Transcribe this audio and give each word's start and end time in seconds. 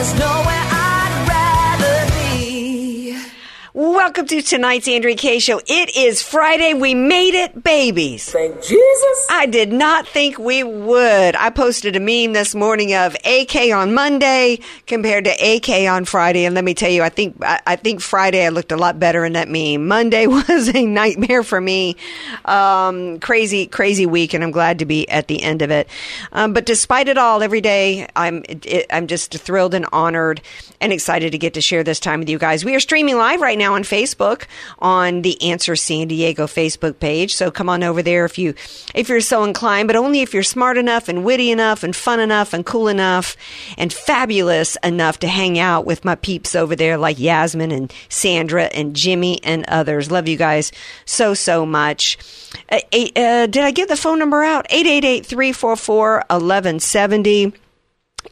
There's 0.00 0.18
nowhere 0.18 0.59
Welcome 3.92 4.26
to 4.26 4.40
tonight's 4.40 4.86
Andrea 4.86 5.16
Kaye 5.16 5.40
Show. 5.40 5.60
It 5.66 5.96
is 5.96 6.22
Friday. 6.22 6.74
We 6.74 6.94
made 6.94 7.34
it, 7.34 7.64
babies. 7.64 8.30
Thank 8.30 8.62
Jesus. 8.62 9.26
I 9.28 9.46
did 9.46 9.72
not 9.72 10.06
think 10.06 10.38
we 10.38 10.62
would. 10.62 11.34
I 11.34 11.50
posted 11.50 11.96
a 11.96 12.00
meme 12.00 12.32
this 12.32 12.54
morning 12.54 12.94
of 12.94 13.16
AK 13.24 13.72
on 13.74 13.92
Monday 13.92 14.60
compared 14.86 15.24
to 15.24 15.30
AK 15.32 15.90
on 15.90 16.04
Friday, 16.04 16.44
and 16.44 16.54
let 16.54 16.62
me 16.62 16.72
tell 16.72 16.88
you, 16.88 17.02
I 17.02 17.08
think 17.08 17.36
I, 17.42 17.60
I 17.66 17.74
think 17.74 18.00
Friday 18.00 18.46
I 18.46 18.50
looked 18.50 18.70
a 18.70 18.76
lot 18.76 19.00
better 19.00 19.24
in 19.24 19.32
that 19.32 19.48
meme. 19.48 19.88
Monday 19.88 20.26
was 20.28 20.72
a 20.72 20.86
nightmare 20.86 21.42
for 21.42 21.60
me. 21.60 21.96
Um, 22.44 23.18
crazy, 23.18 23.66
crazy 23.66 24.06
week, 24.06 24.34
and 24.34 24.44
I'm 24.44 24.52
glad 24.52 24.78
to 24.78 24.84
be 24.84 25.08
at 25.08 25.26
the 25.26 25.42
end 25.42 25.62
of 25.62 25.72
it. 25.72 25.88
Um, 26.30 26.52
but 26.52 26.64
despite 26.64 27.08
it 27.08 27.18
all, 27.18 27.42
every 27.42 27.60
day 27.60 28.06
I'm 28.14 28.44
it, 28.46 28.86
I'm 28.90 29.08
just 29.08 29.36
thrilled 29.36 29.74
and 29.74 29.86
honored 29.90 30.40
and 30.80 30.92
excited 30.92 31.32
to 31.32 31.38
get 31.38 31.54
to 31.54 31.60
share 31.60 31.82
this 31.82 31.98
time 31.98 32.20
with 32.20 32.28
you 32.28 32.38
guys. 32.38 32.64
We 32.64 32.76
are 32.76 32.80
streaming 32.80 33.16
live 33.16 33.40
right 33.40 33.58
now 33.58 33.79
on 33.80 33.84
Facebook 33.84 34.44
on 34.78 35.22
the 35.22 35.40
Answer 35.42 35.74
San 35.76 36.08
Diego 36.08 36.46
Facebook 36.46 36.98
page. 37.00 37.34
So 37.34 37.50
come 37.50 37.68
on 37.68 37.82
over 37.82 38.02
there 38.02 38.24
if 38.24 38.38
you 38.38 38.54
if 38.94 39.08
you're 39.08 39.20
so 39.20 39.44
inclined, 39.44 39.88
but 39.88 39.96
only 39.96 40.20
if 40.20 40.34
you're 40.34 40.42
smart 40.42 40.76
enough 40.76 41.08
and 41.08 41.24
witty 41.24 41.50
enough 41.50 41.82
and 41.82 41.96
fun 41.96 42.20
enough 42.20 42.52
and 42.52 42.66
cool 42.66 42.88
enough 42.88 43.36
and 43.78 43.92
fabulous 43.92 44.76
enough 44.82 45.18
to 45.20 45.28
hang 45.28 45.58
out 45.58 45.86
with 45.86 46.04
my 46.04 46.14
peeps 46.14 46.54
over 46.54 46.76
there 46.76 46.98
like 46.98 47.18
Yasmin 47.18 47.72
and 47.72 47.92
Sandra 48.08 48.64
and 48.64 48.94
Jimmy 48.94 49.40
and 49.42 49.64
others. 49.68 50.10
Love 50.10 50.28
you 50.28 50.36
guys 50.36 50.72
so 51.04 51.34
so 51.34 51.64
much. 51.64 52.18
Uh, 52.70 52.80
uh, 52.92 53.46
did 53.46 53.58
I 53.58 53.70
give 53.70 53.88
the 53.88 53.96
phone 53.96 54.18
number 54.18 54.42
out? 54.42 54.66
888 54.70 55.24
344 55.26 56.14
1170. 56.28 57.52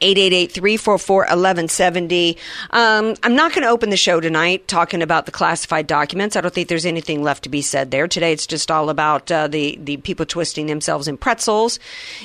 888-344-1170. 0.01 2.37
Um, 2.71 3.15
I'm 3.23 3.35
not 3.35 3.53
going 3.53 3.63
to 3.63 3.69
open 3.69 3.91
the 3.91 3.97
show 3.97 4.21
tonight 4.21 4.69
talking 4.69 5.03
about 5.03 5.27
the 5.27 5.33
classified 5.33 5.87
documents. 5.87 6.37
I 6.37 6.41
don't 6.41 6.55
think 6.55 6.69
there's 6.69 6.87
anything 6.87 7.23
left 7.23 7.45
to 7.45 7.49
be 7.49 7.63
said 7.63 7.91
there. 7.91 8.07
Today 8.07 8.33
it's 8.33 8.47
just 8.47 8.71
all 8.71 8.91
about 8.91 9.31
uh, 9.31 9.49
the, 9.49 9.79
the 9.83 9.97
people 9.99 10.27
twisting 10.27 10.67
themselves 10.67 11.09
in 11.09 11.17
pretzels 11.17 11.79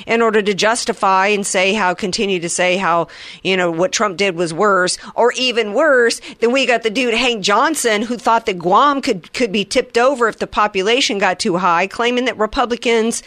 in 0.06 0.22
order 0.22 0.42
to 0.42 0.54
justify 0.54 1.28
and 1.28 1.46
say 1.46 1.74
how, 1.74 1.94
continue 1.94 2.40
to 2.40 2.48
say 2.48 2.76
how, 2.76 3.08
you 3.42 3.56
know, 3.56 3.70
what 3.70 3.92
Trump 3.92 4.16
did 4.16 4.36
was 4.36 4.54
worse, 4.54 4.98
or 5.14 5.32
even 5.32 5.74
worse, 5.74 6.20
then 6.40 6.52
we 6.52 6.66
got 6.66 6.82
the 6.82 6.90
dude 6.90 7.14
Hank 7.14 7.42
Johnson 7.42 8.02
who 8.02 8.16
thought 8.16 8.46
that 8.46 8.58
Guam 8.58 9.00
could, 9.00 9.32
could 9.32 9.52
be 9.52 9.64
tipped 9.64 9.98
over 9.98 10.28
if 10.28 10.38
the 10.38 10.46
population 10.46 11.18
got 11.18 11.38
too 11.38 11.56
high, 11.56 11.86
claiming 11.86 12.24
that 12.26 12.38
Republicans 12.38 13.22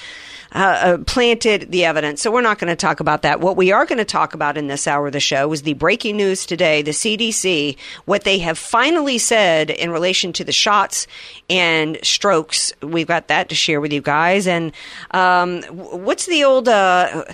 uh, 0.58 0.60
uh, 0.60 0.98
planted 1.06 1.72
the 1.72 1.86
evidence. 1.86 2.20
So 2.20 2.32
we're 2.32 2.42
not 2.42 2.58
going 2.58 2.70
to 2.70 2.76
talk 2.76 3.00
about 3.00 3.22
that. 3.22 3.40
What 3.40 3.56
we 3.56 3.72
are 3.72 3.86
going 3.86 4.00
to 4.00 4.06
talk 4.06 4.34
about 4.34 4.58
in 4.58 4.66
this 4.66 4.88
hour 4.88 5.06
of 5.06 5.14
the 5.14 5.20
show 5.20 5.54
is 5.54 5.62
the 5.62 5.74
breaking 5.74 6.18
news 6.18 6.48
today. 6.48 6.82
The 6.82 6.92
CDC, 6.92 7.78
what 8.06 8.24
they 8.24 8.40
have 8.40 8.58
finally 8.58 9.20
said 9.20 9.70
in 9.70 9.92
relation 9.92 10.34
to 10.34 10.44
the 10.44 10.52
shots 10.52 11.06
and 11.48 12.00
strokes. 12.02 12.74
We've 12.82 13.06
got 13.06 13.28
that 13.28 13.50
to 13.50 13.56
share 13.56 13.80
with 13.80 13.94
you 13.94 14.02
guys. 14.02 14.48
And 14.48 14.72
um, 15.12 15.62
what's 15.62 16.26
the 16.26 16.44
old? 16.44 16.68
Uh, 16.68 17.26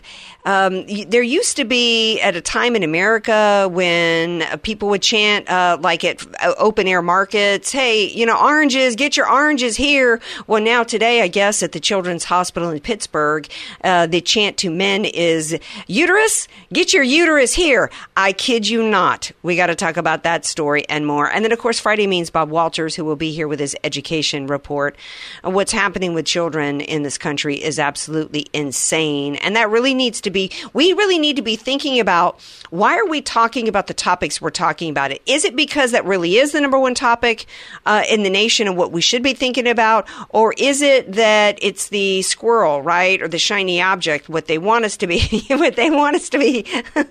um, 0.46 0.86
there 1.08 1.24
used 1.24 1.58
to 1.58 1.64
be 1.64 2.20
at 2.22 2.36
a 2.36 2.42
time 2.42 2.76
in 2.76 2.84
America 2.84 3.70
when 3.72 4.42
uh, 4.42 4.58
people 4.58 4.90
would 4.90 5.02
chant 5.02 5.50
uh, 5.50 5.78
like 5.80 6.04
at 6.04 6.26
uh, 6.44 6.54
open 6.58 6.88
air 6.88 7.02
markets, 7.02 7.72
"Hey, 7.72 8.08
you 8.08 8.26
know, 8.26 8.38
oranges, 8.38 8.96
get 8.96 9.16
your 9.16 9.30
oranges 9.30 9.78
here." 9.78 10.20
Well, 10.48 10.62
now 10.62 10.84
today, 10.84 11.22
I 11.22 11.28
guess 11.28 11.64
at 11.64 11.72
the 11.72 11.80
Children's 11.80 12.26
Hospital 12.26 12.70
in 12.70 12.80
Pittsburgh, 12.82 13.48
uh, 13.84 14.08
the 14.08 14.20
chant 14.20 14.58
to 14.58 14.70
men 14.70 15.06
is 15.06 15.58
"Uterus, 15.88 16.48
get 16.74 16.94
your 16.94 17.04
uterus 17.04 17.54
here." 17.54 17.90
I 18.18 18.34
kid 18.34 18.68
you 18.68 18.84
not. 18.84 19.32
We 19.44 19.56
got 19.56 19.68
to 19.68 19.76
talk 19.76 19.98
about 19.98 20.24
that 20.24 20.46
story 20.46 20.88
and 20.90 21.08
more. 21.08 21.32
And 21.32 21.46
then, 21.46 21.52
of 21.52 21.60
course, 21.60 21.80
Friday 21.80 22.08
means 22.08 22.30
Bob 22.30 22.50
Walters, 22.50 22.96
who 22.96 23.06
will 23.06 23.16
be 23.16 23.32
here 23.32 23.48
with 23.48 23.60
his 23.60 23.76
education 23.84 24.48
report. 24.48 24.98
What's 25.44 25.72
happening 25.72 26.14
with 26.14 26.26
children 26.26 26.82
in 26.82 27.04
this 27.04 27.18
country 27.18 27.56
is 27.56 27.80
absolutely 27.80 28.48
insane, 28.52 29.36
and 29.38 29.56
that 29.56 29.70
really 29.70 29.94
needs 29.94 30.20
to 30.22 30.33
be. 30.34 30.52
We 30.74 30.94
really 30.94 31.20
need 31.20 31.36
to 31.38 31.42
be 31.42 31.56
thinking 31.56 32.00
about 32.00 32.40
why 32.70 32.98
are 32.98 33.06
we 33.06 33.22
talking 33.22 33.68
about 33.68 33.88
the 33.88 33.94
topics 33.94 34.42
we're 34.42 34.50
talking 34.50 34.90
about. 34.90 35.12
It 35.12 35.22
is 35.26 35.46
it 35.46 35.56
because 35.56 35.92
that 35.92 36.04
really 36.06 36.38
is 36.38 36.52
the 36.52 36.60
number 36.60 36.80
one 36.80 36.96
topic 36.96 37.46
uh, 37.86 38.04
in 38.10 38.24
the 38.24 38.30
nation 38.30 38.68
and 38.68 38.76
what 38.76 38.92
we 38.92 39.00
should 39.00 39.24
be 39.24 39.34
thinking 39.34 39.68
about, 39.68 40.08
or 40.30 40.54
is 40.58 40.82
it 40.82 41.14
that 41.14 41.60
it's 41.62 41.90
the 41.90 42.24
squirrel, 42.24 42.82
right, 42.82 43.22
or 43.22 43.28
the 43.28 43.38
shiny 43.38 43.82
object, 43.82 44.28
what 44.28 44.48
they 44.48 44.58
want 44.58 44.86
us 44.86 44.98
to 44.98 45.08
be, 45.08 45.46
what 45.50 45.76
they 45.76 45.92
want 45.92 46.16
us 46.16 46.30
to 46.30 46.40
be 46.40 46.66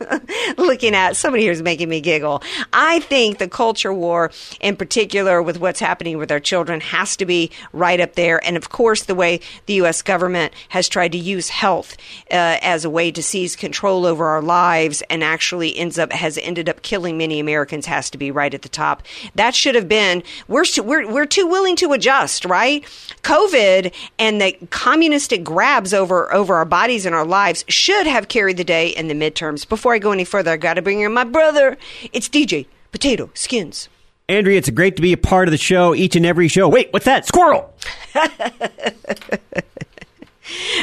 looking 0.58 0.94
at? 0.94 1.16
Somebody 1.16 1.44
here 1.44 1.52
is 1.52 1.62
making 1.62 1.88
me 1.88 2.00
giggle. 2.00 2.42
I 2.72 3.00
think 3.00 3.38
the 3.38 3.48
culture 3.48 3.92
war, 3.92 4.32
in 4.60 4.76
particular, 4.76 5.40
with 5.40 5.60
what's 5.60 5.78
happening 5.78 6.18
with 6.18 6.32
our 6.32 6.40
children, 6.40 6.80
has 6.80 7.16
to 7.18 7.24
be 7.24 7.50
right 7.72 8.00
up 8.00 8.14
there. 8.14 8.44
And 8.44 8.56
of 8.56 8.70
course, 8.70 9.04
the 9.04 9.14
way 9.14 9.40
the 9.66 9.74
U.S. 9.74 10.02
government 10.02 10.52
has 10.70 10.88
tried 10.88 11.12
to 11.12 11.18
use 11.18 11.50
health 11.50 11.96
uh, 12.32 12.58
as 12.60 12.84
a 12.84 12.90
way 12.90 13.11
to 13.12 13.22
seize 13.22 13.56
control 13.56 14.06
over 14.06 14.26
our 14.26 14.42
lives 14.42 15.02
and 15.10 15.22
actually 15.22 15.76
ends 15.76 15.98
up 15.98 16.12
has 16.12 16.38
ended 16.38 16.68
up 16.68 16.82
killing 16.82 17.18
many 17.18 17.40
Americans 17.40 17.86
has 17.86 18.10
to 18.10 18.18
be 18.18 18.30
right 18.30 18.52
at 18.54 18.62
the 18.62 18.68
top. 18.68 19.02
That 19.34 19.54
should 19.54 19.74
have 19.74 19.88
been 19.88 20.22
we're 20.48 20.64
too, 20.64 20.82
we're 20.82 21.10
we're 21.10 21.26
too 21.26 21.46
willing 21.46 21.76
to 21.76 21.92
adjust, 21.92 22.44
right? 22.44 22.84
COVID 23.22 23.92
and 24.18 24.40
the 24.40 24.52
communistic 24.70 25.44
grabs 25.44 25.94
over 25.94 26.32
over 26.32 26.54
our 26.54 26.64
bodies 26.64 27.06
and 27.06 27.14
our 27.14 27.26
lives 27.26 27.64
should 27.68 28.06
have 28.06 28.28
carried 28.28 28.56
the 28.56 28.64
day 28.64 28.88
in 28.88 29.08
the 29.08 29.14
midterms. 29.14 29.68
Before 29.68 29.94
I 29.94 29.98
go 29.98 30.12
any 30.12 30.24
further, 30.24 30.52
I 30.52 30.56
got 30.56 30.74
to 30.74 30.82
bring 30.82 31.00
in 31.00 31.12
my 31.12 31.24
brother. 31.24 31.76
It's 32.12 32.28
DJ 32.28 32.66
Potato 32.90 33.30
Skins. 33.34 33.88
Andrea, 34.28 34.56
it's 34.56 34.70
great 34.70 34.96
to 34.96 35.02
be 35.02 35.12
a 35.12 35.18
part 35.18 35.48
of 35.48 35.52
the 35.52 35.58
show 35.58 35.94
each 35.94 36.16
and 36.16 36.24
every 36.24 36.48
show. 36.48 36.68
Wait, 36.68 36.92
what's 36.92 37.04
that? 37.04 37.26
Squirrel! 37.26 37.74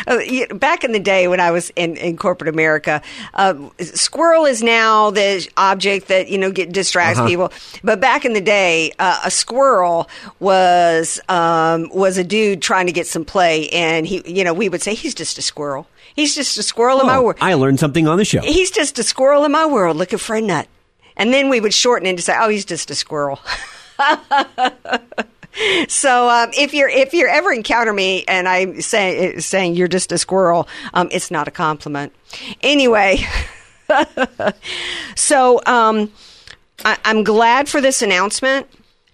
Uh, 0.08 0.20
back 0.56 0.84
in 0.84 0.92
the 0.92 1.00
day 1.00 1.28
when 1.28 1.40
I 1.40 1.52
was 1.52 1.70
in, 1.76 1.98
in 1.98 2.18
corporate 2.18 2.48
America, 2.48 3.02
uh, 3.34 3.56
squirrel 3.80 4.46
is 4.46 4.62
now 4.64 5.12
the 5.12 5.48
object 5.58 6.08
that 6.08 6.30
you 6.30 6.38
know 6.38 6.52
get 6.52 6.72
distracts 6.72 7.20
people. 7.22 7.52
But 7.84 8.00
back 8.00 8.26
in 8.26 8.34
the 8.34 8.42
day, 8.42 8.92
uh, 9.00 9.20
a 9.26 9.32
squirrel 9.32 10.10
was 10.40 11.20
um, 11.30 11.90
was 11.94 12.18
a 12.18 12.24
dude 12.24 12.62
trying 12.62 12.86
to 12.88 12.92
get 12.94 13.08
some 13.08 13.26
play, 13.26 13.70
and 13.70 14.06
he, 14.08 14.22
you 14.32 14.44
know, 14.44 14.54
we 14.54 14.70
would 14.70 14.82
say 14.82 14.94
he's 14.94 15.14
just 15.16 15.38
a 15.38 15.42
squirrel. 15.42 15.88
He's 16.16 16.36
just 16.36 16.58
a 16.58 16.64
squirrel 16.64 17.00
in 17.00 17.08
my 17.08 17.18
Oh, 17.18 17.24
world. 17.24 17.38
I 17.40 17.54
learned 17.54 17.80
something 17.80 18.08
on 18.08 18.18
the 18.18 18.26
show. 18.26 18.42
He's 18.42 18.72
just 18.72 18.98
a 19.00 19.04
squirrel 19.04 19.46
in 19.46 19.52
my 19.52 19.66
world 19.66 19.96
looking 19.96 20.20
for 20.20 20.36
a 20.36 20.42
nut. 20.42 20.68
And 21.16 21.34
then 21.34 21.50
we 21.50 21.60
would 21.60 21.74
shorten 21.74 22.08
it 22.08 22.16
to 22.18 22.22
say, 22.22 22.36
oh, 22.40 22.50
he's 22.50 22.66
just 22.66 22.90
a 22.92 22.96
squirrel. 22.96 23.40
so 25.88 26.30
um, 26.30 26.50
if 26.58 26.74
you're 26.74 26.90
if 26.90 27.14
you 27.14 27.28
ever 27.28 27.52
encounter 27.52 27.94
me 27.94 28.24
and 28.28 28.48
I'm 28.48 28.82
say, 28.82 29.38
saying 29.40 29.76
you're 29.76 29.88
just 29.88 30.12
a 30.12 30.18
squirrel, 30.18 30.68
um, 30.94 31.10
it's 31.12 31.32
not 31.32 31.48
a 31.48 31.52
compliment. 31.52 32.14
Anyway, 32.62 33.20
so 35.16 35.62
um, 35.66 36.12
I, 36.86 36.98
I'm 37.06 37.24
glad 37.24 37.68
for 37.70 37.82
this 37.82 38.02
announcement 38.02 38.68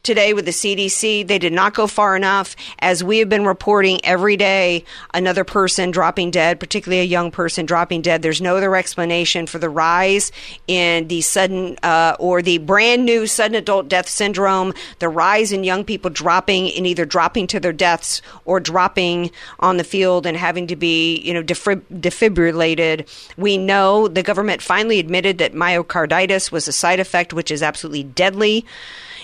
today 0.06 0.34
with 0.34 0.46
the 0.46 0.52
CDC. 0.52 1.28
They 1.28 1.40
did 1.40 1.52
not 1.52 1.74
go 1.74 1.88
far 1.88 2.16
enough. 2.16 2.56
As 2.80 3.04
we 3.04 3.18
have 3.18 3.28
been 3.28 3.46
reporting 3.46 4.00
every 4.06 4.38
day, 4.38 4.86
another 5.14 5.44
person 5.44 5.92
dropping 5.92 6.32
dead, 6.32 6.60
particularly 6.60 7.02
a 7.02 7.06
young 7.06 7.32
person 7.32 7.66
dropping 7.66 8.04
dead. 8.04 8.22
There's 8.22 8.42
no 8.42 8.56
other 8.56 8.76
explanation 8.76 9.48
for 9.48 9.58
the 9.58 9.70
rise 9.70 10.32
in 10.68 11.08
the 11.08 11.22
sudden 11.22 11.78
uh, 11.84 12.16
or 12.20 12.42
the 12.42 12.60
brand 12.60 13.06
new 13.06 13.28
sudden 13.28 13.56
adult 13.56 13.90
death 13.90 14.08
syndrome, 14.08 14.74
the 15.00 15.10
rise 15.10 15.52
in 15.52 15.64
young 15.64 15.84
people 15.84 16.12
dropping 16.12 16.68
in 16.68 16.86
either 16.86 17.06
dropping 17.06 17.48
to 17.48 17.60
their 17.60 17.74
deaths 17.74 18.22
or 18.46 18.60
dropping 18.60 19.32
on 19.60 19.78
the 19.78 19.84
field 19.84 20.26
and 20.26 20.38
having 20.38 20.68
to 20.68 20.76
be, 20.76 21.18
you 21.22 21.34
know, 21.34 21.44
defib- 21.44 21.84
defibrillated. 21.92 23.08
We 23.38 23.58
know 23.58 24.08
the 24.08 24.24
government 24.24 24.62
finally 24.62 25.00
admitted 25.00 25.40
that 25.40 25.54
myocarditis 25.54 26.52
was 26.52 26.68
a 26.68 26.72
side 26.72 27.00
effect, 27.00 27.34
which 27.34 27.50
is 27.50 27.64
absolutely 27.64 28.04
deadly. 28.04 28.66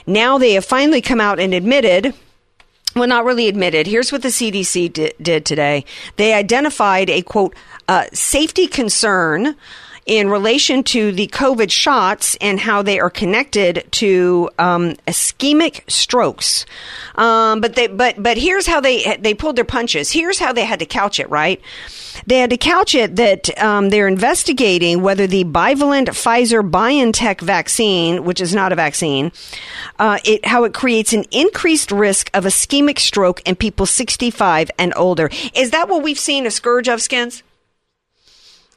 Now 0.06 0.38
they 0.38 0.53
have 0.53 0.65
finally 0.65 1.01
come 1.01 1.21
out 1.21 1.39
and 1.39 1.53
admitted 1.53 2.13
well, 2.95 3.07
not 3.07 3.24
really 3.24 3.48
admitted. 3.48 3.88
Here's 3.88 4.12
what 4.12 4.21
the 4.21 4.27
CDC 4.27 4.92
di- 4.92 5.13
did 5.21 5.45
today. 5.45 5.86
They 6.18 6.33
identified 6.33 7.09
a 7.09 7.21
quote, 7.21 7.56
uh, 7.88 8.06
safety 8.12 8.68
concern 8.68 9.56
in 10.06 10.30
relation 10.30 10.83
to 10.83 11.12
the 11.12 11.27
COVID 11.27 11.69
shots 11.69 12.36
and 12.42 12.59
how 12.59 12.81
they 12.81 13.00
are 13.00 13.09
connected 13.09 13.88
to 13.92 14.50
um, 14.57 14.95
ischemic 15.07 15.89
strokes. 15.89 16.65
Um, 17.15 17.62
but 17.62 17.75
they, 17.75 17.88
but 17.88 18.21
but 18.21 18.38
here's 18.38 18.65
how 18.65 18.81
they 18.81 19.18
they 19.18 19.33
pulled 19.33 19.56
their 19.56 19.65
punches. 19.65 20.12
Here's 20.12 20.39
how 20.39 20.53
they 20.53 20.65
had 20.65 20.80
to 20.80 20.86
couch 20.86 21.19
it. 21.19 21.30
Right, 21.30 21.62
they 22.25 22.39
had 22.39 22.50
to 22.50 22.57
couch 22.57 22.95
it 22.95 23.15
that 23.18 23.57
um, 23.62 23.89
they're 23.89 24.07
investigating 24.07 25.01
whether 25.01 25.27
the 25.27 25.44
bivalent 25.44 26.07
Pfizer 26.07 26.68
BioNTech 26.68 27.42
vaccine, 27.42 28.24
which 28.24 28.42
is 28.42 28.56
not 28.56 28.71
a 28.71 28.75
vaccine, 28.75 29.31
uh, 30.00 30.19
it 30.25 30.45
how 30.45 30.63
it 30.63 30.74
creates 30.74 31.13
an 31.13 31.25
increased 31.31 31.92
risk 31.92 32.30
of 32.33 32.45
ischemic 32.45 32.98
stroke 32.98 33.42
in 33.48 33.56
people 33.56 33.86
65 33.86 34.71
and 34.80 34.94
older. 34.95 35.30
Is 35.53 35.71
that 35.71 35.89
what 35.89 36.01
we've 36.01 36.19
seen 36.19 36.45
a 36.45 36.51
scourge 36.51 36.88
of 36.88 37.01
skins? 37.01 37.44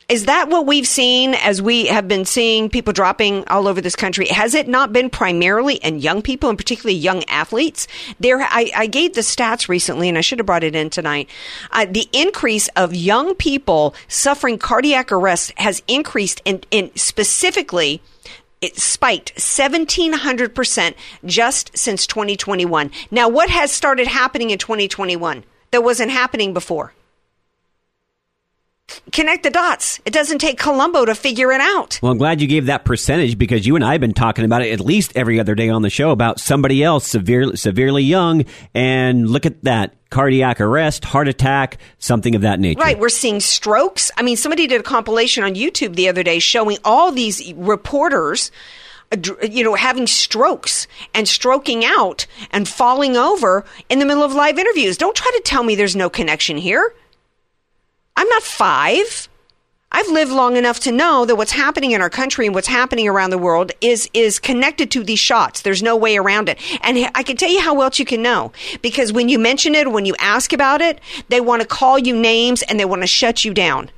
Is 0.08 0.26
that 0.26 0.50
what 0.50 0.66
we've 0.66 0.86
seen 0.86 1.32
as 1.34 1.62
we 1.62 1.86
have 1.86 2.06
been 2.06 2.26
seeing 2.26 2.68
people 2.68 2.92
dropping 2.92 3.46
all 3.48 3.66
over 3.66 3.80
this 3.80 3.96
country? 3.96 4.26
Has 4.26 4.54
it 4.54 4.68
not 4.68 4.92
been 4.92 5.08
primarily 5.08 5.76
in 5.76 5.98
young 5.98 6.20
people 6.20 6.50
and 6.50 6.58
particularly 6.58 6.96
young 6.96 7.24
athletes? 7.24 7.88
There, 8.20 8.42
I, 8.42 8.70
I 8.76 8.86
gave 8.86 9.14
the 9.14 9.22
stats 9.22 9.66
recently, 9.66 10.10
and 10.10 10.18
I 10.18 10.20
should 10.20 10.38
have 10.38 10.46
brought 10.46 10.62
it 10.62 10.76
in 10.76 10.90
tonight. 10.90 11.30
Uh, 11.70 11.86
the 11.90 12.06
increase 12.12 12.68
of 12.76 12.94
young 12.94 13.34
people 13.34 13.94
suffering 14.06 14.58
cardiac 14.58 15.10
arrest 15.10 15.52
has 15.56 15.82
increased, 15.88 16.42
in, 16.44 16.62
in 16.70 16.94
specifically. 16.96 18.02
It 18.60 18.78
spiked 18.78 19.34
1700% 19.36 20.94
just 21.24 21.76
since 21.76 22.06
2021. 22.06 22.90
Now, 23.10 23.28
what 23.28 23.50
has 23.50 23.70
started 23.70 24.06
happening 24.06 24.50
in 24.50 24.58
2021 24.58 25.44
that 25.70 25.82
wasn't 25.82 26.10
happening 26.10 26.52
before? 26.54 26.92
Connect 29.12 29.44
the 29.44 29.50
dots. 29.50 30.00
It 30.04 30.12
doesn't 30.12 30.38
take 30.38 30.58
Columbo 30.58 31.04
to 31.04 31.14
figure 31.14 31.52
it 31.52 31.60
out. 31.60 31.98
Well, 32.02 32.12
I'm 32.12 32.18
glad 32.18 32.40
you 32.40 32.46
gave 32.46 32.66
that 32.66 32.84
percentage 32.84 33.38
because 33.38 33.66
you 33.66 33.76
and 33.76 33.84
I 33.84 33.92
have 33.92 34.00
been 34.00 34.12
talking 34.14 34.44
about 34.44 34.62
it 34.62 34.72
at 34.72 34.80
least 34.80 35.12
every 35.16 35.40
other 35.40 35.54
day 35.54 35.68
on 35.68 35.82
the 35.82 35.90
show 35.90 36.10
about 36.10 36.40
somebody 36.40 36.82
else 36.82 37.06
severely 37.06 37.56
severely 37.56 38.02
young, 38.02 38.44
and 38.74 39.28
look 39.28 39.46
at 39.46 39.62
that 39.64 39.94
cardiac 40.10 40.60
arrest, 40.60 41.04
heart 41.04 41.28
attack, 41.28 41.78
something 41.98 42.34
of 42.34 42.42
that 42.42 42.60
nature. 42.60 42.80
Right, 42.80 42.98
we're 42.98 43.08
seeing 43.08 43.40
strokes. 43.40 44.10
I 44.16 44.22
mean, 44.22 44.36
somebody 44.36 44.66
did 44.66 44.80
a 44.80 44.84
compilation 44.84 45.44
on 45.44 45.54
YouTube 45.54 45.96
the 45.96 46.08
other 46.08 46.22
day 46.22 46.38
showing 46.38 46.78
all 46.84 47.12
these 47.12 47.52
reporters 47.54 48.50
you 49.48 49.62
know, 49.62 49.74
having 49.74 50.08
strokes 50.08 50.88
and 51.12 51.28
stroking 51.28 51.84
out 51.84 52.26
and 52.50 52.66
falling 52.66 53.16
over 53.16 53.64
in 53.88 54.00
the 54.00 54.04
middle 54.04 54.24
of 54.24 54.34
live 54.34 54.58
interviews. 54.58 54.96
Don't 54.96 55.14
try 55.14 55.30
to 55.30 55.42
tell 55.44 55.62
me 55.62 55.76
there's 55.76 55.94
no 55.94 56.10
connection 56.10 56.56
here. 56.56 56.94
I'm 58.16 58.28
not 58.28 58.42
five. 58.42 59.28
I've 59.90 60.08
lived 60.08 60.32
long 60.32 60.56
enough 60.56 60.80
to 60.80 60.92
know 60.92 61.24
that 61.24 61.36
what's 61.36 61.52
happening 61.52 61.92
in 61.92 62.00
our 62.00 62.10
country 62.10 62.46
and 62.46 62.54
what's 62.54 62.66
happening 62.66 63.06
around 63.06 63.30
the 63.30 63.38
world 63.38 63.70
is 63.80 64.10
is 64.12 64.40
connected 64.40 64.90
to 64.90 65.04
these 65.04 65.20
shots. 65.20 65.62
There's 65.62 65.84
no 65.84 65.94
way 65.96 66.16
around 66.16 66.48
it. 66.48 66.58
And 66.82 67.08
I 67.14 67.22
can 67.22 67.36
tell 67.36 67.50
you 67.50 67.60
how 67.60 67.80
else 67.80 68.00
you 68.00 68.04
can 68.04 68.20
know 68.20 68.50
because 68.82 69.12
when 69.12 69.28
you 69.28 69.38
mention 69.38 69.76
it, 69.76 69.92
when 69.92 70.04
you 70.04 70.16
ask 70.18 70.52
about 70.52 70.80
it, 70.80 71.00
they 71.28 71.40
want 71.40 71.62
to 71.62 71.68
call 71.68 71.96
you 71.96 72.16
names 72.16 72.62
and 72.62 72.78
they 72.78 72.84
want 72.84 73.02
to 73.02 73.06
shut 73.06 73.44
you 73.44 73.54
down. 73.54 73.90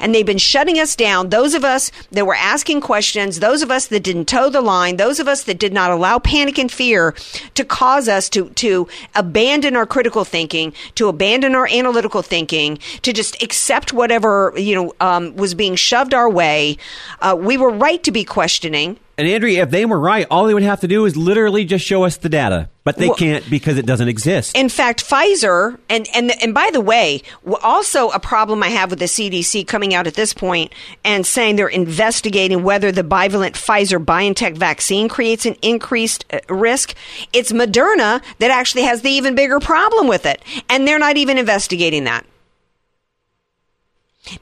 And 0.00 0.14
they've 0.14 0.24
been 0.24 0.38
shutting 0.38 0.78
us 0.78 0.96
down. 0.96 1.28
Those 1.28 1.54
of 1.54 1.64
us 1.64 1.90
that 2.10 2.26
were 2.26 2.34
asking 2.34 2.80
questions, 2.80 3.40
those 3.40 3.62
of 3.62 3.70
us 3.70 3.86
that 3.88 4.02
didn't 4.02 4.26
toe 4.26 4.50
the 4.50 4.60
line, 4.60 4.96
those 4.96 5.20
of 5.20 5.28
us 5.28 5.44
that 5.44 5.58
did 5.58 5.72
not 5.72 5.90
allow 5.90 6.18
panic 6.18 6.58
and 6.58 6.70
fear 6.70 7.14
to 7.54 7.64
cause 7.64 8.08
us 8.08 8.28
to, 8.30 8.50
to 8.50 8.88
abandon 9.14 9.76
our 9.76 9.86
critical 9.86 10.24
thinking, 10.24 10.72
to 10.94 11.08
abandon 11.08 11.54
our 11.54 11.68
analytical 11.68 12.22
thinking, 12.22 12.78
to 13.02 13.12
just 13.12 13.42
accept 13.42 13.92
whatever, 13.92 14.52
you 14.56 14.74
know, 14.74 14.94
um, 15.00 15.34
was 15.36 15.54
being 15.54 15.74
shoved 15.74 16.14
our 16.14 16.30
way. 16.30 16.76
Uh, 17.20 17.36
we 17.38 17.56
were 17.56 17.70
right 17.70 18.02
to 18.02 18.10
be 18.10 18.24
questioning. 18.24 18.98
And 19.16 19.28
Andrea, 19.28 19.62
if 19.62 19.70
they 19.70 19.84
were 19.84 20.00
right, 20.00 20.26
all 20.28 20.46
they 20.46 20.54
would 20.54 20.64
have 20.64 20.80
to 20.80 20.88
do 20.88 21.04
is 21.04 21.16
literally 21.16 21.64
just 21.64 21.84
show 21.84 22.02
us 22.02 22.16
the 22.16 22.28
data, 22.28 22.68
but 22.82 22.96
they 22.96 23.06
Well- 23.06 23.16
can't 23.16 23.48
because 23.48 23.78
it 23.78 23.86
doesn't 23.86 24.08
exist. 24.08 24.56
In 24.56 24.68
fact, 24.68 25.08
Pfizer, 25.08 25.78
and, 25.88 26.08
and, 26.12 26.32
and 26.42 26.52
by 26.52 26.70
the 26.72 26.80
way, 26.80 27.22
also 27.62 28.08
a 28.08 28.18
problem 28.18 28.62
I 28.64 28.70
have 28.70 28.90
with 28.90 28.98
the 28.98 29.04
CDC 29.06 29.68
coming 29.68 29.94
out 29.94 30.08
at 30.08 30.14
this 30.14 30.34
point 30.34 30.72
and 31.04 31.24
saying 31.24 31.54
they're 31.54 31.68
investigating 31.68 32.64
whether 32.64 32.90
the 32.90 33.04
bivalent 33.04 33.52
Pfizer 33.52 34.04
BioNTech 34.04 34.56
vaccine 34.56 35.08
creates 35.08 35.46
an 35.46 35.54
increased 35.62 36.24
uh, 36.32 36.40
risk. 36.48 36.94
It's 37.32 37.52
Moderna 37.52 38.20
that 38.40 38.50
actually 38.50 38.82
has 38.82 39.02
the 39.02 39.10
even 39.10 39.36
bigger 39.36 39.60
problem 39.60 40.08
with 40.08 40.26
it. 40.26 40.42
And 40.68 40.88
they're 40.88 40.98
not 40.98 41.16
even 41.16 41.38
investigating 41.38 42.02
that. 42.04 42.26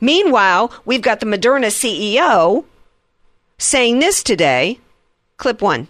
Meanwhile, 0.01 0.73
we've 0.85 1.03
got 1.03 1.21
the 1.21 1.27
Moderna 1.27 1.67
CEO 1.67 2.65
saying 3.63 4.01
this 4.01 4.23
today. 4.23 4.79
Clip 5.37 5.63
one. 5.63 5.89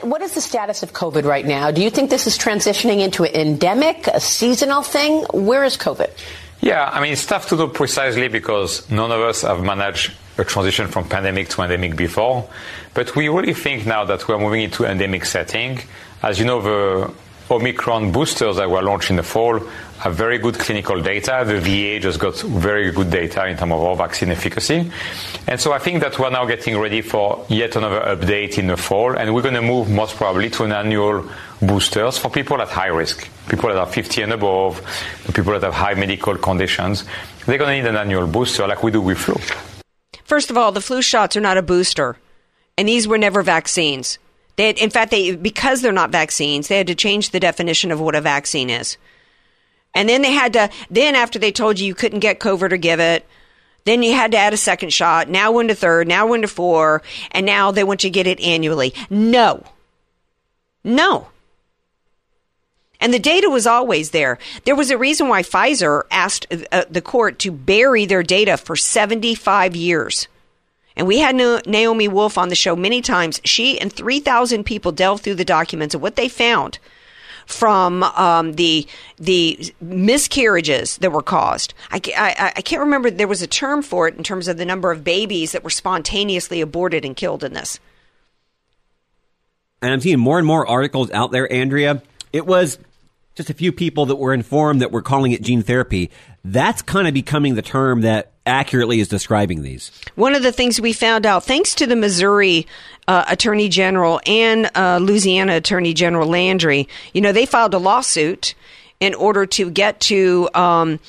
What 0.00 0.20
is 0.22 0.34
the 0.34 0.40
status 0.40 0.82
of 0.82 0.92
COVID 0.92 1.24
right 1.24 1.46
now? 1.46 1.70
Do 1.70 1.82
you 1.82 1.90
think 1.90 2.10
this 2.10 2.26
is 2.26 2.36
transitioning 2.36 3.00
into 3.00 3.24
an 3.24 3.34
endemic, 3.34 4.06
a 4.08 4.20
seasonal 4.20 4.82
thing? 4.82 5.24
Where 5.32 5.64
is 5.64 5.76
COVID? 5.76 6.10
Yeah, 6.60 6.90
I 6.92 7.00
mean, 7.00 7.12
it's 7.12 7.24
tough 7.24 7.48
to 7.48 7.56
know 7.56 7.68
precisely 7.68 8.28
because 8.28 8.90
none 8.90 9.10
of 9.12 9.20
us 9.20 9.42
have 9.42 9.62
managed 9.62 10.12
a 10.38 10.44
transition 10.44 10.88
from 10.88 11.08
pandemic 11.08 11.48
to 11.50 11.62
endemic 11.62 11.96
before. 11.96 12.48
But 12.92 13.16
we 13.16 13.28
really 13.28 13.54
think 13.54 13.86
now 13.86 14.04
that 14.04 14.28
we're 14.28 14.38
moving 14.38 14.62
into 14.62 14.84
endemic 14.84 15.24
setting. 15.24 15.80
As 16.22 16.38
you 16.38 16.44
know, 16.44 16.60
the 16.60 17.14
Omicron 17.50 18.10
boosters 18.10 18.56
that 18.56 18.68
were 18.68 18.82
launched 18.82 19.10
in 19.10 19.16
the 19.16 19.22
fall 19.22 19.60
have 19.98 20.14
very 20.14 20.38
good 20.38 20.58
clinical 20.58 21.00
data. 21.00 21.44
The 21.46 21.60
VA 21.60 22.00
just 22.00 22.18
got 22.18 22.36
very 22.40 22.90
good 22.90 23.10
data 23.10 23.46
in 23.46 23.56
terms 23.56 23.72
of 23.72 23.80
our 23.80 23.96
vaccine 23.96 24.30
efficacy. 24.30 24.90
And 25.46 25.60
so 25.60 25.72
I 25.72 25.78
think 25.78 26.00
that 26.00 26.18
we're 26.18 26.30
now 26.30 26.44
getting 26.44 26.76
ready 26.78 27.02
for 27.02 27.46
yet 27.48 27.76
another 27.76 28.00
update 28.00 28.58
in 28.58 28.66
the 28.66 28.76
fall, 28.76 29.16
and 29.16 29.32
we're 29.34 29.42
going 29.42 29.54
to 29.54 29.62
move 29.62 29.88
most 29.88 30.16
probably 30.16 30.50
to 30.50 30.64
an 30.64 30.72
annual 30.72 31.24
boosters 31.62 32.18
for 32.18 32.30
people 32.30 32.60
at 32.60 32.68
high 32.68 32.88
risk, 32.88 33.28
people 33.48 33.68
that 33.68 33.78
are 33.78 33.86
50 33.86 34.22
and 34.22 34.32
above, 34.32 34.82
people 35.32 35.52
that 35.52 35.62
have 35.62 35.74
high 35.74 35.94
medical 35.94 36.36
conditions. 36.36 37.04
They're 37.46 37.58
going 37.58 37.70
to 37.70 37.82
need 37.82 37.88
an 37.88 37.96
annual 37.96 38.26
booster 38.26 38.66
like 38.66 38.82
we 38.82 38.90
do 38.90 39.00
with 39.00 39.18
flu. 39.18 39.36
First 40.24 40.50
of 40.50 40.56
all, 40.56 40.72
the 40.72 40.80
flu 40.80 41.00
shots 41.00 41.36
are 41.36 41.40
not 41.40 41.56
a 41.56 41.62
booster, 41.62 42.16
and 42.76 42.88
these 42.88 43.06
were 43.06 43.18
never 43.18 43.42
vaccines. 43.42 44.18
They 44.56 44.70
in 44.70 44.90
fact, 44.90 45.10
they 45.10 45.36
because 45.36 45.82
they're 45.82 45.92
not 45.92 46.10
vaccines, 46.10 46.68
they 46.68 46.78
had 46.78 46.86
to 46.86 46.94
change 46.94 47.30
the 47.30 47.40
definition 47.40 47.92
of 47.92 48.00
what 48.00 48.14
a 48.14 48.20
vaccine 48.20 48.70
is. 48.70 48.96
And 49.94 50.08
then 50.08 50.22
they 50.22 50.32
had 50.32 50.52
to. 50.54 50.70
Then 50.90 51.14
after 51.14 51.38
they 51.38 51.52
told 51.52 51.78
you 51.78 51.86
you 51.86 51.94
couldn't 51.94 52.20
get 52.20 52.38
COVID 52.38 52.72
or 52.72 52.76
give 52.76 53.00
it, 53.00 53.26
then 53.84 54.02
you 54.02 54.12
had 54.14 54.32
to 54.32 54.36
add 54.36 54.52
a 54.52 54.58
second 54.58 54.92
shot. 54.92 55.28
Now 55.28 55.52
one 55.52 55.68
to 55.68 55.74
third. 55.74 56.08
Now 56.08 56.26
one 56.26 56.42
to 56.42 56.48
four, 56.48 57.02
and 57.30 57.46
now 57.46 57.70
they 57.70 57.84
want 57.84 58.04
you 58.04 58.10
to 58.10 58.14
get 58.14 58.26
it 58.26 58.40
annually. 58.40 58.92
No, 59.08 59.62
no. 60.84 61.28
And 63.00 63.12
the 63.12 63.18
data 63.18 63.48
was 63.48 63.66
always 63.66 64.10
there. 64.10 64.38
There 64.64 64.74
was 64.74 64.90
a 64.90 64.98
reason 64.98 65.28
why 65.28 65.42
Pfizer 65.42 66.02
asked 66.10 66.46
uh, 66.72 66.84
the 66.90 67.02
court 67.02 67.38
to 67.40 67.52
bury 67.52 68.06
their 68.06 68.22
data 68.22 68.56
for 68.56 68.74
75 68.74 69.76
years. 69.76 70.28
And 70.96 71.06
we 71.06 71.18
had 71.18 71.36
Naomi 71.36 72.08
Wolf 72.08 72.38
on 72.38 72.48
the 72.48 72.54
show 72.54 72.74
many 72.74 73.02
times. 73.02 73.40
She 73.44 73.78
and 73.78 73.92
3,000 73.92 74.64
people 74.64 74.92
delved 74.92 75.22
through 75.22 75.34
the 75.34 75.44
documents 75.44 75.94
and 75.94 76.02
what 76.02 76.16
they 76.16 76.28
found 76.28 76.78
from 77.46 78.02
um, 78.02 78.54
the 78.54 78.86
the 79.18 79.72
miscarriages 79.80 80.98
that 80.98 81.12
were 81.12 81.22
caused. 81.22 81.74
I, 81.90 82.00
I, 82.16 82.52
I 82.56 82.62
can't 82.62 82.80
remember. 82.80 83.10
There 83.10 83.28
was 83.28 83.42
a 83.42 83.46
term 83.46 83.82
for 83.82 84.08
it 84.08 84.16
in 84.16 84.24
terms 84.24 84.48
of 84.48 84.56
the 84.56 84.64
number 84.64 84.90
of 84.90 85.04
babies 85.04 85.52
that 85.52 85.62
were 85.62 85.70
spontaneously 85.70 86.60
aborted 86.60 87.04
and 87.04 87.16
killed 87.16 87.44
in 87.44 87.52
this. 87.52 87.78
and 89.80 89.92
I'm 89.92 90.00
seeing 90.00 90.18
more 90.18 90.38
and 90.38 90.46
more 90.46 90.66
articles 90.66 91.10
out 91.12 91.30
there, 91.30 91.50
Andrea. 91.52 92.02
It 92.32 92.46
was 92.46 92.78
just 93.36 93.50
a 93.50 93.54
few 93.54 93.70
people 93.70 94.06
that 94.06 94.16
were 94.16 94.34
informed 94.34 94.80
that 94.80 94.90
we're 94.90 95.02
calling 95.02 95.32
it 95.32 95.42
gene 95.42 95.62
therapy. 95.62 96.10
That's 96.44 96.82
kind 96.82 97.06
of 97.06 97.14
becoming 97.14 97.54
the 97.54 97.62
term 97.62 98.00
that 98.00 98.32
accurately 98.46 99.00
is 99.00 99.08
describing 99.08 99.62
these. 99.62 99.90
One 100.14 100.34
of 100.34 100.42
the 100.42 100.52
things 100.52 100.80
we 100.80 100.92
found 100.92 101.26
out, 101.26 101.44
thanks 101.44 101.74
to 101.76 101.86
the 101.86 101.96
Missouri 101.96 102.66
uh, 103.08 103.24
Attorney 103.28 103.68
General 103.68 104.20
and 104.26 104.70
uh, 104.74 104.98
Louisiana 105.02 105.56
Attorney 105.56 105.94
General 105.94 106.28
Landry, 106.28 106.88
you 107.12 107.20
know, 107.20 107.32
they 107.32 107.46
filed 107.46 107.74
a 107.74 107.78
lawsuit 107.78 108.54
in 109.00 109.14
order 109.14 109.46
to 109.46 109.70
get 109.70 110.00
to. 110.00 110.48
Um, 110.54 111.00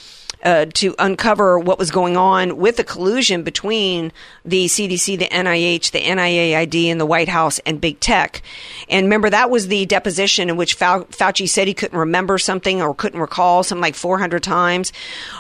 uh, 0.44 0.66
to 0.76 0.96
uncover 1.00 1.60
what 1.60 1.80
was 1.80 1.92
going 1.92 2.18
on 2.18 2.58
with 2.58 2.78
the 2.78 2.84
collusion 2.84 3.44
between 3.44 4.12
the 4.46 4.66
CDC, 4.66 5.18
the 5.18 5.28
NIH, 5.28 5.92
the 5.92 6.02
NIAID, 6.02 6.92
and 6.92 7.00
the 7.00 7.06
White 7.06 7.30
House 7.30 7.60
and 7.60 7.82
big 7.82 8.00
tech. 8.00 8.42
And 8.90 9.06
remember, 9.06 9.30
that 9.30 9.50
was 9.50 9.68
the 9.68 9.86
deposition 9.86 10.50
in 10.50 10.58
which 10.58 10.76
Fau- 10.76 11.04
Fauci 11.04 11.50
said 11.50 11.68
he 11.68 11.74
couldn't 11.74 11.98
remember 11.98 12.38
something 12.38 12.82
or 12.82 12.94
couldn't 12.94 13.20
recall 13.20 13.64
something 13.64 13.82
like 13.82 13.96
400 13.96 14.44
times. 14.44 14.94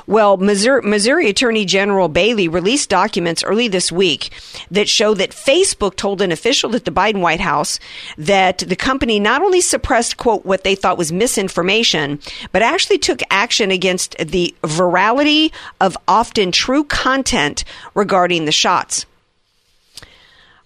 Well, 0.07 0.37
Missouri, 0.37 0.81
Missouri 0.81 1.29
Attorney 1.29 1.65
General 1.65 2.09
Bailey 2.09 2.47
released 2.47 2.89
documents 2.89 3.43
early 3.43 3.67
this 3.67 3.91
week 3.91 4.31
that 4.71 4.89
show 4.89 5.13
that 5.13 5.31
Facebook 5.31 5.95
told 5.95 6.21
an 6.21 6.31
official 6.31 6.75
at 6.75 6.85
the 6.85 6.91
Biden 6.91 7.21
White 7.21 7.39
House 7.39 7.79
that 8.17 8.59
the 8.59 8.75
company 8.75 9.19
not 9.19 9.41
only 9.41 9.61
suppressed, 9.61 10.17
quote, 10.17 10.45
what 10.45 10.63
they 10.63 10.75
thought 10.75 10.97
was 10.97 11.11
misinformation, 11.11 12.19
but 12.51 12.61
actually 12.61 12.97
took 12.97 13.21
action 13.29 13.71
against 13.71 14.17
the 14.17 14.55
virality 14.87 15.51
of 15.81 15.97
often 16.07 16.51
true 16.51 16.83
content 16.83 17.63
regarding 17.93 18.45
the 18.45 18.51
shots. 18.51 19.05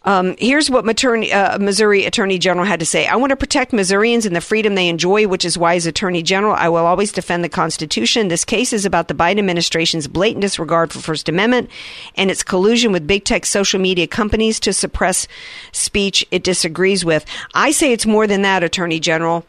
Um, 0.04 0.36
here's 0.40 0.68
what 0.68 0.84
uh, 0.84 1.58
Missouri 1.62 2.06
Attorney 2.06 2.40
General 2.40 2.66
had 2.66 2.80
to 2.80 2.88
say. 2.88 3.06
I 3.06 3.18
want 3.18 3.30
to 3.30 3.36
protect 3.36 3.72
Missourians 3.72 4.26
and 4.26 4.36
the 4.36 4.42
freedom 4.42 4.74
they 4.74 4.90
enjoy, 4.90 5.28
which 5.28 5.46
is 5.46 5.60
why, 5.60 5.76
as 5.76 5.86
Attorney 5.86 6.24
General, 6.24 6.56
I 6.56 6.70
will 6.70 6.88
always 6.88 7.12
defend 7.12 7.44
the 7.44 7.50
Constitution. 7.50 8.28
This 8.28 8.44
case 8.44 8.74
is 8.74 8.84
about 8.84 9.10
the 9.10 9.14
Biden 9.14 9.38
administration's 9.38 10.08
blatant 10.08 10.42
disregard 10.42 10.92
for 10.92 11.00
First 11.00 11.30
Amendment 11.30 11.70
and 12.16 12.32
its 12.32 12.42
collusion 12.42 12.92
with 12.92 13.06
big 13.06 13.26
tech 13.26 13.46
social 13.46 13.80
media 13.80 14.08
companies 14.08 14.60
to 14.62 14.74
suppress 14.74 15.28
speech 15.72 16.26
it 16.32 16.44
disagrees 16.44 17.06
with. 17.06 17.24
I 17.54 17.70
say 17.70 17.92
it's 17.94 18.08
more 18.08 18.26
than 18.26 18.42
that, 18.42 18.64
Attorney 18.64 19.00
General, 19.00 19.46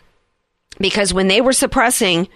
because 0.79 1.15
when 1.15 1.29
they 1.29 1.41
were 1.41 1.55
suppressing, 1.55 2.29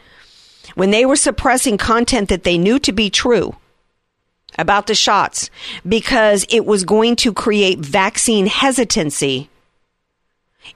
when 0.74 0.90
they 0.90 1.04
were 1.04 1.16
suppressing 1.16 1.78
content 1.78 2.28
that 2.28 2.44
they 2.44 2.58
knew 2.58 2.78
to 2.80 2.92
be 2.92 3.10
true, 3.10 3.56
about 4.58 4.86
the 4.86 4.94
shots 4.94 5.50
because 5.86 6.46
it 6.48 6.64
was 6.64 6.84
going 6.84 7.16
to 7.16 7.32
create 7.32 7.78
vaccine 7.78 8.46
hesitancy. 8.46 9.48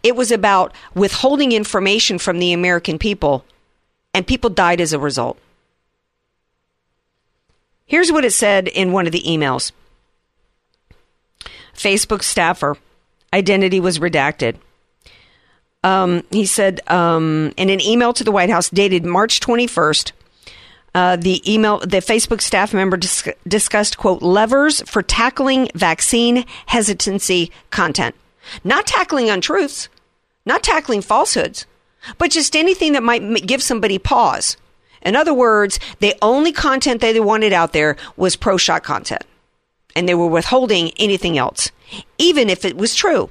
It 0.03 0.15
was 0.15 0.31
about 0.31 0.75
withholding 0.95 1.53
information 1.53 2.19
from 2.19 2.39
the 2.39 2.53
American 2.53 2.99
people, 2.99 3.45
and 4.15 4.27
people 4.27 4.51
died 4.51 4.81
as 4.81 4.93
a 4.93 4.99
result. 4.99 5.39
Here's 7.87 8.13
what 8.13 8.25
it 8.25 8.33
said 8.33 8.69
in 8.69 8.93
one 8.93 9.07
of 9.07 9.13
the 9.13 9.23
emails 9.23 9.73
Facebook 11.75 12.23
staffer, 12.23 12.77
identity 13.33 13.81
was 13.81 13.99
redacted. 13.99 14.57
Um, 15.83 16.25
he 16.31 16.45
said 16.47 16.81
um, 16.89 17.53
in 17.57 17.71
an 17.71 17.81
email 17.81 18.13
to 18.13 18.25
the 18.25 18.33
White 18.33 18.51
House 18.51 18.69
dated 18.69 19.05
March 19.05 19.41
21st, 19.41 20.13
uh, 20.95 21.17
the 21.17 21.53
email, 21.53 21.79
the 21.79 21.99
Facebook 21.99 22.41
staff 22.41 22.75
member 22.75 22.97
dis- 22.97 23.29
discussed, 23.47 23.97
quote, 23.97 24.23
levers 24.23 24.83
for 24.83 25.03
tackling 25.03 25.69
vaccine 25.75 26.45
hesitancy 26.67 27.51
content. 27.71 28.15
Not 28.65 28.87
tackling 28.87 29.31
untruths, 29.31 29.89
not 30.45 30.63
tackling 30.63 31.01
falsehoods, 31.01 31.67
but 32.19 32.31
just 32.31 32.57
anything 32.57 32.93
that 32.93 33.03
might 33.03 33.23
m- 33.23 33.35
give 33.35 33.63
somebody 33.63 33.99
pause. 33.99 34.57
In 35.03 35.17
other 35.17 35.33
words, 35.33 35.79
the 36.01 36.15
only 36.21 36.53
content 36.53 37.01
they 37.01 37.19
wanted 37.21 37.53
out 37.53 37.73
there 37.73 37.97
was 38.17 38.37
pro 38.37 38.57
shot 38.57 38.83
content. 38.83 39.23
And 39.97 40.09
they 40.09 40.15
were 40.15 40.27
withholding 40.27 40.91
anything 40.99 41.39
else, 41.39 41.71
even 42.19 42.51
if 42.51 42.65
it 42.65 42.77
was 42.77 42.95
true. 42.95 43.31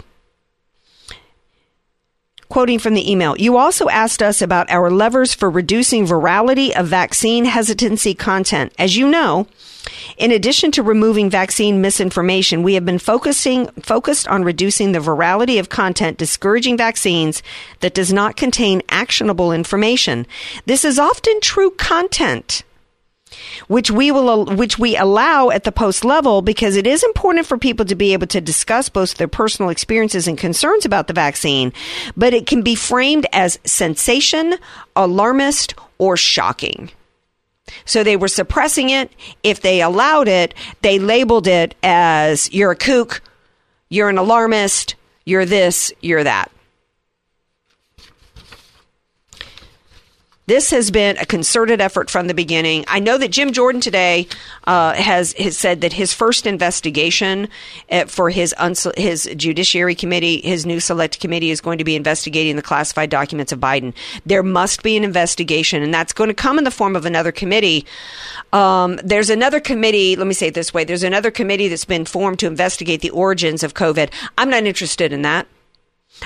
Quoting 2.50 2.80
from 2.80 2.96
the 2.96 3.12
email, 3.12 3.38
you 3.38 3.58
also 3.58 3.90
asked 3.90 4.24
us 4.24 4.42
about 4.42 4.72
our 4.72 4.90
levers 4.90 5.36
for 5.36 5.52
reducing 5.52 6.08
virality 6.08 6.72
of 6.72 6.88
vaccine 6.88 7.46
hesitancy 7.46 8.16
content. 8.16 8.74
As 8.80 8.98
you 8.98 9.08
know, 9.08 9.46
in 10.18 10.32
addition 10.32 10.72
to 10.72 10.82
removing 10.82 11.30
vaccine 11.30 11.80
misinformation, 11.80 12.64
we 12.64 12.74
have 12.74 12.84
been 12.84 12.98
focusing 12.98 13.68
focused 13.84 14.28
on 14.28 14.44
reducing 14.44 14.94
the 14.94 15.00
virality 15.00 15.60
of 15.60 15.70
content 15.70 16.18
discouraging 16.18 16.76
vaccines 16.76 17.44
that 17.82 17.94
does 17.94 18.12
not 18.12 18.36
contain 18.36 18.82
actionable 18.90 19.52
information. 19.52 20.26
This 20.66 20.84
is 20.84 20.98
often 20.98 21.40
true 21.42 21.70
content 21.70 22.64
which 23.68 23.92
we 23.92 24.12
will 24.12 24.46
which 24.46 24.80
we 24.80 24.96
allow 24.98 25.50
at 25.50 25.64
the 25.64 25.72
post 25.72 26.04
level 26.04 26.42
because 26.42 26.76
it 26.76 26.88
is 26.88 27.04
important 27.04 27.46
for 27.46 27.58
people 27.58 27.86
to 27.86 27.96
be 27.96 28.14
able 28.14 28.28
to 28.28 28.42
discuss 28.42 28.90
both 28.90 29.16
their 29.16 29.28
personal 29.28 29.70
experiences 29.70 30.28
and 30.28 30.38
concerns 30.38 30.86
about 30.86 31.08
the 31.08 31.14
vaccine, 31.14 31.74
but 32.16 32.34
it 32.34 32.48
can 32.48 32.62
be 32.62 32.76
framed 32.76 33.28
as 33.32 33.60
sensation, 33.64 34.56
alarmist, 34.96 35.76
or 35.98 36.18
shocking. 36.18 36.92
So 37.86 38.04
they 38.04 38.18
were 38.18 38.28
suppressing 38.28 38.90
it. 38.90 39.12
If 39.44 39.62
they 39.62 39.82
allowed 39.82 40.28
it, 40.28 40.54
they 40.82 41.00
labeled 41.00 41.48
it 41.48 41.76
as 41.84 42.52
you're 42.52 42.72
a 42.72 42.76
kook, 42.76 43.22
you're 43.90 44.10
an 44.10 44.18
alarmist, 44.18 44.96
you're 45.26 45.46
this, 45.46 45.94
you're 46.02 46.24
that. 46.24 46.52
This 50.50 50.72
has 50.72 50.90
been 50.90 51.16
a 51.18 51.28
concerted 51.28 51.80
effort 51.80 52.10
from 52.10 52.26
the 52.26 52.34
beginning. 52.34 52.84
I 52.88 52.98
know 52.98 53.20
that 53.20 53.28
Jim 53.28 53.54
Jordan 53.54 53.82
today 53.82 54.28
uh, 54.64 54.96
has 54.96 55.34
has 55.34 55.56
said 55.56 55.82
that 55.82 55.94
his 55.94 56.12
first 56.12 56.48
investigation 56.48 57.50
uh, 57.92 58.06
for 58.06 58.32
his 58.32 58.56
uns- 58.58 58.88
his 58.98 59.30
Judiciary 59.38 59.94
Committee, 59.94 60.42
his 60.42 60.66
new 60.66 60.80
Select 60.80 61.20
Committee, 61.20 61.52
is 61.52 61.62
going 61.62 61.78
to 61.78 61.84
be 61.84 61.96
investigating 61.96 62.56
the 62.56 62.64
classified 62.64 63.12
documents 63.12 63.52
of 63.52 63.60
Biden. 63.60 63.94
There 64.26 64.42
must 64.42 64.82
be 64.82 64.98
an 64.98 65.04
investigation, 65.04 65.84
and 65.84 65.94
that's 65.94 66.14
going 66.14 66.30
to 66.30 66.34
come 66.34 66.58
in 66.58 66.64
the 66.64 66.72
form 66.72 66.96
of 66.96 67.06
another 67.06 67.32
committee. 67.32 67.86
Um, 68.52 69.00
there's 69.04 69.30
another 69.30 69.60
committee. 69.60 70.16
Let 70.16 70.26
me 70.26 70.34
say 70.34 70.48
it 70.48 70.56
this 70.56 70.74
way: 70.74 70.84
There's 70.84 71.04
another 71.04 71.30
committee 71.30 71.68
that's 71.68 71.86
been 71.86 72.06
formed 72.06 72.40
to 72.40 72.48
investigate 72.48 73.02
the 73.02 73.12
origins 73.12 73.62
of 73.62 73.76
COVID. 73.76 74.10
I'm 74.36 74.50
not 74.50 74.64
interested 74.64 75.14
in 75.14 75.22
that. 75.22 75.46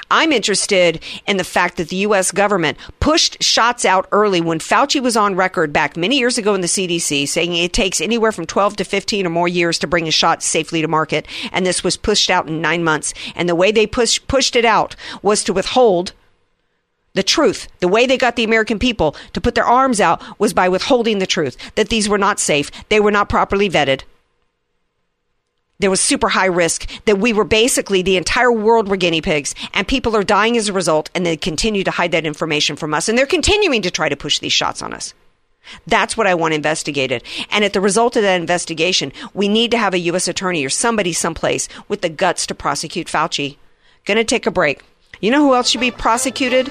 I'm 0.10 0.32
interested 0.32 1.04
in 1.28 1.38
the 1.38 1.44
fact 1.44 1.78
that 1.78 1.90
the 1.90 1.98
U.S. 1.98 2.32
government 2.32 2.78
pushed 3.00 3.42
shots 3.44 3.86
out 3.86 4.08
early 4.12 4.42
when 4.42 4.60
Fauci 4.60 5.02
was 5.02 5.18
on 5.18 5.36
record 5.36 5.74
back 5.74 5.98
many 5.98 6.18
years 6.18 6.38
ago 6.38 6.54
in 6.54 6.62
the 6.62 6.68
CDC 6.68 7.28
saying 7.28 7.56
it 7.56 7.74
takes 7.74 8.02
anywhere 8.02 8.32
from 8.32 8.46
12 8.46 8.78
to 8.78 8.84
15 8.84 9.26
or 9.26 9.30
more 9.30 9.48
years 9.48 9.80
to 9.80 9.88
bring 9.88 10.08
a 10.08 10.12
shot 10.12 10.44
safely 10.44 10.82
to 10.82 10.88
market. 10.88 11.28
And 11.52 11.66
this 11.66 11.84
was 11.84 11.98
pushed 11.98 12.30
out 12.30 12.48
in 12.48 12.62
nine 12.62 12.84
months. 12.84 13.14
And 13.36 13.48
the 13.48 13.56
way 13.56 13.72
they 13.72 13.88
push, 13.88 14.20
pushed 14.28 14.56
it 14.56 14.66
out 14.66 14.96
was 15.22 15.44
to 15.44 15.54
withhold 15.54 16.14
the 17.14 17.24
truth. 17.24 17.68
The 17.80 17.88
way 17.88 18.06
they 18.06 18.18
got 18.18 18.36
the 18.36 18.44
American 18.44 18.80
people 18.80 19.16
to 19.34 19.42
put 19.42 19.56
their 19.56 19.66
arms 19.66 20.02
out 20.02 20.22
was 20.40 20.54
by 20.54 20.70
withholding 20.70 21.20
the 21.20 21.28
truth 21.28 21.58
that 21.76 21.90
these 21.90 22.10
were 22.10 22.18
not 22.18 22.40
safe. 22.40 22.72
They 22.90 23.00
were 23.00 23.12
not 23.12 23.30
properly 23.30 23.70
vetted 23.70 24.02
there 25.84 25.92
was 25.92 26.00
super 26.00 26.30
high 26.30 26.46
risk 26.46 26.90
that 27.06 27.18
we 27.18 27.34
were 27.34 27.44
basically 27.44 28.02
the 28.02 28.16
entire 28.16 28.52
world 28.52 28.88
were 28.88 28.96
guinea 28.96 29.22
pigs 29.22 29.54
and 29.74 29.86
people 29.86 30.16
are 30.16 30.24
dying 30.24 30.56
as 30.56 30.70
a 30.70 30.74
result 30.74 31.10
and 31.14 31.26
they 31.26 31.36
continue 31.36 31.84
to 31.84 31.92
hide 31.92 32.14
that 32.14 32.26
information 32.26 32.78
from 32.78 32.94
us 32.94 33.10
and 33.10 33.18
they're 33.18 33.26
continuing 33.26 33.82
to 33.82 33.92
try 33.92 34.08
to 34.08 34.16
push 34.16 34.40
these 34.40 34.54
shots 34.54 34.82
on 34.82 34.94
us 34.94 35.14
that's 35.88 36.18
what 36.18 36.28
I 36.28 36.36
want 36.36 36.54
investigated. 36.54 37.24
And 37.50 37.64
at 37.64 37.72
the 37.72 37.80
result 37.82 38.16
of 38.16 38.24
that 38.24 38.40
investigation, 38.40 39.14
we 39.34 39.48
need 39.48 39.72
to 39.72 39.78
have 39.78 39.94
a 39.94 40.00
U.S. 40.00 40.28
attorney 40.28 40.66
or 40.66 40.70
somebody 40.70 41.14
someplace 41.14 41.70
with 41.88 42.02
the 42.02 42.10
guts 42.10 42.46
to 42.48 42.56
prosecute 42.56 43.08
Fauci. 43.08 43.56
Gonna 44.06 44.26
take 44.26 44.46
a 44.46 44.52
break. 44.52 44.82
You 45.22 45.32
know 45.32 45.42
who 45.42 45.56
else 45.56 45.70
should 45.70 45.80
be 45.82 45.92
prosecuted 45.92 46.70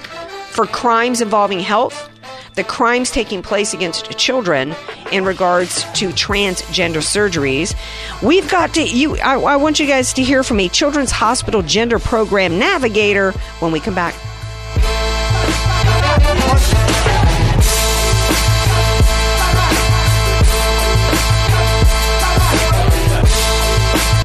for 0.51 0.67
crimes 0.67 1.23
involving 1.23 1.61
health? 1.61 2.12
The 2.55 2.65
crimes 2.65 3.11
taking 3.11 3.43
place 3.43 3.73
against 3.73 4.11
children 4.19 4.75
in 5.11 5.25
regards 5.25 5.85
to 5.95 6.09
transgender 6.11 7.01
surgeries. 7.01 7.75
We've 8.23 8.49
got 8.51 8.75
to 8.75 8.83
you. 8.83 9.17
I, 9.19 9.39
I 9.39 9.57
want 9.57 9.81
you 9.81 9.87
guys 9.87 10.13
to 10.15 10.23
hear 10.23 10.43
from 10.43 10.61
a 10.61 10.69
Children's 10.69 11.11
Hospital 11.11 11.63
Gender 11.63 11.99
Program 11.99 12.59
Navigator, 12.59 13.33
when 13.61 13.73
we 13.73 13.81
come 13.81 13.95
back. 13.95 14.15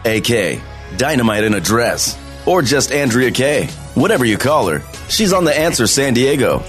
AK, 0.03 0.61
Dynamite 0.97 1.43
in 1.43 1.53
a 1.53 1.61
Dress, 1.61 2.17
or 2.45 2.61
just 2.61 2.91
Andrea 2.91 3.31
Kaye. 3.31 3.67
Whatever 3.93 4.25
you 4.25 4.37
call 4.37 4.67
her, 4.67 4.81
she's 5.09 5.31
on 5.31 5.43
The 5.43 5.57
Answer 5.57 5.87
San 5.87 6.13
Diego. 6.13 6.63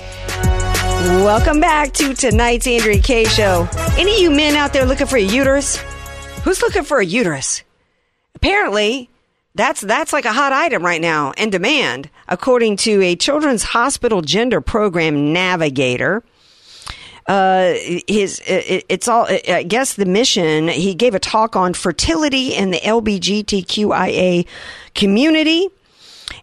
Welcome 1.03 1.61
back 1.61 1.93
to 1.95 2.13
tonight's 2.13 2.67
Andrea 2.67 3.01
Kaye 3.01 3.25
show. 3.25 3.69
Any 3.97 4.15
of 4.17 4.21
you 4.21 4.31
men 4.33 4.57
out 4.57 4.73
there 4.73 4.85
looking 4.85 5.07
for 5.07 5.17
a 5.17 5.21
uterus? 5.23 5.77
Who's 6.43 6.61
looking 6.61 6.83
for 6.83 6.99
a 6.99 7.05
uterus? 7.05 7.63
Apparently, 8.35 9.09
That's 9.55 9.81
that's 9.81 10.13
like 10.13 10.25
a 10.25 10.33
hot 10.33 10.53
item 10.53 10.85
right 10.85 11.01
now 11.01 11.31
in 11.33 11.51
demand, 11.51 12.11
according 12.27 12.79
to 12.79 13.01
a 13.03 13.15
Children's 13.15 13.63
Hospital 13.63 14.23
Gender 14.23 14.61
Program 14.61 15.33
navigator. 15.33 16.25
Uh, 17.27 17.75
his 18.09 18.41
it, 18.47 18.85
it's 18.89 19.07
all 19.07 19.27
I 19.29 19.63
guess 19.63 19.95
the 19.95 20.05
mission. 20.05 20.67
He 20.69 20.95
gave 20.95 21.15
a 21.15 21.21
talk 21.21 21.55
on 21.55 21.75
fertility 21.75 22.55
in 22.55 22.71
the 22.73 22.79
LBGTQIA 22.79 24.47
community. 24.95 25.69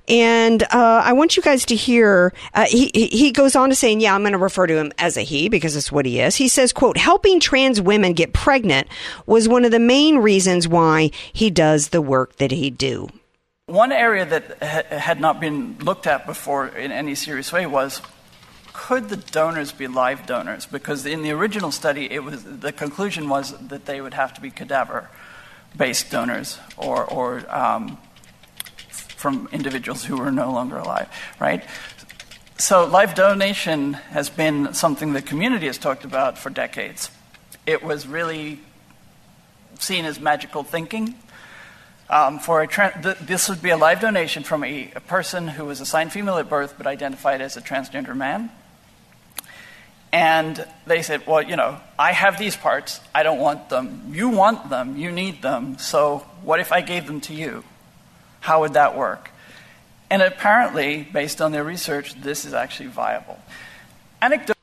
And 0.07 0.63
uh, 0.63 1.01
I 1.03 1.13
want 1.13 1.35
you 1.35 1.43
guys 1.43 1.65
to 1.65 1.75
hear. 1.75 2.33
Uh, 2.53 2.65
he 2.67 2.89
he 2.93 3.31
goes 3.31 3.55
on 3.55 3.69
to 3.69 3.75
saying, 3.75 4.01
"Yeah, 4.01 4.13
I'm 4.13 4.21
going 4.21 4.33
to 4.33 4.37
refer 4.37 4.67
to 4.67 4.77
him 4.77 4.91
as 4.99 5.17
a 5.17 5.21
he 5.21 5.49
because 5.49 5.73
that's 5.73 5.91
what 5.91 6.05
he 6.05 6.19
is." 6.19 6.35
He 6.35 6.47
says, 6.47 6.71
"quote 6.71 6.97
Helping 6.97 7.39
trans 7.39 7.81
women 7.81 8.13
get 8.13 8.33
pregnant 8.33 8.87
was 9.25 9.47
one 9.47 9.65
of 9.65 9.71
the 9.71 9.79
main 9.79 10.17
reasons 10.17 10.67
why 10.67 11.11
he 11.33 11.49
does 11.49 11.89
the 11.89 12.01
work 12.01 12.35
that 12.37 12.51
he 12.51 12.69
do." 12.69 13.09
One 13.67 13.91
area 13.91 14.25
that 14.25 14.57
ha- 14.61 14.97
had 14.97 15.19
not 15.19 15.39
been 15.39 15.77
looked 15.79 16.05
at 16.05 16.27
before 16.27 16.67
in 16.67 16.91
any 16.91 17.15
serious 17.15 17.51
way 17.51 17.65
was 17.65 18.01
could 18.75 19.09
the 19.09 19.17
donors 19.17 19.71
be 19.71 19.87
live 19.87 20.25
donors? 20.27 20.65
Because 20.65 21.05
in 21.05 21.23
the 21.23 21.31
original 21.31 21.71
study, 21.71 22.11
it 22.11 22.23
was 22.23 22.43
the 22.43 22.71
conclusion 22.71 23.29
was 23.29 23.57
that 23.69 23.85
they 23.85 24.01
would 24.01 24.13
have 24.13 24.33
to 24.33 24.41
be 24.41 24.51
cadaver-based 24.51 26.11
donors 26.11 26.59
or, 26.75 27.05
or 27.05 27.43
um, 27.49 27.97
from 29.25 29.49
individuals 29.51 30.05
who 30.05 30.17
were 30.17 30.29
no 30.29 30.51
longer 30.51 30.77
alive, 30.77 31.09
right? 31.39 31.63
So 32.59 32.85
live 32.85 33.15
donation 33.15 33.93
has 33.93 34.29
been 34.29 34.75
something 34.75 35.13
the 35.13 35.21
community 35.23 35.65
has 35.65 35.79
talked 35.79 36.05
about 36.05 36.37
for 36.37 36.51
decades. 36.51 37.09
It 37.65 37.81
was 37.81 38.05
really 38.05 38.59
seen 39.79 40.05
as 40.05 40.19
magical 40.19 40.61
thinking. 40.61 41.15
Um, 42.07 42.37
for 42.37 42.61
a 42.61 42.67
tra- 42.67 42.93
th- 43.01 43.17
this 43.17 43.49
would 43.49 43.63
be 43.63 43.71
a 43.71 43.77
live 43.77 43.99
donation 43.99 44.43
from 44.43 44.63
a, 44.63 44.91
a 44.95 44.99
person 44.99 45.47
who 45.47 45.65
was 45.65 45.81
assigned 45.81 46.11
female 46.11 46.37
at 46.37 46.47
birth 46.47 46.75
but 46.77 46.85
identified 46.85 47.41
as 47.41 47.57
a 47.57 47.61
transgender 47.61 48.15
man. 48.15 48.51
And 50.13 50.63
they 50.85 51.01
said, 51.01 51.25
Well, 51.25 51.41
you 51.41 51.55
know, 51.55 51.79
I 51.97 52.11
have 52.11 52.37
these 52.37 52.55
parts. 52.55 53.01
I 53.15 53.23
don't 53.23 53.39
want 53.39 53.69
them. 53.69 54.11
You 54.11 54.29
want 54.29 54.69
them. 54.69 54.97
You 54.97 55.11
need 55.11 55.41
them. 55.41 55.79
So 55.79 56.19
what 56.43 56.59
if 56.59 56.71
I 56.71 56.81
gave 56.81 57.07
them 57.07 57.21
to 57.21 57.33
you? 57.33 57.63
How 58.45 58.59
would 58.59 58.73
that 58.73 58.95
work? 58.95 59.31
And 60.11 60.21
apparently, 60.21 61.07
based 61.11 61.41
on 61.41 61.51
their 61.51 61.63
research, 61.63 62.13
this 62.21 62.45
is 62.45 62.53
actually 62.53 62.89
viable. 62.89 63.39
Anecdote. 64.21 64.55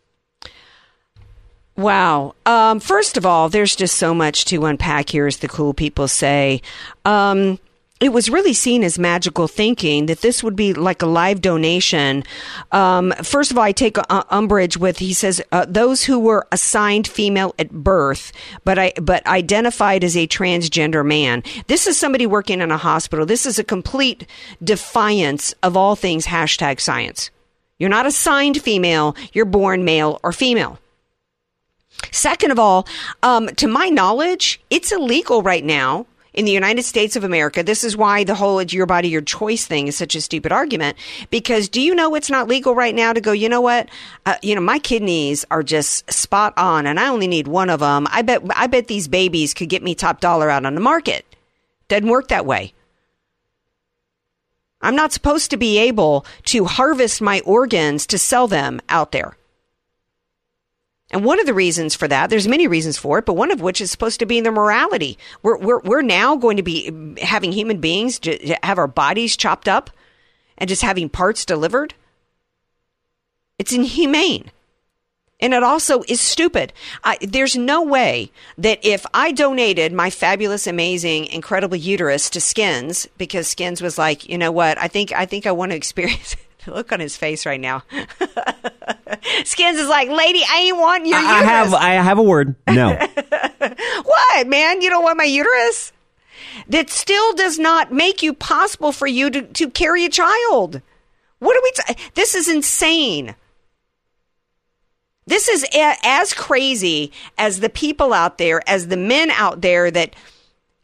Wow. 1.77 2.37
Um, 2.47 2.79
first 2.79 3.17
of 3.17 3.27
all, 3.27 3.49
there's 3.49 3.75
just 3.75 3.97
so 3.97 4.15
much 4.15 4.45
to 4.45 4.67
unpack 4.67 5.09
here, 5.09 5.27
as 5.27 5.39
the 5.39 5.49
cool 5.49 5.75
people 5.75 6.07
say. 6.07 6.63
Um, 7.05 7.59
it 8.03 8.13
was 8.13 8.29
really 8.29 8.53
seen 8.53 8.83
as 8.83 8.99
magical 8.99 9.47
thinking 9.47 10.07
that 10.07 10.21
this 10.21 10.43
would 10.43 10.57
be 10.57 10.75
like 10.75 11.03
a 11.03 11.07
live 11.07 11.41
donation. 11.41 12.25
Um, 12.73 13.13
first 13.23 13.51
of 13.51 13.59
all, 13.59 13.65
I 13.65 13.73
take 13.73 13.97
uh, 13.99 14.25
umbrage 14.31 14.77
with 14.77 14.99
he 14.99 15.13
says 15.13 15.41
uh, 15.53 15.67
those 15.69 16.05
who 16.05 16.19
were 16.19 16.47
assigned 16.51 17.07
female 17.07 17.55
at 17.59 17.71
birth, 17.71 18.33
but 18.65 18.79
I 18.79 18.93
but 19.01 19.27
identified 19.27 20.05
as 20.05 20.17
a 20.17 20.27
transgender 20.27 21.07
man. 21.07 21.43
This 21.67 21.87
is 21.87 21.97
somebody 21.97 22.27
working 22.27 22.61
in 22.61 22.71
a 22.71 22.77
hospital. 22.77 23.27
This 23.27 23.47
is 23.47 23.59
a 23.59 23.65
complete 23.65 24.27
defiance 24.63 25.55
of 25.63 25.77
all 25.77 25.95
things 25.95 26.27
hashtag 26.27 26.81
science. 26.81 27.31
You're 27.79 27.91
not 27.91 28.07
assigned 28.07 28.61
female. 28.63 29.17
You're 29.33 29.45
born 29.45 29.85
male 29.85 30.21
or 30.23 30.33
female. 30.33 30.79
Second 32.11 32.51
of 32.51 32.59
all, 32.59 32.87
um, 33.23 33.49
to 33.57 33.67
my 33.69 33.89
knowledge, 33.89 34.61
it's 34.71 34.93
illegal 34.93 35.43
right 35.43 35.65
now 35.65 36.07
in 36.35 36.45
the 36.45 36.53
United 36.53 36.85
States 36.85 37.17
of 37.17 37.25
America. 37.25 37.63
This 37.63 37.85
is 37.85 37.97
why 37.97 38.25
the 38.25 38.35
whole 38.35 38.59
it's 38.59 38.73
your 38.73 38.87
body, 38.87 39.09
your 39.09 39.21
choice 39.23 39.67
thing 39.67 39.89
is 39.89 39.97
such 39.97 40.15
a 40.15 40.21
stupid 40.21 40.53
argument. 40.53 40.97
Because 41.31 41.69
do 41.69 41.81
you 41.81 41.95
know 41.95 42.15
it's 42.15 42.31
not 42.31 42.49
legal 42.49 42.75
right 42.75 42.95
now 42.95 43.13
to 43.13 43.21
go, 43.21 43.33
you 43.33 43.49
know 43.49 43.61
what? 43.61 43.89
Uh, 44.25 44.37
you 44.43 44.55
know, 44.55 44.61
my 44.61 44.79
kidneys 44.79 45.45
are 45.51 45.63
just 45.63 46.11
spot 46.11 46.55
on 46.57 46.87
and 46.87 46.99
I 46.99 47.09
only 47.09 47.29
need 47.29 47.49
one 47.49 47.71
of 47.71 47.81
them. 47.81 48.07
I 48.11 48.23
bet, 48.23 48.43
I 48.55 48.67
bet 48.67 48.89
these 48.89 49.09
babies 49.09 49.55
could 49.55 49.69
get 49.69 49.83
me 49.83 49.95
top 49.95 50.21
dollar 50.21 50.51
out 50.51 50.65
on 50.65 50.75
the 50.75 50.81
market. 50.81 51.27
Doesn't 51.89 52.09
work 52.09 52.29
that 52.29 52.47
way. 52.47 52.73
I'm 54.81 54.97
not 54.97 55.13
supposed 55.13 55.51
to 55.51 55.57
be 55.57 55.79
able 55.79 56.27
to 56.47 56.65
harvest 56.65 57.23
my 57.23 57.41
organs 57.45 58.07
to 58.07 58.19
sell 58.19 58.49
them 58.49 58.81
out 58.89 59.13
there. 59.13 59.37
And 61.13 61.25
one 61.25 61.39
of 61.39 61.47
the 61.47 61.55
reasons 61.55 61.95
for 61.95 62.09
that, 62.09 62.31
there's 62.31 62.49
many 62.49 62.67
reasons 62.67 62.97
for 62.97 63.19
it, 63.19 63.27
but 63.27 63.35
one 63.35 63.51
of 63.51 63.61
which 63.61 63.81
is 63.83 63.91
supposed 63.91 64.19
to 64.21 64.27
be 64.27 64.39
in 64.39 64.45
their 64.45 64.53
morality. 64.53 65.19
We're, 65.43 65.59
we're, 65.59 65.81
we're 65.81 66.03
now 66.03 66.37
going 66.37 66.57
to 66.57 66.63
be 66.63 67.15
having 67.21 67.53
human 67.53 67.81
beings 67.81 68.19
to 68.21 68.57
have 68.63 68.79
our 68.79 68.89
bodies 68.89 69.37
chopped 69.37 69.69
up 69.69 69.91
and 70.57 70.69
just 70.69 70.83
having 70.83 71.11
parts 71.11 71.45
delivered. 71.45 71.95
It's 73.59 73.73
inhumane. 73.73 74.51
And 75.39 75.53
it 75.53 75.63
also 75.65 76.03
is 76.07 76.21
stupid. 76.21 76.73
I, 77.03 77.19
there's 77.21 77.57
no 77.57 77.83
way 77.83 78.31
that 78.57 78.79
if 78.85 79.05
I 79.13 79.33
donated 79.33 79.93
my 79.93 80.09
fabulous, 80.09 80.69
amazing, 80.69 81.27
incredible 81.27 81.77
uterus 81.77 82.31
to 82.31 82.41
Skins, 82.41 83.09
because 83.19 83.49
Skins 83.49 83.83
was 83.83 83.99
like, 83.99 84.29
you 84.29 84.39
know 84.39 84.53
what, 84.53 84.79
I 84.79 84.87
think 84.87 85.11
I 85.13 85.27
think 85.27 85.47
I 85.47 85.53
want 85.53 85.73
to 85.73 85.77
experience. 85.83 86.37
Look 86.67 86.93
on 86.93 87.01
his 87.01 87.17
face 87.17 87.45
right 87.47 87.61
now. 87.61 87.83
Skins 89.45 89.79
is 89.79 89.89
like, 89.89 90.09
lady, 90.09 90.43
I 90.49 90.59
ain't 90.61 90.77
want 90.79 91.07
your 91.07 91.19
I 91.19 91.21
uterus. 91.41 91.49
have 91.49 91.75
I 91.75 91.91
have 91.95 92.19
a 92.19 92.23
word. 92.23 92.55
No. 92.69 92.95
what, 94.05 94.47
man? 94.49 94.81
You 94.81 94.91
don't 94.91 95.03
want 95.03 95.19
my 95.19 95.25
uterus? 95.25 95.93
That 96.69 96.91
still 96.91 97.33
does 97.35 97.59
not 97.59 97.93
make 97.93 98.23
you 98.23 98.35
possible 98.35 98.93
for 98.93 99.07
you 99.07 99.31
to, 99.31 99.43
to 99.43 99.71
carry 99.71 100.05
a 100.05 100.09
child. 100.11 100.81
What 101.39 101.57
are 101.57 101.63
we? 101.63 101.73
T- 101.95 102.11
this 102.15 102.35
is 102.35 102.49
insane. 102.49 103.35
This 105.27 105.49
is 105.49 105.65
a- 105.75 105.97
as 106.05 106.33
crazy 106.33 107.13
as 107.39 107.61
the 107.61 107.69
people 107.71 108.13
out 108.13 108.39
there, 108.39 108.63
as 108.69 108.89
the 108.89 108.97
men 108.97 109.31
out 109.31 109.61
there 109.63 109.91
that. 109.91 110.15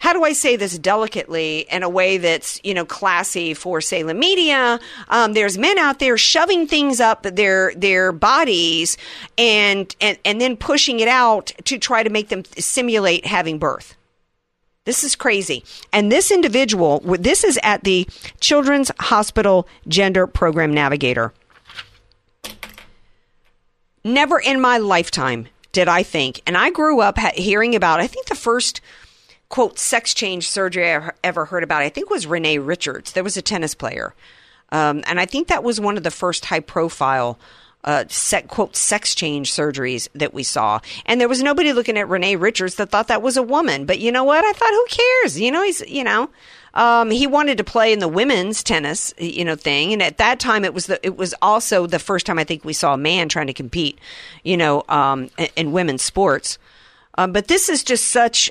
How 0.00 0.12
do 0.12 0.22
I 0.22 0.32
say 0.32 0.54
this 0.54 0.78
delicately 0.78 1.66
in 1.70 1.82
a 1.82 1.88
way 1.88 2.18
that's 2.18 2.60
you 2.62 2.72
know 2.72 2.84
classy 2.84 3.52
for 3.52 3.80
Salem 3.80 4.18
media? 4.18 4.78
Um, 5.08 5.32
there's 5.32 5.58
men 5.58 5.76
out 5.78 5.98
there 5.98 6.16
shoving 6.16 6.66
things 6.66 7.00
up 7.00 7.22
their 7.24 7.74
their 7.74 8.12
bodies 8.12 8.96
and 9.36 9.94
and 10.00 10.18
and 10.24 10.40
then 10.40 10.56
pushing 10.56 11.00
it 11.00 11.08
out 11.08 11.52
to 11.64 11.78
try 11.78 12.02
to 12.02 12.10
make 12.10 12.28
them 12.28 12.44
simulate 12.56 13.26
having 13.26 13.58
birth. 13.58 13.96
This 14.84 15.04
is 15.04 15.16
crazy. 15.16 15.64
And 15.92 16.10
this 16.10 16.30
individual, 16.30 17.00
this 17.00 17.44
is 17.44 17.58
at 17.62 17.84
the 17.84 18.08
Children's 18.40 18.90
Hospital 18.98 19.68
Gender 19.86 20.26
Program 20.26 20.72
Navigator. 20.72 21.34
Never 24.02 24.38
in 24.38 24.62
my 24.62 24.78
lifetime 24.78 25.48
did 25.72 25.88
I 25.88 26.02
think, 26.02 26.40
and 26.46 26.56
I 26.56 26.70
grew 26.70 27.00
up 27.00 27.18
hearing 27.18 27.74
about, 27.74 28.00
I 28.00 28.06
think 28.06 28.28
the 28.28 28.34
first 28.34 28.80
quote 29.48 29.78
sex 29.78 30.14
change 30.14 30.48
surgery 30.48 30.92
I 30.92 31.10
ever- 31.24 31.46
heard 31.46 31.62
about, 31.62 31.82
I 31.82 31.88
think 31.88 32.10
was 32.10 32.26
Renee 32.26 32.58
Richards. 32.58 33.12
There 33.12 33.24
was 33.24 33.36
a 33.36 33.42
tennis 33.42 33.74
player. 33.74 34.14
Um, 34.70 35.02
and 35.06 35.18
I 35.18 35.26
think 35.26 35.48
that 35.48 35.64
was 35.64 35.80
one 35.80 35.96
of 35.96 36.02
the 36.02 36.10
first 36.10 36.44
high 36.44 36.60
profile 36.60 37.38
uh, 37.84 38.04
quote 38.48 38.76
sex 38.76 39.14
change 39.14 39.52
surgeries 39.52 40.08
that 40.14 40.34
we 40.34 40.42
saw. 40.42 40.80
And 41.06 41.20
there 41.20 41.28
was 41.28 41.42
nobody 41.42 41.72
looking 41.72 41.96
at 41.96 42.08
Renee 42.08 42.36
Richards 42.36 42.74
that 42.74 42.90
thought 42.90 43.08
that 43.08 43.22
was 43.22 43.36
a 43.36 43.42
woman. 43.42 43.86
But 43.86 43.98
you 43.98 44.12
know 44.12 44.24
what? 44.24 44.44
I 44.44 44.52
thought, 44.52 44.70
who 44.70 44.86
cares? 44.90 45.40
You 45.40 45.50
know, 45.50 45.62
he's 45.62 45.80
you 45.88 46.04
know. 46.04 46.30
Um, 46.74 47.10
he 47.10 47.26
wanted 47.26 47.58
to 47.58 47.64
play 47.64 47.92
in 47.92 47.98
the 47.98 48.08
women's 48.08 48.62
tennis, 48.62 49.14
you 49.18 49.44
know, 49.44 49.56
thing, 49.56 49.92
and 49.92 50.02
at 50.02 50.18
that 50.18 50.38
time 50.38 50.64
it 50.64 50.74
was 50.74 50.86
the 50.86 51.04
it 51.04 51.16
was 51.16 51.34
also 51.40 51.86
the 51.86 51.98
first 51.98 52.26
time 52.26 52.38
I 52.38 52.44
think 52.44 52.64
we 52.64 52.72
saw 52.72 52.94
a 52.94 52.98
man 52.98 53.28
trying 53.28 53.46
to 53.46 53.54
compete, 53.54 53.98
you 54.44 54.56
know, 54.56 54.84
um, 54.88 55.30
in, 55.38 55.48
in 55.56 55.72
women's 55.72 56.02
sports. 56.02 56.58
Um, 57.16 57.32
but 57.32 57.48
this 57.48 57.68
is 57.68 57.82
just 57.82 58.08
such. 58.08 58.50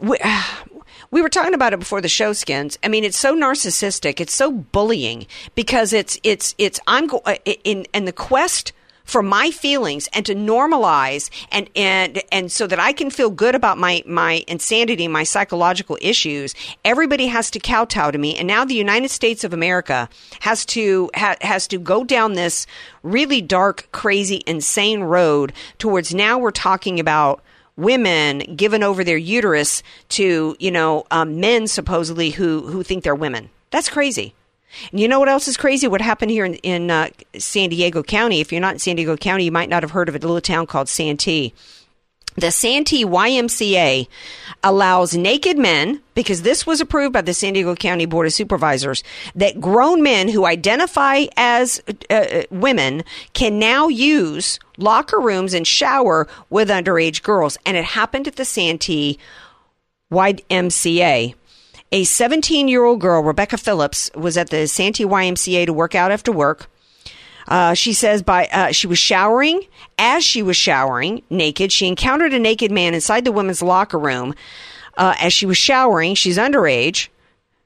We, 0.00 0.18
we 1.10 1.22
were 1.22 1.28
talking 1.28 1.54
about 1.54 1.72
it 1.72 1.78
before 1.78 2.00
the 2.00 2.08
show 2.08 2.32
skins 2.32 2.78
i 2.82 2.88
mean 2.88 3.04
it's 3.04 3.16
so 3.16 3.34
narcissistic 3.34 4.20
it's 4.20 4.34
so 4.34 4.50
bullying 4.52 5.26
because 5.54 5.92
it's 5.92 6.18
it's 6.22 6.54
it's 6.58 6.80
i'm 6.86 7.06
go- 7.06 7.22
uh, 7.24 7.36
in 7.64 7.86
in 7.94 8.04
the 8.04 8.12
quest 8.12 8.72
for 9.08 9.22
my 9.22 9.50
feelings 9.50 10.06
and 10.12 10.26
to 10.26 10.34
normalize 10.34 11.30
and 11.50 11.68
and 11.74 12.22
and 12.30 12.52
so 12.52 12.66
that 12.66 12.78
I 12.78 12.92
can 12.92 13.08
feel 13.10 13.30
good 13.30 13.54
about 13.54 13.78
my 13.78 14.02
my 14.06 14.44
insanity, 14.46 15.08
my 15.08 15.24
psychological 15.24 15.98
issues. 16.02 16.54
Everybody 16.84 17.26
has 17.26 17.50
to 17.52 17.58
kowtow 17.58 18.10
to 18.10 18.18
me, 18.18 18.36
and 18.36 18.46
now 18.46 18.66
the 18.66 18.74
United 18.74 19.10
States 19.10 19.44
of 19.44 19.54
America 19.54 20.10
has 20.40 20.66
to 20.66 21.10
ha, 21.14 21.36
has 21.40 21.66
to 21.68 21.78
go 21.78 22.04
down 22.04 22.34
this 22.34 22.66
really 23.02 23.40
dark, 23.40 23.88
crazy, 23.92 24.42
insane 24.46 25.00
road 25.00 25.54
towards 25.78 26.14
now 26.14 26.38
we're 26.38 26.50
talking 26.50 27.00
about 27.00 27.42
women 27.78 28.40
giving 28.56 28.82
over 28.82 29.02
their 29.02 29.16
uterus 29.16 29.82
to 30.10 30.54
you 30.58 30.70
know 30.70 31.06
um, 31.10 31.40
men 31.40 31.66
supposedly 31.66 32.30
who 32.30 32.66
who 32.66 32.82
think 32.82 33.04
they're 33.04 33.14
women. 33.14 33.48
That's 33.70 33.88
crazy. 33.88 34.34
And 34.90 35.00
you 35.00 35.08
know 35.08 35.18
what 35.18 35.30
else 35.30 35.48
is 35.48 35.56
crazy? 35.56 35.88
What 35.88 36.02
happened 36.02 36.30
here 36.30 36.44
in, 36.44 36.54
in 36.56 36.90
uh, 36.90 37.08
San 37.38 37.70
Diego 37.70 38.02
County? 38.02 38.40
If 38.40 38.52
you're 38.52 38.60
not 38.60 38.74
in 38.74 38.78
San 38.78 38.96
Diego 38.96 39.16
County, 39.16 39.44
you 39.44 39.52
might 39.52 39.70
not 39.70 39.82
have 39.82 39.92
heard 39.92 40.10
of 40.10 40.14
a 40.14 40.18
little 40.18 40.40
town 40.42 40.66
called 40.66 40.90
Santee. 40.90 41.54
The 42.40 42.50
Santee 42.50 43.04
YMCA 43.04 44.08
allows 44.62 45.16
naked 45.16 45.58
men, 45.58 46.02
because 46.14 46.42
this 46.42 46.66
was 46.66 46.80
approved 46.80 47.12
by 47.12 47.20
the 47.20 47.34
San 47.34 47.52
Diego 47.52 47.74
County 47.74 48.06
Board 48.06 48.26
of 48.26 48.32
Supervisors, 48.32 49.02
that 49.34 49.60
grown 49.60 50.02
men 50.02 50.28
who 50.28 50.44
identify 50.44 51.26
as 51.36 51.82
uh, 52.10 52.42
women 52.50 53.04
can 53.32 53.58
now 53.58 53.88
use 53.88 54.58
locker 54.76 55.20
rooms 55.20 55.54
and 55.54 55.66
shower 55.66 56.26
with 56.50 56.68
underage 56.68 57.22
girls. 57.22 57.56
And 57.64 57.76
it 57.76 57.84
happened 57.84 58.26
at 58.26 58.36
the 58.36 58.44
Santee 58.44 59.18
YMCA. 60.12 61.34
A 61.90 62.04
17 62.04 62.68
year 62.68 62.84
old 62.84 63.00
girl, 63.00 63.22
Rebecca 63.22 63.56
Phillips, 63.56 64.10
was 64.14 64.36
at 64.36 64.50
the 64.50 64.66
Santee 64.66 65.04
YMCA 65.04 65.66
to 65.66 65.72
work 65.72 65.94
out 65.94 66.10
after 66.10 66.30
work. 66.30 66.68
Uh, 67.48 67.72
she 67.72 67.94
says 67.94 68.22
by 68.22 68.46
uh, 68.52 68.70
she 68.72 68.86
was 68.86 68.98
showering. 68.98 69.62
As 69.98 70.22
she 70.22 70.42
was 70.42 70.56
showering, 70.56 71.22
naked, 71.30 71.72
she 71.72 71.88
encountered 71.88 72.32
a 72.32 72.38
naked 72.38 72.70
man 72.70 72.94
inside 72.94 73.24
the 73.24 73.32
women's 73.32 73.62
locker 73.62 73.98
room. 73.98 74.34
Uh, 74.96 75.14
as 75.18 75.32
she 75.32 75.46
was 75.46 75.56
showering, 75.56 76.14
she's 76.14 76.38
underage. 76.38 77.08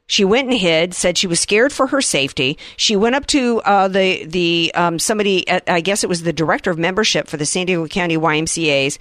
She 0.07 0.25
went 0.25 0.49
and 0.49 0.59
hid. 0.59 0.95
Said 0.95 1.18
she 1.18 1.27
was 1.27 1.40
scared 1.40 1.73
for 1.73 1.88
her 1.88 2.01
safety. 2.01 2.59
She 2.77 2.97
went 2.97 3.16
up 3.16 3.27
to 3.29 3.61
uh, 3.62 3.88
the 3.88 4.25
the 4.25 4.73
um, 4.75 4.99
somebody. 4.99 5.47
At, 5.49 5.68
I 5.68 5.81
guess 5.81 6.05
it 6.05 6.09
was 6.09 6.23
the 6.23 6.33
director 6.33 6.71
of 6.71 6.79
membership 6.79 7.29
for 7.29 7.37
the 7.37 7.47
San 7.47 7.66
Diego 7.66 7.87
County 7.88 8.16
YMCA's. 8.16 8.99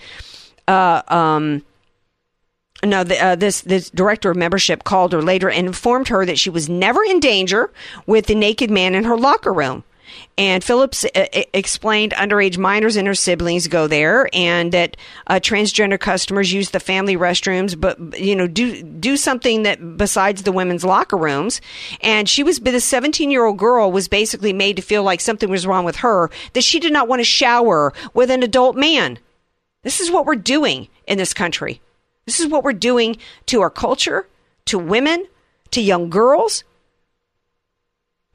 Uh, 0.67 1.01
um, 1.07 1.63
no, 2.83 3.03
the, 3.03 3.23
uh, 3.23 3.35
this 3.35 3.61
this 3.61 3.89
director 3.91 4.31
of 4.31 4.37
membership 4.37 4.83
called 4.83 5.13
her 5.13 5.21
later 5.21 5.49
and 5.49 5.67
informed 5.67 6.07
her 6.07 6.25
that 6.25 6.39
she 6.39 6.49
was 6.49 6.67
never 6.67 7.03
in 7.03 7.19
danger 7.19 7.71
with 8.07 8.25
the 8.25 8.35
naked 8.35 8.71
man 8.71 8.95
in 8.95 9.03
her 9.03 9.17
locker 9.17 9.53
room. 9.53 9.83
And 10.41 10.63
Phillips 10.63 11.05
uh, 11.05 11.27
explained 11.53 12.13
underage 12.13 12.57
minors 12.57 12.95
and 12.95 13.07
her 13.07 13.13
siblings 13.13 13.67
go 13.67 13.85
there, 13.85 14.27
and 14.33 14.71
that 14.71 14.97
uh, 15.27 15.35
transgender 15.35 15.99
customers 15.99 16.51
use 16.51 16.71
the 16.71 16.79
family 16.79 17.15
restrooms, 17.15 17.79
but 17.79 18.19
you 18.19 18.35
know 18.35 18.47
do 18.47 18.81
do 18.81 19.17
something 19.17 19.61
that 19.61 19.97
besides 19.97 20.41
the 20.41 20.51
women's 20.51 20.83
locker 20.83 21.15
rooms. 21.15 21.61
And 22.01 22.27
she 22.27 22.41
was 22.41 22.59
the 22.59 22.81
17 22.81 23.29
year 23.29 23.45
old 23.45 23.59
girl 23.59 23.91
was 23.91 24.07
basically 24.07 24.51
made 24.51 24.77
to 24.77 24.81
feel 24.81 25.03
like 25.03 25.21
something 25.21 25.47
was 25.47 25.67
wrong 25.67 25.85
with 25.85 25.97
her 25.97 26.31
that 26.53 26.63
she 26.63 26.79
did 26.79 26.91
not 26.91 27.07
want 27.07 27.19
to 27.19 27.23
shower 27.23 27.93
with 28.15 28.31
an 28.31 28.41
adult 28.41 28.75
man. 28.75 29.19
This 29.83 29.99
is 29.99 30.09
what 30.09 30.25
we're 30.25 30.33
doing 30.33 30.87
in 31.05 31.19
this 31.19 31.35
country. 31.35 31.81
This 32.25 32.39
is 32.39 32.47
what 32.47 32.63
we're 32.63 32.73
doing 32.73 33.17
to 33.45 33.61
our 33.61 33.69
culture, 33.69 34.27
to 34.65 34.79
women, 34.79 35.27
to 35.69 35.81
young 35.81 36.09
girls. 36.09 36.63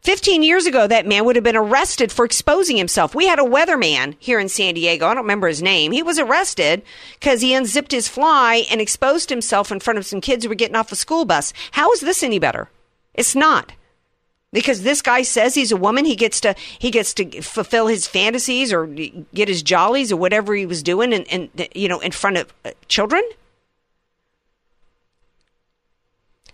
15 0.07 0.45
years 0.45 0.66
ago, 0.66 0.87
that 0.87 1.05
man 1.05 1.25
would 1.25 1.35
have 1.35 1.42
been 1.42 1.57
arrested 1.57 2.12
for 2.12 2.25
exposing 2.25 2.77
himself. 2.77 3.12
We 3.12 3.27
had 3.27 3.40
a 3.40 3.42
weatherman 3.42 4.14
here 4.21 4.38
in 4.38 4.49
San 4.49 4.75
Diego. 4.75 5.05
I 5.05 5.14
don't 5.14 5.25
remember 5.25 5.49
his 5.49 5.61
name. 5.61 5.90
He 5.90 6.05
was 6.05 6.16
arrested 6.16 6.85
because 7.19 7.40
he 7.40 7.53
unzipped 7.53 7.90
his 7.90 8.07
fly 8.07 8.66
and 8.71 8.81
exposed 8.81 9.31
himself 9.31 9.73
in 9.73 9.81
front 9.81 9.99
of 9.99 10.07
some 10.07 10.21
kids 10.21 10.45
who 10.45 10.49
were 10.49 10.55
getting 10.55 10.77
off 10.77 10.92
a 10.92 10.97
school 10.97 11.25
bus. 11.25 11.53
How 11.73 11.90
is 11.90 12.03
this 12.03 12.23
any 12.23 12.38
better? 12.38 12.71
It's 13.14 13.35
not. 13.35 13.73
Because 14.53 14.83
this 14.83 15.03
guy 15.03 15.23
says 15.23 15.57
he's 15.57 15.73
a 15.73 15.77
woman, 15.77 16.05
he 16.05 16.14
gets 16.14 16.40
to 16.42 16.55
he 16.79 16.92
gets 16.92 17.12
to 17.14 17.42
fulfill 17.42 17.88
his 17.88 18.07
fantasies 18.07 18.73
or 18.73 18.87
get 18.87 19.49
his 19.49 19.61
jollies 19.61 20.12
or 20.12 20.16
whatever 20.16 20.55
he 20.55 20.66
was 20.66 20.85
doing, 20.85 21.12
and, 21.12 21.51
you 21.75 21.88
know, 21.88 21.99
in 21.99 22.12
front 22.12 22.37
of 22.37 22.55
uh, 22.64 22.71
children. 22.87 23.25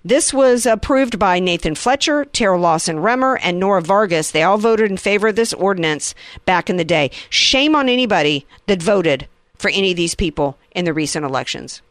This 0.04 0.34
was 0.34 0.66
approved 0.66 1.18
by 1.20 1.38
Nathan 1.38 1.76
Fletcher, 1.76 2.24
Terra 2.24 2.58
Lawson-Remer, 2.58 3.38
and 3.40 3.60
Nora 3.60 3.80
Vargas. 3.80 4.32
They 4.32 4.42
all 4.42 4.58
voted 4.58 4.90
in 4.90 4.96
favor 4.96 5.28
of 5.28 5.36
this 5.36 5.52
ordinance 5.52 6.12
back 6.44 6.68
in 6.68 6.76
the 6.76 6.84
day. 6.84 7.12
Shame 7.30 7.76
on 7.76 7.88
anybody 7.88 8.44
that 8.66 8.82
voted 8.82 9.28
for 9.54 9.70
any 9.70 9.92
of 9.92 9.96
these 9.96 10.16
people 10.16 10.58
in 10.72 10.84
the 10.84 10.92
recent 10.92 11.24
elections. 11.24 11.82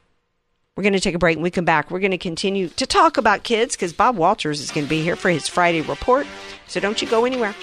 We're 0.75 0.83
going 0.83 0.91
to 0.93 0.99
take 0.99 1.15
a 1.15 1.19
break 1.19 1.37
and 1.37 1.43
we 1.43 1.51
come 1.51 1.63
back. 1.63 1.89
We're 1.89 1.99
going 1.99 2.11
to 2.11 2.17
continue 2.17 2.67
to 2.69 2.85
talk 2.85 3.15
about 3.15 3.43
kids 3.43 3.77
because 3.77 3.93
Bob 3.93 4.17
Walters 4.17 4.59
is 4.59 4.71
going 4.71 4.85
to 4.85 4.89
be 4.89 5.01
here 5.01 5.15
for 5.15 5.29
his 5.29 5.47
Friday 5.47 5.79
report. 5.81 6.27
So 6.67 6.81
don't 6.81 7.01
you 7.01 7.07
go 7.07 7.23
anywhere. 7.23 7.55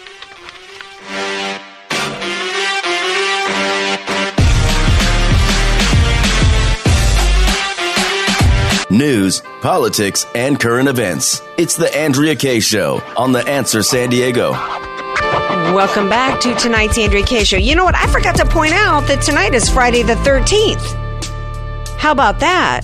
News, 8.91 9.43
politics, 9.61 10.25
and 10.35 10.59
current 10.59 10.89
events. 10.89 11.43
It's 11.59 11.77
the 11.77 11.95
Andrea 11.95 12.35
Kaye 12.35 12.61
Show 12.61 13.03
on 13.19 13.33
The 13.33 13.47
Answer 13.47 13.83
San 13.83 14.09
Diego. 14.09 14.53
Welcome 14.53 16.09
back 16.09 16.41
to 16.41 16.55
tonight's 16.55 16.97
Andrea 16.97 17.23
Kaye 17.23 17.45
Show. 17.45 17.59
You 17.59 17.77
know 17.77 17.85
what? 17.85 17.95
I 17.95 18.07
forgot 18.07 18.37
to 18.37 18.47
point 18.47 18.73
out 18.73 19.07
that 19.09 19.21
tonight 19.21 19.53
is 19.53 19.69
Friday 19.69 20.03
the 20.03 20.15
13th. 20.15 20.81
How 21.99 22.13
about 22.13 22.41
that? 22.41 22.81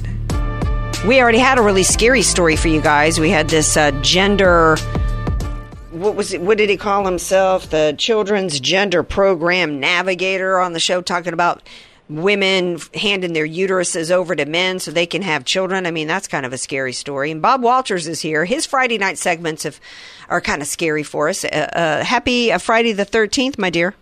We 1.07 1.23
already 1.23 1.39
had 1.39 1.57
a 1.57 1.63
really 1.63 1.85
scary 1.85 2.21
story 2.21 2.57
for 2.57 2.69
you 2.69 2.83
guys. 2.83 3.19
We 3.19 3.31
had 3.31 3.49
this 3.49 3.75
uh, 3.75 3.91
gender. 4.03 4.77
What 5.91 6.17
was 6.17 6.35
it? 6.35 6.43
What 6.43 6.59
did 6.59 6.69
he 6.69 6.77
call 6.77 7.07
himself? 7.07 7.71
The 7.71 7.95
Children's 7.97 8.61
Gender 8.61 9.03
Program 9.03 9.81
Navigator 9.81 10.61
on 10.61 10.75
the 10.75 10.81
show, 10.81 11.01
talking 11.01 11.33
about 11.33 11.63
women 12.09 12.79
handing 12.95 13.33
their 13.33 13.47
uteruses 13.47 14.11
over 14.11 14.35
to 14.37 14.45
men 14.45 14.79
so 14.79 14.91
they 14.91 15.07
can 15.07 15.23
have 15.23 15.45
children. 15.45 15.87
I 15.87 15.91
mean, 15.91 16.07
that's 16.07 16.29
kind 16.29 16.45
of 16.45 16.53
a 16.53 16.59
scary 16.59 16.93
story. 16.93 17.31
And 17.31 17.41
Bob 17.41 17.63
Walters 17.63 18.07
is 18.07 18.21
here. 18.21 18.45
His 18.45 18.67
Friday 18.67 18.99
night 18.99 19.19
segments 19.19 19.63
have, 19.63 19.81
are 20.29 20.41
kind 20.41 20.61
of 20.61 20.69
scary 20.69 21.03
for 21.03 21.29
us. 21.29 21.45
Uh, 21.45 21.49
uh, 21.49 22.05
happy 22.05 22.53
uh, 22.53 22.59
Friday 22.59 22.93
the 22.93 23.07
13th, 23.07 23.59
my 23.59 23.71
dear. 23.71 23.95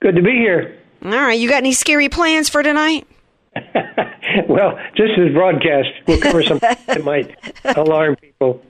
Good 0.00 0.16
to 0.16 0.22
be 0.22 0.32
here. 0.32 0.78
All 1.04 1.10
right. 1.10 1.38
You 1.38 1.48
got 1.48 1.58
any 1.58 1.72
scary 1.72 2.08
plans 2.08 2.48
for 2.48 2.62
tonight? 2.62 3.06
well, 4.48 4.78
just 4.96 5.12
as 5.18 5.32
broadcast, 5.32 5.88
we'll 6.06 6.20
cover 6.20 6.42
some 6.42 6.58
that 6.86 7.04
might 7.04 7.36
alarm 7.76 8.16
people. 8.16 8.62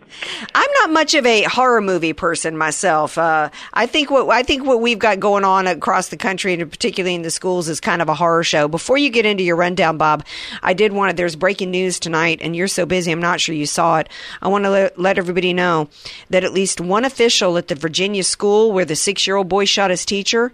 I'm 0.55 0.71
not 0.81 0.91
much 0.91 1.15
of 1.15 1.27
a 1.27 1.43
horror 1.45 1.81
movie 1.81 2.13
person 2.13 2.57
myself. 2.57 3.19
Uh, 3.19 3.51
I 3.73 3.87
think 3.87 4.11
what 4.11 4.29
I 4.29 4.43
think 4.43 4.65
what 4.65 4.81
we've 4.81 4.99
got 4.99 5.21
going 5.21 5.45
on 5.45 5.67
across 5.67 6.09
the 6.09 6.17
country, 6.17 6.55
and 6.55 6.71
particularly 6.71 7.15
in 7.15 7.23
the 7.23 7.31
schools, 7.31 7.69
is 7.69 7.81
kind 7.81 8.03
of 8.03 8.09
a 8.09 8.15
horror 8.15 8.45
show. 8.45 8.69
Before 8.69 8.99
you 8.99 9.11
get 9.11 9.27
into 9.27 9.43
your 9.43 9.57
rundown, 9.57 9.99
Bob, 9.99 10.25
I 10.63 10.75
did 10.75 10.93
want 10.93 11.11
to. 11.11 11.17
There's 11.17 11.37
breaking 11.37 11.71
news 11.71 11.99
tonight, 11.99 12.41
and 12.43 12.55
you're 12.55 12.69
so 12.69 12.87
busy, 12.87 13.13
I'm 13.13 13.21
not 13.21 13.41
sure 13.41 13.55
you 13.55 13.67
saw 13.67 13.99
it. 13.99 14.09
I 14.41 14.49
want 14.49 14.65
to 14.65 14.71
let, 14.71 14.99
let 14.99 15.19
everybody 15.19 15.53
know 15.53 15.89
that 16.31 16.45
at 16.45 16.53
least 16.53 16.81
one 16.81 17.05
official 17.05 17.57
at 17.59 17.69
the 17.69 17.75
Virginia 17.75 18.25
school 18.25 18.73
where 18.73 18.85
the 18.85 18.97
six-year-old 18.97 19.49
boy 19.49 19.65
shot 19.65 19.91
his 19.91 20.05
teacher 20.05 20.53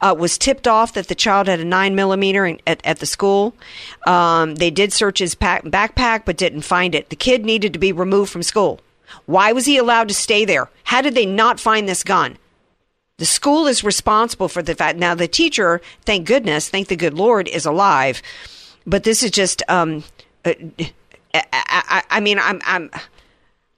uh, 0.00 0.14
was 0.18 0.38
tipped 0.38 0.66
off 0.66 0.94
that 0.94 1.08
the 1.08 1.14
child 1.14 1.46
had 1.46 1.60
a 1.60 1.64
nine 1.64 1.94
millimeter 1.94 2.46
in, 2.46 2.60
at, 2.66 2.80
at 2.84 2.98
the 2.98 3.06
school. 3.06 3.54
Um, 4.06 4.56
they 4.56 4.70
did 4.70 4.92
search 4.92 5.18
his 5.18 5.34
pack, 5.34 5.64
backpack, 5.64 6.24
but 6.24 6.36
didn't 6.36 6.62
find 6.62 6.94
it. 6.94 7.10
The 7.10 7.16
kid 7.16 7.44
needed 7.44 7.72
to 7.72 7.78
be 7.78 7.92
removed 7.92 8.30
from 8.30 8.42
school. 8.42 8.80
Why 9.26 9.52
was 9.52 9.66
he 9.66 9.76
allowed 9.76 10.08
to 10.08 10.14
stay 10.14 10.44
there? 10.44 10.68
How 10.84 11.00
did 11.00 11.14
they 11.14 11.26
not 11.26 11.60
find 11.60 11.88
this 11.88 12.02
gun? 12.02 12.38
The 13.18 13.26
school 13.26 13.66
is 13.66 13.84
responsible 13.84 14.48
for 14.48 14.62
the 14.62 14.74
fact. 14.74 14.98
Now, 14.98 15.14
the 15.14 15.28
teacher, 15.28 15.80
thank 16.06 16.26
goodness, 16.26 16.68
thank 16.68 16.88
the 16.88 16.96
good 16.96 17.14
Lord, 17.14 17.48
is 17.48 17.66
alive. 17.66 18.22
But 18.86 19.04
this 19.04 19.22
is 19.22 19.30
just, 19.30 19.62
um, 19.68 20.04
uh, 20.44 20.54
I, 21.34 21.44
I, 21.52 22.02
I 22.10 22.20
mean, 22.20 22.38
I'm, 22.38 22.60
I'm, 22.64 22.90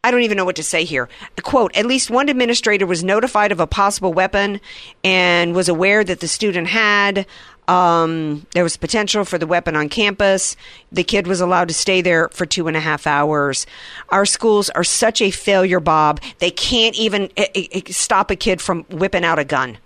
I 0.05 0.11
don't 0.11 0.23
even 0.23 0.37
know 0.37 0.45
what 0.45 0.57
to 0.57 0.63
say 0.63 0.85
here. 0.85 1.09
Quote, 1.43 1.77
at 1.77 1.87
least 1.87 2.11
one 2.11 2.29
administrator 2.29 2.87
was 2.87 3.05
notified 3.05 3.53
of 3.53 3.61
a 3.61 3.67
possible 3.67 4.13
weapon 4.13 4.61
and 5.05 5.55
was 5.55 5.69
aware 5.69 6.03
that 6.03 6.21
the 6.21 6.29
student 6.29 6.69
had. 6.69 7.27
Um, 7.69 8.47
there 8.55 8.65
was 8.65 8.77
potential 8.77 9.25
for 9.25 9.39
the 9.39 9.47
weapon 9.47 9.77
on 9.77 9.89
campus. 9.89 10.57
The 10.91 11.05
kid 11.05 11.27
was 11.27 11.41
allowed 11.41 11.69
to 11.69 11.75
stay 11.75 12.01
there 12.01 12.29
for 12.31 12.45
two 12.45 12.69
and 12.69 12.77
a 12.77 12.81
half 12.81 13.07
hours. 13.07 13.67
Our 14.09 14.27
schools 14.27 14.69
are 14.71 14.85
such 14.85 15.23
a 15.23 15.31
failure, 15.31 15.81
Bob. 15.81 16.21
They 16.39 16.51
can't 16.51 16.97
even 16.97 17.31
eh, 17.37 17.47
eh, 17.55 17.81
stop 17.89 18.31
a 18.31 18.37
kid 18.37 18.61
from 18.61 18.85
whipping 18.85 19.25
out 19.25 19.39
a 19.39 19.45
gun. 19.45 19.79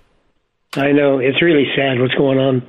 I 0.75 0.93
know. 0.93 1.19
It's 1.19 1.43
really 1.43 1.67
sad 1.77 2.01
what's 2.01 2.15
going 2.15 2.39
on. 2.39 2.63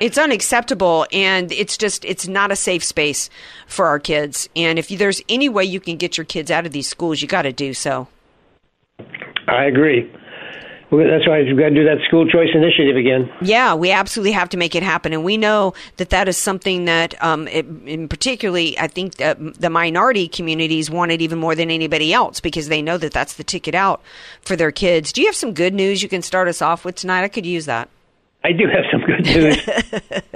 It's 0.00 0.18
unacceptable, 0.18 1.06
and 1.12 1.52
it's 1.52 1.76
just 1.76 2.04
it's 2.04 2.26
not 2.26 2.50
a 2.50 2.56
safe 2.56 2.82
space 2.82 3.30
for 3.66 3.86
our 3.86 4.00
kids. 4.00 4.48
And 4.56 4.78
if 4.78 4.88
there's 4.88 5.22
any 5.28 5.48
way 5.48 5.64
you 5.64 5.78
can 5.78 5.96
get 5.96 6.16
your 6.16 6.24
kids 6.24 6.50
out 6.50 6.66
of 6.66 6.72
these 6.72 6.88
schools, 6.88 7.22
you 7.22 7.28
got 7.28 7.42
to 7.42 7.52
do 7.52 7.74
so. 7.74 8.08
I 9.46 9.64
agree. 9.66 10.10
That's 10.90 11.26
why 11.26 11.42
we've 11.42 11.58
got 11.58 11.70
to 11.70 11.74
do 11.74 11.84
that 11.84 11.98
school 12.06 12.28
choice 12.28 12.50
initiative 12.54 12.96
again. 12.96 13.30
Yeah, 13.42 13.74
we 13.74 13.90
absolutely 13.90 14.32
have 14.32 14.48
to 14.50 14.56
make 14.56 14.74
it 14.74 14.82
happen, 14.82 15.12
and 15.12 15.24
we 15.24 15.36
know 15.36 15.74
that 15.96 16.10
that 16.10 16.28
is 16.28 16.36
something 16.36 16.84
that, 16.84 17.20
um, 17.22 17.48
it, 17.48 17.66
in 17.86 18.08
particularly, 18.08 18.78
I 18.78 18.86
think 18.86 19.20
uh, 19.20 19.34
the 19.38 19.70
minority 19.70 20.28
communities 20.28 20.90
want 20.90 21.10
it 21.10 21.20
even 21.20 21.38
more 21.38 21.54
than 21.54 21.70
anybody 21.70 22.12
else 22.12 22.38
because 22.38 22.68
they 22.68 22.82
know 22.82 22.98
that 22.98 23.12
that's 23.12 23.34
the 23.34 23.44
ticket 23.44 23.74
out 23.74 24.02
for 24.42 24.56
their 24.56 24.70
kids. 24.70 25.12
Do 25.12 25.20
you 25.20 25.26
have 25.26 25.36
some 25.36 25.52
good 25.52 25.74
news 25.74 26.02
you 26.02 26.08
can 26.08 26.22
start 26.22 26.48
us 26.48 26.62
off 26.62 26.84
with 26.84 26.94
tonight? 26.94 27.24
I 27.24 27.28
could 27.28 27.46
use 27.46 27.66
that. 27.66 27.88
I 28.44 28.52
do 28.52 28.64
have 28.68 28.84
some 28.92 29.00
good 29.00 29.24
news. 29.24 29.64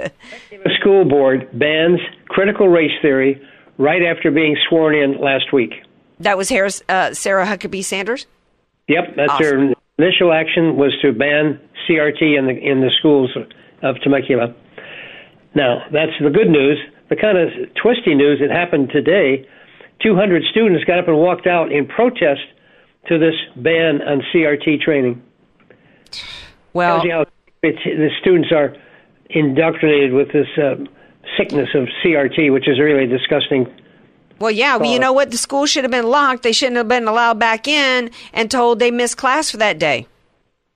the 0.49 0.71
school 0.79 1.05
board 1.05 1.47
bans 1.57 1.99
critical 2.27 2.67
race 2.67 2.91
theory 3.01 3.39
right 3.77 4.01
after 4.03 4.31
being 4.31 4.57
sworn 4.67 4.95
in 4.95 5.21
last 5.21 5.53
week. 5.53 5.73
That 6.19 6.37
was 6.37 6.49
Harris, 6.49 6.81
uh, 6.89 7.13
Sarah 7.13 7.45
Huckabee 7.45 7.83
Sanders. 7.83 8.25
Yep, 8.87 9.15
that's 9.15 9.31
Awesome. 9.31 9.67
their 9.67 9.75
initial 9.99 10.33
action 10.33 10.77
was 10.77 10.97
to 11.01 11.11
ban 11.11 11.59
CRT 11.87 12.37
in 12.37 12.47
the 12.47 12.57
in 12.57 12.81
the 12.81 12.89
schools 12.97 13.35
of 13.83 14.01
Temecula. 14.01 14.55
Now, 15.55 15.83
that's 15.91 16.13
the 16.21 16.29
good 16.29 16.49
news. 16.49 16.77
The 17.09 17.15
kind 17.15 17.37
of 17.37 17.49
twisty 17.75 18.15
news 18.15 18.39
that 18.39 18.51
happened 18.51 18.89
today 18.89 19.47
200 20.01 20.43
students 20.51 20.83
got 20.85 20.99
up 20.99 21.07
and 21.07 21.17
walked 21.17 21.47
out 21.47 21.71
in 21.71 21.85
protest 21.85 22.41
to 23.07 23.17
this 23.17 23.35
ban 23.55 24.01
on 24.01 24.21
CRT 24.33 24.81
training. 24.81 25.21
Well, 26.73 27.01
the 27.61 28.09
students 28.21 28.51
are 28.51 28.75
indoctrinated 29.29 30.13
with 30.13 30.31
this 30.31 30.47
uh, 30.57 30.75
sickness 31.37 31.69
of 31.75 31.87
CRT, 32.03 32.53
which 32.53 32.67
is 32.67 32.79
really 32.79 33.07
disgusting. 33.07 33.67
Well, 34.39 34.51
yeah, 34.51 34.77
well, 34.77 34.91
you 34.91 34.99
know 34.99 35.13
what? 35.13 35.31
The 35.31 35.37
school 35.37 35.65
should 35.65 35.83
have 35.83 35.91
been 35.91 36.07
locked. 36.07 36.43
They 36.43 36.51
shouldn't 36.51 36.77
have 36.77 36.87
been 36.87 37.07
allowed 37.07 37.39
back 37.39 37.67
in 37.67 38.11
and 38.33 38.49
told 38.49 38.79
they 38.79 38.91
missed 38.91 39.17
class 39.17 39.51
for 39.51 39.57
that 39.57 39.79
day. 39.79 40.07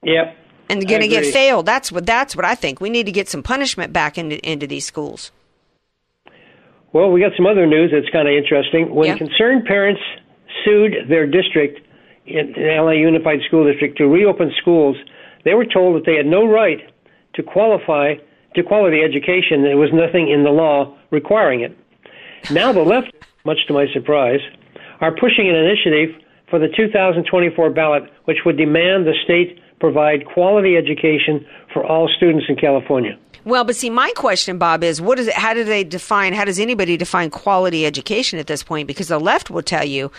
Yep. 0.03 0.37
And 0.69 0.81
they're 0.81 0.89
going 0.89 1.01
to 1.01 1.07
get 1.07 1.25
failed. 1.25 1.65
That's 1.65 1.91
what 1.91 2.05
that's 2.05 2.35
what 2.35 2.45
I 2.45 2.55
think. 2.55 2.81
We 2.81 2.89
need 2.89 3.05
to 3.05 3.11
get 3.11 3.29
some 3.29 3.43
punishment 3.43 3.93
back 3.93 4.17
into 4.17 4.39
into 4.49 4.67
these 4.67 4.85
schools. 4.85 5.31
Well, 6.93 7.11
we 7.11 7.21
got 7.21 7.31
some 7.35 7.45
other 7.47 7.65
news 7.65 7.91
that's 7.91 8.09
kind 8.11 8.27
of 8.27 8.33
interesting. 8.33 8.93
When 8.93 9.07
Yeah. 9.07 9.17
concerned 9.17 9.65
parents 9.65 10.01
sued 10.63 11.07
their 11.09 11.25
district, 11.25 11.79
in 12.25 12.53
the 12.53 12.69
LA 12.75 12.91
Unified 12.91 13.41
School 13.47 13.69
District, 13.69 13.97
to 13.97 14.07
reopen 14.07 14.51
schools, 14.61 14.95
they 15.43 15.53
were 15.53 15.65
told 15.65 15.95
that 15.95 16.05
they 16.05 16.15
had 16.15 16.25
no 16.25 16.45
right 16.45 16.79
to 17.33 17.43
qualify 17.43 18.15
to 18.55 18.63
quality 18.63 19.01
education. 19.01 19.63
There 19.63 19.77
was 19.77 19.91
nothing 19.91 20.29
in 20.29 20.43
the 20.43 20.51
law 20.51 20.95
requiring 21.11 21.61
it. 21.61 21.75
Now 22.51 22.71
the 22.71 22.83
left, 22.83 23.11
much 23.45 23.57
to 23.67 23.73
my 23.73 23.85
surprise, 23.93 24.39
are 25.01 25.11
pushing 25.11 25.49
an 25.49 25.55
initiative 25.55 26.15
for 26.49 26.59
the 26.59 26.67
2024 26.75 27.71
ballot, 27.71 28.03
which 28.25 28.37
would 28.45 28.57
demand 28.57 29.05
the 29.05 29.13
state 29.23 29.59
provide 29.79 30.25
quality 30.25 30.77
education 30.77 31.45
for 31.73 31.85
all 31.85 32.07
students 32.15 32.45
in 32.47 32.55
California. 32.55 33.17
Well, 33.45 33.65
but 33.65 33.75
see, 33.75 33.89
my 33.89 34.13
question, 34.15 34.57
Bob, 34.57 34.83
is 34.83 35.01
what 35.01 35.19
is 35.19 35.27
it? 35.27 35.33
How 35.33 35.53
do 35.53 35.65
they 35.65 35.83
define? 35.83 36.31
How 36.31 36.45
does 36.45 36.59
anybody 36.59 36.95
define 36.95 37.29
quality 37.29 37.85
education 37.85 38.39
at 38.39 38.47
this 38.47 38.63
point? 38.63 38.87
Because 38.87 39.09
the 39.09 39.19
left 39.19 39.49
will 39.49 39.61
tell 39.61 39.83
you 39.83 40.09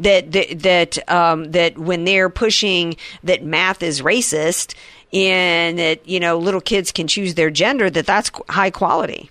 that 0.00 0.32
that 0.32 0.58
that, 0.58 1.10
um, 1.10 1.52
that 1.52 1.78
when 1.78 2.04
they're 2.04 2.28
pushing 2.28 2.96
that 3.22 3.42
math 3.42 3.82
is 3.82 4.02
racist 4.02 4.74
and 5.14 5.78
that 5.78 6.06
you 6.06 6.20
know 6.20 6.36
little 6.36 6.60
kids 6.60 6.92
can 6.92 7.06
choose 7.06 7.34
their 7.34 7.48
gender, 7.48 7.88
that 7.88 8.04
that's 8.04 8.30
high 8.50 8.70
quality. 8.70 9.30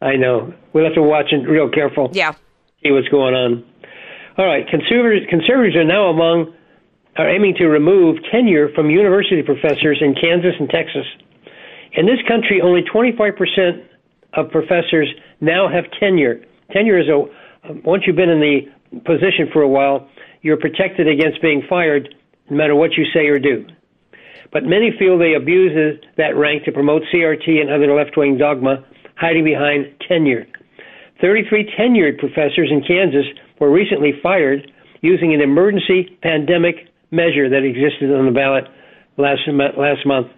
I 0.00 0.14
know. 0.14 0.54
We'll 0.72 0.84
have 0.84 0.94
to 0.94 1.02
watch 1.02 1.32
it 1.32 1.48
real 1.48 1.68
careful. 1.68 2.10
Yeah. 2.12 2.34
See 2.82 2.92
what's 2.92 3.08
going 3.08 3.34
on. 3.34 3.64
All 4.36 4.46
right. 4.46 4.66
Conservatives, 4.68 5.26
conservatives 5.28 5.76
are 5.76 5.84
now 5.84 6.08
among 6.10 6.54
are 7.16 7.28
aiming 7.28 7.54
to 7.56 7.66
remove 7.66 8.18
tenure 8.30 8.68
from 8.74 8.90
university 8.90 9.42
professors 9.42 9.98
in 10.00 10.14
Kansas 10.14 10.54
and 10.60 10.70
Texas. 10.70 11.04
In 11.92 12.06
this 12.06 12.20
country, 12.28 12.60
only 12.62 12.82
25% 12.82 13.84
of 14.34 14.50
professors 14.50 15.08
now 15.40 15.68
have 15.68 15.84
tenure. 15.98 16.40
Tenure 16.70 17.00
is 17.00 17.08
a 17.08 17.24
once 17.84 18.04
you've 18.06 18.16
been 18.16 18.30
in 18.30 18.40
the 18.40 18.60
position 19.04 19.48
for 19.52 19.62
a 19.62 19.68
while, 19.68 20.08
you're 20.42 20.56
protected 20.56 21.08
against 21.08 21.42
being 21.42 21.62
fired 21.68 22.14
no 22.48 22.56
matter 22.56 22.74
what 22.74 22.92
you 22.96 23.04
say 23.12 23.26
or 23.26 23.38
do. 23.38 23.66
But 24.52 24.64
many 24.64 24.92
feel 24.98 25.18
they 25.18 25.34
abuse 25.34 26.00
that 26.16 26.36
rank 26.36 26.64
to 26.64 26.72
promote 26.72 27.02
CRT 27.12 27.60
and 27.60 27.68
other 27.68 27.92
left 27.92 28.16
wing 28.16 28.38
dogma, 28.38 28.84
hiding 29.16 29.44
behind 29.44 29.92
tenure. 30.06 30.46
33 31.20 31.74
tenured 31.78 32.18
professors 32.18 32.70
in 32.70 32.82
Kansas 32.86 33.26
were 33.60 33.70
recently 33.70 34.12
fired 34.22 34.70
using 35.00 35.34
an 35.34 35.40
emergency 35.40 36.16
pandemic 36.22 36.88
measure 37.10 37.48
that 37.48 37.64
existed 37.64 38.14
on 38.14 38.26
the 38.26 38.32
ballot 38.32 38.64
last, 39.16 39.42
last 39.48 40.06
month. 40.06 40.28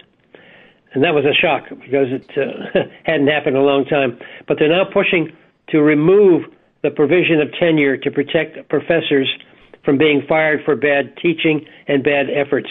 And 0.93 1.05
that 1.05 1.15
was 1.15 1.25
a 1.25 1.35
shock 1.35 1.69
because 1.69 2.09
it 2.11 2.27
uh, 2.37 2.81
hadn't 3.05 3.29
happened 3.29 3.57
in 3.57 3.63
a 3.63 3.65
long 3.65 3.85
time. 3.85 4.19
But 4.49 4.59
they're 4.59 4.69
now 4.69 4.85
pushing 4.85 5.31
to 5.69 5.81
remove 5.83 6.45
the 6.83 6.91
provision 6.91 7.41
of 7.41 7.49
tenure 7.59 7.97
to 7.97 8.11
protect 8.11 8.69
professors 8.69 9.29
from 9.85 9.99
being 9.99 10.23
fired 10.29 10.61
for 10.65 10.77
bad 10.77 11.17
teaching 11.23 11.65
and 11.89 12.03
bad 12.03 12.27
efforts. 12.31 12.69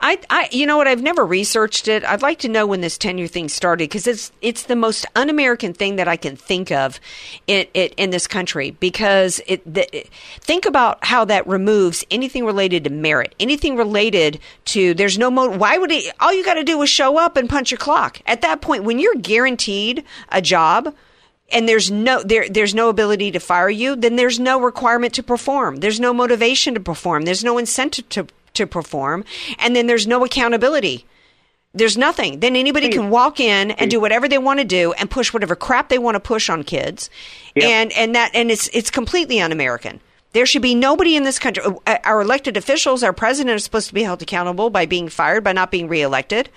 I, 0.00 0.18
I, 0.30 0.48
you 0.52 0.66
know 0.66 0.76
what? 0.76 0.86
I've 0.88 1.02
never 1.02 1.24
researched 1.24 1.88
it. 1.88 2.04
I'd 2.04 2.22
like 2.22 2.38
to 2.40 2.48
know 2.48 2.66
when 2.66 2.80
this 2.80 2.98
tenure 2.98 3.26
thing 3.26 3.48
started 3.48 3.84
because 3.84 4.06
it's 4.06 4.32
it's 4.40 4.64
the 4.64 4.76
most 4.76 5.06
un-American 5.14 5.72
thing 5.72 5.96
that 5.96 6.08
I 6.08 6.16
can 6.16 6.36
think 6.36 6.70
of 6.70 7.00
in 7.46 7.66
in, 7.74 7.88
in 7.96 8.10
this 8.10 8.26
country. 8.26 8.70
Because 8.72 9.40
it, 9.46 9.62
the, 9.72 9.96
it- 9.96 10.10
think 10.40 10.66
about 10.66 11.04
how 11.04 11.24
that 11.26 11.46
removes 11.46 12.04
anything 12.10 12.44
related 12.44 12.84
to 12.84 12.90
merit, 12.90 13.34
anything 13.40 13.76
related 13.76 14.38
to 14.66 14.94
there's 14.94 15.18
no 15.18 15.30
mo. 15.30 15.48
Why 15.56 15.78
would 15.78 15.92
it? 15.92 16.14
All 16.20 16.32
you 16.32 16.44
got 16.44 16.54
to 16.54 16.64
do 16.64 16.80
is 16.82 16.90
show 16.90 17.18
up 17.18 17.36
and 17.36 17.48
punch 17.48 17.70
your 17.70 17.78
clock. 17.78 18.20
At 18.26 18.42
that 18.42 18.60
point, 18.60 18.84
when 18.84 18.98
you're 18.98 19.14
guaranteed 19.14 20.04
a 20.30 20.42
job, 20.42 20.94
and 21.52 21.68
there's 21.68 21.90
no 21.90 22.22
there 22.22 22.48
there's 22.48 22.74
no 22.74 22.88
ability 22.88 23.30
to 23.32 23.38
fire 23.38 23.70
you, 23.70 23.94
then 23.96 24.16
there's 24.16 24.40
no 24.40 24.60
requirement 24.60 25.14
to 25.14 25.22
perform. 25.22 25.76
There's 25.76 26.00
no 26.00 26.12
motivation 26.12 26.74
to 26.74 26.80
perform. 26.80 27.22
There's 27.22 27.44
no 27.44 27.56
incentive 27.58 28.08
to 28.10 28.26
to 28.56 28.66
perform, 28.66 29.24
and 29.58 29.74
then 29.74 29.86
there's 29.86 30.06
no 30.06 30.24
accountability. 30.24 31.06
There's 31.74 31.98
nothing. 31.98 32.40
Then 32.40 32.56
anybody 32.56 32.88
can 32.88 33.10
walk 33.10 33.38
in 33.38 33.70
and 33.72 33.90
do 33.90 34.00
whatever 34.00 34.28
they 34.28 34.38
want 34.38 34.60
to 34.60 34.64
do 34.64 34.92
and 34.94 35.10
push 35.10 35.32
whatever 35.34 35.54
crap 35.54 35.88
they 35.90 35.98
want 35.98 36.14
to 36.14 36.20
push 36.20 36.48
on 36.48 36.64
kids, 36.64 37.10
and 37.68 37.92
and 37.92 38.14
that 38.14 38.30
and 38.34 38.50
it's 38.50 38.68
it's 38.72 38.90
completely 38.90 39.40
un-American. 39.40 40.00
There 40.32 40.46
should 40.46 40.62
be 40.62 40.74
nobody 40.74 41.16
in 41.16 41.24
this 41.24 41.38
country. 41.38 41.64
uh, 41.86 41.98
Our 42.04 42.20
elected 42.20 42.56
officials, 42.56 43.02
our 43.02 43.12
president, 43.12 43.56
is 43.56 43.64
supposed 43.64 43.88
to 43.88 43.94
be 43.94 44.02
held 44.02 44.22
accountable 44.22 44.70
by 44.70 44.86
being 44.86 45.08
fired 45.08 45.44
by 45.44 45.52
not 45.52 45.70
being 45.70 45.88
reelected. 45.88 46.48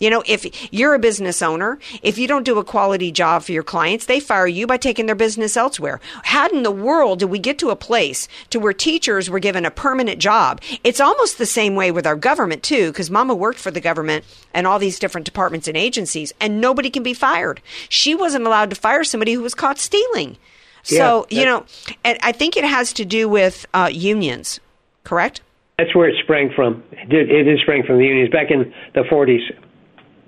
You 0.00 0.08
know, 0.08 0.22
if 0.26 0.72
you're 0.72 0.94
a 0.94 0.98
business 0.98 1.42
owner, 1.42 1.78
if 2.02 2.16
you 2.16 2.26
don't 2.26 2.44
do 2.44 2.58
a 2.58 2.64
quality 2.64 3.12
job 3.12 3.42
for 3.42 3.52
your 3.52 3.62
clients, 3.62 4.06
they 4.06 4.18
fire 4.18 4.46
you 4.46 4.66
by 4.66 4.78
taking 4.78 5.04
their 5.04 5.14
business 5.14 5.58
elsewhere. 5.58 6.00
How 6.24 6.48
in 6.48 6.62
the 6.62 6.70
world 6.70 7.18
did 7.18 7.26
we 7.26 7.38
get 7.38 7.58
to 7.58 7.68
a 7.68 7.76
place 7.76 8.26
to 8.48 8.58
where 8.58 8.72
teachers 8.72 9.28
were 9.28 9.38
given 9.38 9.66
a 9.66 9.70
permanent 9.70 10.18
job? 10.18 10.62
It's 10.82 11.00
almost 11.00 11.36
the 11.36 11.44
same 11.44 11.74
way 11.74 11.90
with 11.90 12.06
our 12.06 12.16
government 12.16 12.62
too, 12.62 12.90
because 12.90 13.10
Mama 13.10 13.34
worked 13.34 13.58
for 13.58 13.70
the 13.70 13.80
government 13.80 14.24
and 14.54 14.66
all 14.66 14.78
these 14.78 14.98
different 14.98 15.26
departments 15.26 15.68
and 15.68 15.76
agencies, 15.76 16.32
and 16.40 16.62
nobody 16.62 16.88
can 16.88 17.02
be 17.02 17.12
fired. 17.12 17.60
She 17.90 18.14
wasn't 18.14 18.46
allowed 18.46 18.70
to 18.70 18.76
fire 18.76 19.04
somebody 19.04 19.34
who 19.34 19.42
was 19.42 19.54
caught 19.54 19.78
stealing. 19.78 20.38
So 20.82 21.26
Yeah, 21.28 21.40
you 21.40 21.44
know, 21.44 21.66
and 22.04 22.18
I 22.22 22.32
think 22.32 22.56
it 22.56 22.64
has 22.64 22.94
to 22.94 23.04
do 23.04 23.28
with 23.28 23.66
uh, 23.74 23.90
unions, 23.92 24.60
correct? 25.04 25.42
That's 25.76 25.94
where 25.94 26.08
it 26.08 26.16
sprang 26.22 26.50
from. 26.56 26.82
It 26.92 27.08
did, 27.10 27.30
it 27.30 27.42
did 27.44 27.60
from 27.86 27.98
the 27.98 28.04
unions 28.04 28.30
back 28.30 28.50
in 28.50 28.72
the 28.94 29.02
40s. 29.02 29.40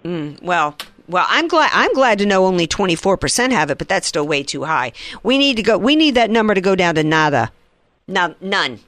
Mm, 0.04 0.42
well, 0.42 0.76
well, 1.08 1.26
I'm 1.28 1.48
glad. 1.48 1.70
I'm 1.72 1.92
glad 1.94 2.18
to 2.18 2.26
know 2.26 2.46
only 2.46 2.66
24 2.66 3.16
percent 3.16 3.52
have 3.52 3.70
it, 3.70 3.78
but 3.78 3.88
that's 3.88 4.06
still 4.06 4.26
way 4.26 4.42
too 4.42 4.64
high. 4.64 4.92
We 5.22 5.38
need 5.38 5.56
to 5.56 5.62
go. 5.62 5.78
We 5.78 5.96
need 5.96 6.14
that 6.14 6.30
number 6.30 6.54
to 6.54 6.60
go 6.60 6.74
down 6.74 6.94
to 6.96 7.04
nada. 7.04 7.52
No, 8.08 8.34
none. 8.40 8.80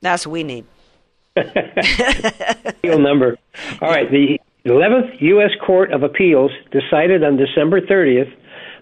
That's 0.00 0.26
what 0.26 0.32
we 0.32 0.42
need. 0.42 0.64
Appeal 1.36 2.98
number. 2.98 3.38
All 3.80 3.88
right. 3.88 4.10
The 4.10 4.38
11th 4.66 5.20
U.S. 5.20 5.50
Court 5.64 5.92
of 5.92 6.02
Appeals 6.02 6.50
decided 6.70 7.24
on 7.24 7.36
December 7.36 7.80
30th 7.80 8.32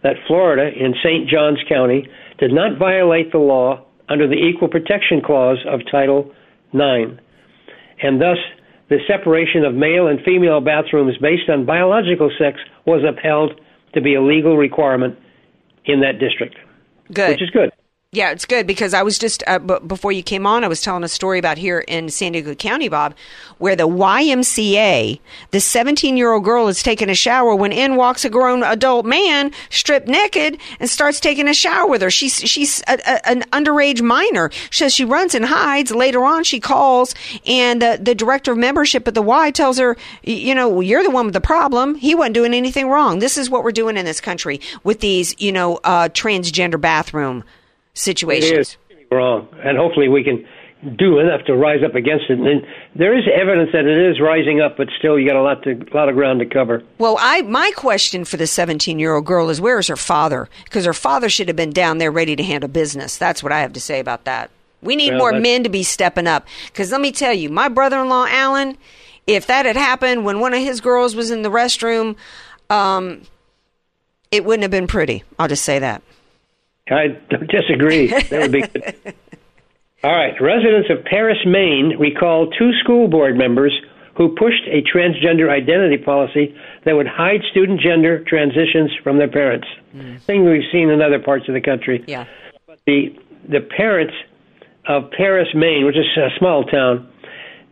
that 0.03 0.17
Florida 0.27 0.71
in 0.75 0.95
St. 1.03 1.29
Johns 1.29 1.59
County 1.69 2.09
did 2.39 2.53
not 2.53 2.79
violate 2.79 3.33
the 3.33 3.39
law 3.39 3.85
under 4.09 4.27
the 4.27 4.35
Equal 4.35 4.69
Protection 4.69 5.21
Clause 5.21 5.59
of 5.69 5.81
Title 5.91 6.33
IX, 6.73 7.21
and 8.03 8.21
thus 8.21 8.39
the 8.89 8.99
separation 9.07 9.65
of 9.65 9.75
male 9.75 10.07
and 10.07 10.21
female 10.25 10.61
bathrooms 10.61 11.17
based 11.19 11.49
on 11.49 11.67
biological 11.67 12.31
sex 12.39 12.59
was 12.87 13.03
upheld 13.05 13.61
to 13.95 14.01
be 14.01 14.15
a 14.15 14.23
legal 14.23 14.57
requirement 14.57 15.19
in 15.85 16.01
that 16.01 16.19
district, 16.19 16.57
Good. 17.13 17.31
which 17.31 17.43
is 17.43 17.51
good. 17.51 17.71
Yeah, 18.11 18.31
it's 18.31 18.47
good 18.47 18.67
because 18.67 18.95
I 18.95 19.03
was 19.03 19.19
just 19.19 19.45
uh, 19.47 19.59
b- 19.59 19.77
before 19.87 20.13
you 20.13 20.23
came 20.23 20.47
on, 20.47 20.65
I 20.65 20.69
was 20.69 20.81
telling 20.81 21.05
a 21.05 21.09
story 21.09 21.39
about 21.39 21.59
here 21.59 21.81
in 21.81 22.09
San 22.09 22.33
Diego 22.33 22.55
County, 22.55 22.89
Bob, 22.89 23.15
where 23.59 23.77
the 23.77 23.87
YMCA, 23.87 25.21
the 25.51 25.61
17 25.61 26.17
year 26.17 26.33
old 26.33 26.43
girl 26.43 26.69
is 26.69 26.83
taking 26.83 27.11
a 27.11 27.15
shower 27.15 27.55
when 27.55 27.71
in 27.71 27.97
walks 27.97 28.25
a 28.25 28.31
grown 28.31 28.63
adult 28.63 29.05
man, 29.05 29.53
stripped 29.69 30.09
naked, 30.09 30.57
and 30.81 30.89
starts 30.89 31.21
taking 31.21 31.49
a 31.49 31.53
shower 31.53 31.87
with 31.87 32.01
her. 32.01 32.09
She's 32.11 32.37
she's 32.37 32.83
a, 32.89 32.95
a, 33.07 33.29
an 33.29 33.43
underage 33.53 34.01
minor. 34.01 34.51
So 34.71 34.89
she 34.89 35.05
runs 35.05 35.35
and 35.35 35.45
hides. 35.45 35.91
Later 35.91 36.25
on, 36.25 36.45
she 36.45 36.61
calls, 36.61 37.15
and 37.45 37.83
the 37.83 37.99
the 38.01 38.15
director 38.15 38.53
of 38.53 38.57
membership 38.57 39.07
at 39.07 39.13
the 39.13 39.21
Y 39.21 39.51
tells 39.51 39.77
her, 39.77 39.99
you 40.23 40.55
know, 40.55 40.81
you're 40.81 41.03
the 41.03 41.11
one 41.11 41.27
with 41.27 41.35
the 41.35 41.43
problem. 41.43 41.95
He 41.95 42.15
wasn't 42.15 42.37
doing 42.37 42.55
anything 42.55 42.89
wrong. 42.89 43.19
This 43.19 43.37
is 43.37 43.51
what 43.51 43.65
we're 43.65 43.71
doing 43.71 43.99
in 43.99 44.07
this 44.07 44.23
country 44.23 44.63
with 44.83 45.01
these, 45.01 45.39
you 45.39 45.53
know, 45.53 45.79
uh, 45.85 46.09
transgender 46.09 46.81
bathroom 46.81 47.45
situations. 47.99 48.77
It 48.91 48.99
is 48.99 49.07
wrong, 49.11 49.49
and 49.63 49.77
hopefully 49.77 50.09
we 50.09 50.23
can 50.23 50.47
do 50.97 51.19
enough 51.19 51.45
to 51.47 51.57
rise 51.57 51.83
up 51.85 51.97
against 51.97 52.27
it. 52.31 52.39
And 52.39 52.65
there 52.95 53.17
is 53.19 53.25
evidence 53.35 53.71
that 53.73 53.85
it 53.85 53.99
is 53.99 54.21
rising 54.21 54.61
up, 54.61 54.77
but 54.77 54.89
still, 54.97 55.19
you 55.19 55.27
got 55.27 55.37
a 55.37 55.43
lot 55.43 55.63
to 55.65 55.75
lot 55.93 56.09
of 56.09 56.15
ground 56.15 56.39
to 56.41 56.47
cover. 56.47 56.83
Well, 56.99 57.17
I 57.21 57.43
my 57.43 57.73
question 57.75 58.25
for 58.25 58.37
the 58.37 58.47
17 58.47 58.99
year 58.99 59.15
old 59.15 59.25
girl 59.27 59.51
is 59.51 59.61
where 59.61 59.79
is 59.79 59.89
her 59.89 59.97
father? 59.97 60.49
Because 60.65 60.85
her 60.85 60.93
father 60.95 61.29
should 61.29 61.49
have 61.49 61.57
been 61.57 61.73
down 61.73 61.99
there 61.99 62.13
ready 62.13 62.37
to 62.37 62.43
handle 62.45 62.69
business. 62.69 63.19
That's 63.19 63.43
what 63.43 63.51
I 63.53 63.61
have 63.61 63.73
to 63.73 63.81
say 63.81 63.99
about 63.99 64.25
that. 64.25 64.51
We 64.81 64.95
need 64.95 65.11
Well, 65.11 65.19
more 65.19 65.33
that's- 65.33 65.43
men 65.43 65.65
to 65.65 65.69
be 65.69 65.83
stepping 65.83 66.29
up. 66.29 66.47
Because 66.67 66.93
let 66.93 67.01
me 67.01 67.11
tell 67.11 67.33
you, 67.33 67.51
my 67.51 67.69
brother 67.69 67.99
in 68.01 68.09
law 68.09 68.27
Alan, 68.31 68.79
if 69.27 69.49
that 69.49 69.67
had 69.67 69.77
happened 69.77 70.25
when 70.25 70.39
one 70.39 70.55
of 70.55 70.61
his 70.61 70.81
girls 70.81 71.17
was 71.17 71.33
in 71.33 71.43
the 71.43 71.51
restroom, 71.51 72.15
um, 72.71 73.23
It 74.31 74.45
wouldn't 74.45 74.63
have 74.63 74.71
been 74.71 74.87
pretty. 74.87 75.25
I'll 75.39 75.49
just 75.49 75.65
say 75.65 75.79
that. 75.79 76.03
I 76.91 77.19
disagree. 77.47 78.09
That 78.09 78.41
would 78.43 78.53
be 78.53 78.63
good. 78.63 78.95
All 80.05 80.13
right. 80.13 80.35
Residents 80.41 80.89
of 80.91 81.05
Paris, 81.05 81.39
Maine 81.45 81.97
recall 81.99 82.51
two 82.51 82.71
school 82.83 83.09
board 83.09 83.37
members 83.37 83.73
who 84.17 84.35
pushed 84.35 84.67
a 84.67 84.83
transgender 84.83 85.49
identity 85.49 85.97
policy 85.97 86.55
that 86.85 86.95
would 86.95 87.07
hide 87.07 87.41
student 87.51 87.81
gender 87.81 88.25
transitions 88.25 88.91
from 89.03 89.19
their 89.19 89.29
parents. 89.29 89.67
Hmm. 89.93 90.17
Thing 90.17 90.45
we've 90.45 90.63
seen 90.73 90.91
in 90.91 91.01
other 91.01 91.19
parts 91.19 91.49
of 91.49 91.55
the 91.55 91.61
country. 91.61 92.05
Yeah. 92.07 92.27
The 92.87 93.17
the 93.49 93.61
parents 93.61 94.15
of 94.87 95.11
Paris, 95.17 95.49
Maine, 95.55 95.85
which 95.85 95.97
is 95.97 96.07
a 96.17 96.31
small 96.39 96.65
town, 96.65 97.09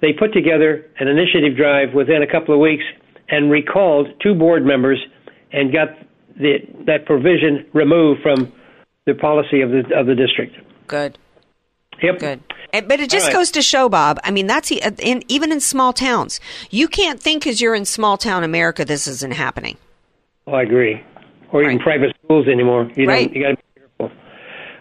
they 0.00 0.12
put 0.12 0.32
together 0.32 0.86
an 0.98 1.08
initiative 1.08 1.56
drive 1.56 1.94
within 1.94 2.22
a 2.22 2.30
couple 2.30 2.54
of 2.54 2.60
weeks 2.60 2.84
and 3.28 3.50
recalled 3.50 4.08
two 4.22 4.34
board 4.34 4.64
members 4.64 4.98
and 5.52 5.72
got 5.72 5.88
the, 6.36 6.58
that 6.86 7.06
provision 7.06 7.66
removed 7.72 8.22
from 8.22 8.52
the 9.06 9.14
policy 9.14 9.62
of 9.62 9.70
the 9.70 9.82
of 9.96 10.06
the 10.06 10.14
district. 10.14 10.56
Good. 10.86 11.18
Yep. 12.02 12.18
Good. 12.18 12.40
But 12.72 13.00
it 13.00 13.08
just 13.08 13.28
right. 13.28 13.32
goes 13.32 13.50
to 13.52 13.62
show, 13.62 13.88
Bob. 13.88 14.20
I 14.22 14.30
mean, 14.30 14.46
that's 14.46 14.70
e- 14.70 14.82
uh, 14.82 14.90
in, 14.98 15.22
even 15.28 15.50
in 15.50 15.60
small 15.60 15.94
towns. 15.94 16.40
You 16.70 16.88
can't 16.88 17.18
think 17.18 17.42
because 17.44 17.60
you're 17.60 17.74
in 17.74 17.86
small 17.86 18.18
town 18.18 18.44
America 18.44 18.84
this 18.84 19.06
isn't 19.06 19.32
happening. 19.32 19.78
Oh, 20.46 20.52
I 20.52 20.62
agree. 20.62 21.02
Or 21.52 21.62
even 21.62 21.78
private 21.78 22.14
schools 22.22 22.48
anymore. 22.48 22.90
You 22.94 23.06
Right. 23.06 23.32
you 23.32 23.42
got 23.44 23.50
to 23.50 23.56
be 23.56 23.80
careful. 23.80 24.10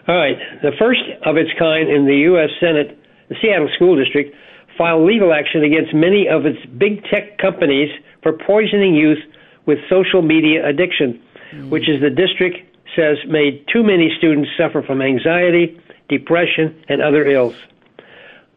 All 0.08 0.16
right. 0.16 0.36
The 0.62 0.72
first 0.78 1.00
of 1.24 1.36
its 1.38 1.50
kind 1.58 1.88
in 1.88 2.04
the 2.06 2.16
U.S. 2.30 2.50
Senate, 2.60 2.98
the 3.28 3.36
Seattle 3.40 3.70
School 3.76 3.96
District 3.96 4.34
filed 4.76 5.06
legal 5.06 5.32
action 5.32 5.64
against 5.64 5.94
many 5.94 6.28
of 6.28 6.44
its 6.44 6.58
big 6.76 7.02
tech 7.04 7.38
companies 7.38 7.88
for 8.22 8.32
poisoning 8.32 8.94
youth 8.94 9.18
with 9.64 9.78
social 9.88 10.20
media 10.20 10.68
addiction, 10.68 11.18
which 11.70 11.88
is 11.88 12.00
the 12.02 12.10
district 12.10 12.58
says 12.94 13.16
made 13.28 13.64
too 13.72 13.82
many 13.82 14.12
students 14.18 14.50
suffer 14.56 14.82
from 14.82 15.02
anxiety, 15.02 15.80
depression, 16.08 16.74
and 16.88 17.02
other 17.02 17.26
ills. 17.26 17.54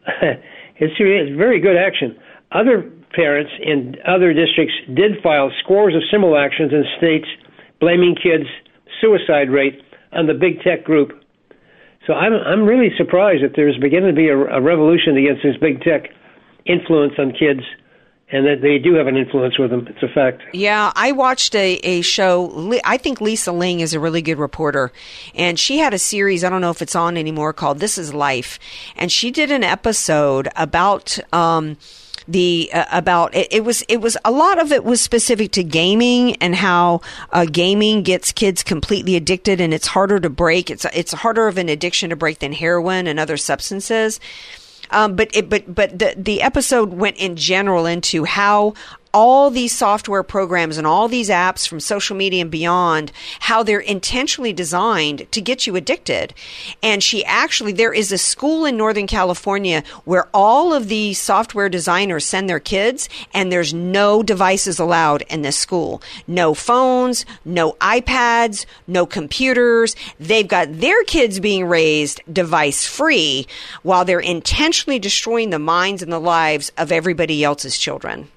it's, 0.22 0.94
it's 0.98 1.36
very 1.36 1.60
good 1.60 1.76
action. 1.76 2.16
Other 2.52 2.82
parents 3.12 3.50
in 3.60 3.96
other 4.06 4.32
districts 4.32 4.74
did 4.94 5.22
file 5.22 5.50
scores 5.62 5.94
of 5.94 6.02
similar 6.10 6.38
actions 6.38 6.72
in 6.72 6.84
states 6.98 7.26
blaming 7.80 8.14
kids' 8.14 8.48
suicide 9.00 9.50
rate 9.50 9.82
on 10.12 10.26
the 10.26 10.34
big 10.34 10.60
tech 10.62 10.84
group. 10.84 11.12
So 12.06 12.14
I'm 12.14 12.32
I'm 12.32 12.64
really 12.64 12.90
surprised 12.96 13.44
that 13.44 13.52
there's 13.56 13.76
beginning 13.78 14.14
to 14.14 14.16
be 14.16 14.28
a, 14.28 14.36
a 14.36 14.60
revolution 14.60 15.16
against 15.16 15.42
this 15.42 15.56
big 15.56 15.82
tech 15.82 16.10
influence 16.66 17.14
on 17.18 17.32
kids, 17.32 17.62
and 18.32 18.46
that 18.46 18.60
they 18.62 18.78
do 18.78 18.94
have 18.94 19.06
an 19.06 19.16
influence 19.16 19.58
with 19.58 19.70
them. 19.70 19.86
It's 19.88 20.02
a 20.02 20.08
fact. 20.08 20.42
Yeah, 20.52 20.92
I 20.94 21.12
watched 21.12 21.54
a, 21.54 21.74
a 21.82 22.02
show. 22.02 22.78
I 22.84 22.96
think 22.96 23.20
Lisa 23.20 23.52
Ling 23.52 23.80
is 23.80 23.92
a 23.92 24.00
really 24.00 24.22
good 24.22 24.38
reporter. 24.38 24.92
And 25.34 25.58
she 25.58 25.78
had 25.78 25.94
a 25.94 25.98
series, 25.98 26.44
I 26.44 26.48
don't 26.48 26.60
know 26.60 26.70
if 26.70 26.82
it's 26.82 26.94
on 26.94 27.16
anymore, 27.16 27.52
called 27.52 27.80
This 27.80 27.98
is 27.98 28.14
Life. 28.14 28.58
And 28.96 29.10
she 29.10 29.30
did 29.30 29.50
an 29.50 29.64
episode 29.64 30.48
about. 30.56 31.18
Um, 31.32 31.76
the 32.28 32.70
uh, 32.72 32.84
about 32.92 33.34
it, 33.34 33.48
it 33.50 33.64
was 33.64 33.82
it 33.82 33.96
was 33.96 34.16
a 34.24 34.30
lot 34.30 34.60
of 34.60 34.70
it 34.72 34.84
was 34.84 35.00
specific 35.00 35.50
to 35.52 35.64
gaming 35.64 36.36
and 36.36 36.54
how 36.54 37.00
uh, 37.32 37.44
gaming 37.44 38.02
gets 38.02 38.30
kids 38.30 38.62
completely 38.62 39.16
addicted 39.16 39.60
and 39.60 39.74
it's 39.74 39.88
harder 39.88 40.20
to 40.20 40.30
break 40.30 40.70
it's 40.70 40.84
it's 40.92 41.12
harder 41.12 41.48
of 41.48 41.58
an 41.58 41.68
addiction 41.68 42.10
to 42.10 42.16
break 42.16 42.38
than 42.38 42.52
heroin 42.52 43.06
and 43.06 43.18
other 43.18 43.36
substances 43.36 44.20
um, 44.90 45.16
but 45.16 45.34
it, 45.34 45.48
but 45.48 45.72
but 45.72 45.98
the 45.98 46.14
the 46.16 46.42
episode 46.42 46.92
went 46.92 47.16
in 47.16 47.36
general 47.36 47.86
into 47.86 48.24
how 48.24 48.74
all 49.12 49.50
these 49.50 49.76
software 49.76 50.22
programs 50.22 50.78
and 50.78 50.86
all 50.86 51.08
these 51.08 51.28
apps 51.28 51.66
from 51.66 51.80
social 51.80 52.16
media 52.16 52.42
and 52.42 52.50
beyond, 52.50 53.12
how 53.40 53.62
they're 53.62 53.80
intentionally 53.80 54.52
designed 54.52 55.30
to 55.32 55.40
get 55.40 55.66
you 55.66 55.76
addicted. 55.76 56.34
And 56.82 57.02
she 57.02 57.24
actually, 57.24 57.72
there 57.72 57.92
is 57.92 58.12
a 58.12 58.18
school 58.18 58.64
in 58.64 58.76
Northern 58.76 59.06
California 59.06 59.82
where 60.04 60.28
all 60.32 60.72
of 60.72 60.88
the 60.88 61.14
software 61.14 61.68
designers 61.68 62.24
send 62.24 62.48
their 62.48 62.60
kids 62.60 63.08
and 63.34 63.50
there's 63.50 63.74
no 63.74 64.22
devices 64.22 64.78
allowed 64.78 65.22
in 65.22 65.42
this 65.42 65.58
school. 65.58 66.02
No 66.26 66.54
phones, 66.54 67.24
no 67.44 67.72
iPads, 67.80 68.66
no 68.86 69.06
computers. 69.06 69.96
They've 70.18 70.46
got 70.46 70.68
their 70.80 71.02
kids 71.04 71.40
being 71.40 71.66
raised 71.66 72.20
device 72.32 72.86
free 72.86 73.46
while 73.82 74.04
they're 74.04 74.20
intentionally 74.20 74.98
destroying 74.98 75.50
the 75.50 75.58
minds 75.58 76.02
and 76.02 76.12
the 76.12 76.20
lives 76.20 76.70
of 76.76 76.92
everybody 76.92 77.42
else's 77.42 77.78
children. 77.78 78.28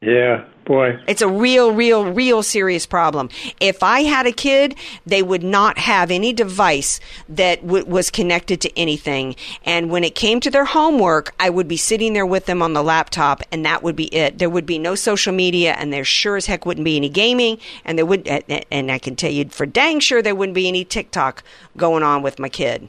Yeah, 0.00 0.44
boy. 0.64 1.00
It's 1.08 1.22
a 1.22 1.28
real, 1.28 1.72
real, 1.72 2.12
real 2.12 2.44
serious 2.44 2.86
problem. 2.86 3.30
If 3.58 3.82
I 3.82 4.02
had 4.02 4.26
a 4.28 4.32
kid, 4.32 4.76
they 5.04 5.24
would 5.24 5.42
not 5.42 5.76
have 5.76 6.12
any 6.12 6.32
device 6.32 7.00
that 7.28 7.62
w- 7.62 7.84
was 7.84 8.08
connected 8.08 8.60
to 8.60 8.78
anything. 8.78 9.34
And 9.64 9.90
when 9.90 10.04
it 10.04 10.14
came 10.14 10.38
to 10.40 10.52
their 10.52 10.66
homework, 10.66 11.34
I 11.40 11.50
would 11.50 11.66
be 11.66 11.76
sitting 11.76 12.12
there 12.12 12.26
with 12.26 12.46
them 12.46 12.62
on 12.62 12.74
the 12.74 12.82
laptop, 12.84 13.42
and 13.50 13.64
that 13.64 13.82
would 13.82 13.96
be 13.96 14.04
it. 14.14 14.38
There 14.38 14.48
would 14.48 14.66
be 14.66 14.78
no 14.78 14.94
social 14.94 15.32
media, 15.32 15.72
and 15.72 15.92
there 15.92 16.04
sure 16.04 16.36
as 16.36 16.46
heck 16.46 16.64
wouldn't 16.64 16.84
be 16.84 16.96
any 16.96 17.08
gaming. 17.08 17.58
And 17.84 17.98
there 17.98 18.06
would, 18.06 18.28
and- 18.28 18.92
I 18.92 18.98
can 19.00 19.16
tell 19.16 19.32
you 19.32 19.48
for 19.48 19.66
dang 19.66 19.98
sure 19.98 20.22
there 20.22 20.34
wouldn't 20.34 20.54
be 20.54 20.68
any 20.68 20.84
TikTok 20.84 21.42
going 21.76 22.04
on 22.04 22.22
with 22.22 22.38
my 22.38 22.48
kid. 22.48 22.88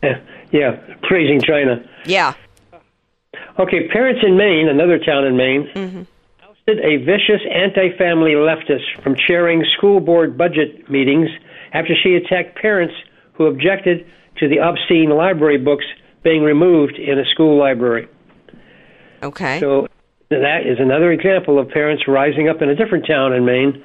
Yeah, 0.00 0.20
yeah, 0.52 0.76
praising 1.02 1.40
China. 1.40 1.84
Yeah. 2.04 2.34
Okay, 3.58 3.88
parents 3.88 4.22
in 4.24 4.36
Maine, 4.36 4.68
another 4.68 4.98
town 5.00 5.24
in 5.24 5.36
Maine, 5.36 5.68
mm-hmm. 5.74 6.02
A 6.68 6.96
vicious 6.96 7.42
anti-family 7.48 8.32
leftist 8.32 9.02
from 9.02 9.14
chairing 9.14 9.64
school 9.76 10.00
board 10.00 10.36
budget 10.36 10.90
meetings 10.90 11.28
after 11.72 11.94
she 12.02 12.14
attacked 12.14 12.56
parents 12.60 12.94
who 13.34 13.46
objected 13.46 14.04
to 14.38 14.48
the 14.48 14.58
obscene 14.58 15.10
library 15.10 15.58
books 15.58 15.84
being 16.24 16.42
removed 16.42 16.98
in 16.98 17.18
a 17.18 17.24
school 17.32 17.56
library. 17.56 18.08
Okay. 19.22 19.60
So 19.60 19.86
that 20.30 20.66
is 20.66 20.78
another 20.80 21.12
example 21.12 21.60
of 21.60 21.68
parents 21.68 22.04
rising 22.08 22.48
up 22.48 22.60
in 22.60 22.68
a 22.68 22.74
different 22.74 23.06
town 23.06 23.32
in 23.32 23.44
Maine, 23.44 23.82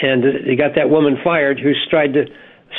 and 0.00 0.22
they 0.46 0.54
got 0.54 0.76
that 0.76 0.90
woman 0.90 1.16
fired 1.24 1.58
who's 1.58 1.84
tried 1.90 2.12
to 2.14 2.26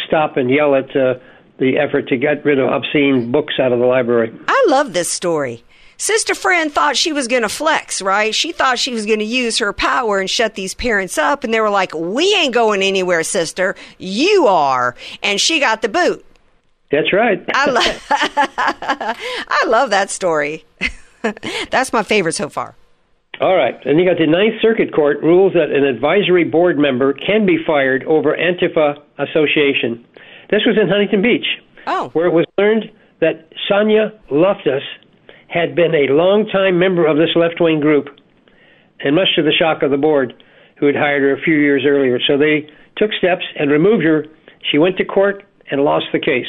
stop 0.07 0.37
and 0.37 0.49
yell 0.49 0.73
at 0.73 0.95
uh, 0.95 1.15
the 1.59 1.77
effort 1.77 2.07
to 2.07 2.17
get 2.17 2.45
rid 2.45 2.59
of 2.59 2.69
obscene 2.69 3.29
books 3.29 3.55
out 3.59 3.73
of 3.73 3.79
the 3.79 3.85
library. 3.85 4.33
I 4.47 4.65
love 4.69 4.93
this 4.93 5.11
story. 5.11 5.63
Sister 5.97 6.35
Friend 6.35 6.71
thought 6.71 6.97
she 6.97 7.13
was 7.13 7.27
going 7.27 7.43
to 7.43 7.49
flex, 7.49 8.01
right? 8.01 8.33
She 8.33 8.51
thought 8.51 8.79
she 8.79 8.93
was 8.93 9.05
going 9.05 9.19
to 9.19 9.25
use 9.25 9.57
her 9.59 9.73
power 9.73 10.19
and 10.19 10.29
shut 10.29 10.55
these 10.55 10.73
parents 10.73 11.17
up. 11.17 11.43
And 11.43 11.53
they 11.53 11.59
were 11.59 11.69
like, 11.69 11.93
We 11.93 12.33
ain't 12.35 12.53
going 12.53 12.81
anywhere, 12.81 13.23
sister. 13.23 13.75
You 13.97 14.47
are. 14.47 14.95
And 15.21 15.39
she 15.39 15.59
got 15.59 15.81
the 15.81 15.89
boot. 15.89 16.25
That's 16.91 17.11
right. 17.11 17.43
I, 17.53 17.69
lo- 17.69 17.81
I 19.47 19.65
love 19.67 19.89
that 19.89 20.09
story. 20.09 20.65
That's 21.71 21.91
my 21.91 22.03
favorite 22.03 22.33
so 22.33 22.49
far. 22.49 22.75
All 23.41 23.55
right. 23.55 23.75
And 23.85 23.99
you 23.99 24.05
got 24.05 24.19
the 24.19 24.27
Ninth 24.27 24.61
Circuit 24.61 24.93
Court 24.93 25.21
rules 25.23 25.53
that 25.53 25.71
an 25.71 25.83
advisory 25.83 26.43
board 26.43 26.77
member 26.77 27.13
can 27.13 27.45
be 27.45 27.57
fired 27.65 28.03
over 28.03 28.37
Antifa 28.37 29.01
association. 29.17 30.05
This 30.51 30.61
was 30.67 30.77
in 30.79 30.87
Huntington 30.87 31.23
Beach, 31.23 31.47
oh. 31.87 32.09
where 32.09 32.27
it 32.27 32.33
was 32.33 32.45
learned 32.59 32.91
that 33.21 33.49
Sonia 33.67 34.13
Loftus 34.29 34.83
had 35.53 35.75
been 35.75 35.93
a 35.93 36.11
longtime 36.11 36.79
member 36.79 37.05
of 37.05 37.17
this 37.17 37.29
left 37.35 37.61
wing 37.61 37.79
group, 37.79 38.07
and 38.99 39.15
much 39.15 39.27
to 39.35 39.43
the 39.43 39.51
shock 39.51 39.83
of 39.83 39.91
the 39.91 39.97
board, 39.97 40.33
who 40.77 40.87
had 40.87 40.95
hired 40.95 41.21
her 41.21 41.33
a 41.33 41.41
few 41.41 41.55
years 41.55 41.83
earlier. 41.87 42.19
So 42.25 42.37
they 42.37 42.67
took 42.97 43.11
steps 43.13 43.43
and 43.57 43.69
removed 43.69 44.03
her. 44.03 44.25
She 44.71 44.79
went 44.79 44.97
to 44.97 45.05
court 45.05 45.43
and 45.69 45.81
lost 45.81 46.05
the 46.11 46.19
case. 46.19 46.47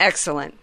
Excellent. 0.00 0.58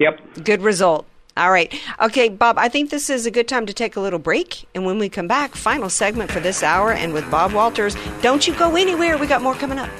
Yep. 0.00 0.20
Good 0.42 0.62
result. 0.62 1.06
All 1.36 1.50
right. 1.50 1.72
Okay, 2.00 2.28
Bob, 2.28 2.58
I 2.58 2.68
think 2.68 2.90
this 2.90 3.08
is 3.08 3.26
a 3.26 3.30
good 3.30 3.48
time 3.48 3.66
to 3.66 3.72
take 3.72 3.94
a 3.96 4.00
little 4.00 4.18
break. 4.18 4.66
And 4.74 4.84
when 4.84 4.98
we 4.98 5.08
come 5.08 5.28
back, 5.28 5.54
final 5.54 5.88
segment 5.88 6.30
for 6.30 6.40
this 6.40 6.62
hour 6.62 6.92
and 6.92 7.12
with 7.12 7.28
Bob 7.30 7.52
Walters. 7.52 7.96
Don't 8.20 8.46
you 8.46 8.54
go 8.54 8.74
anywhere. 8.76 9.16
We 9.16 9.26
got 9.26 9.42
more 9.42 9.54
coming 9.54 9.78
up. 9.78 9.90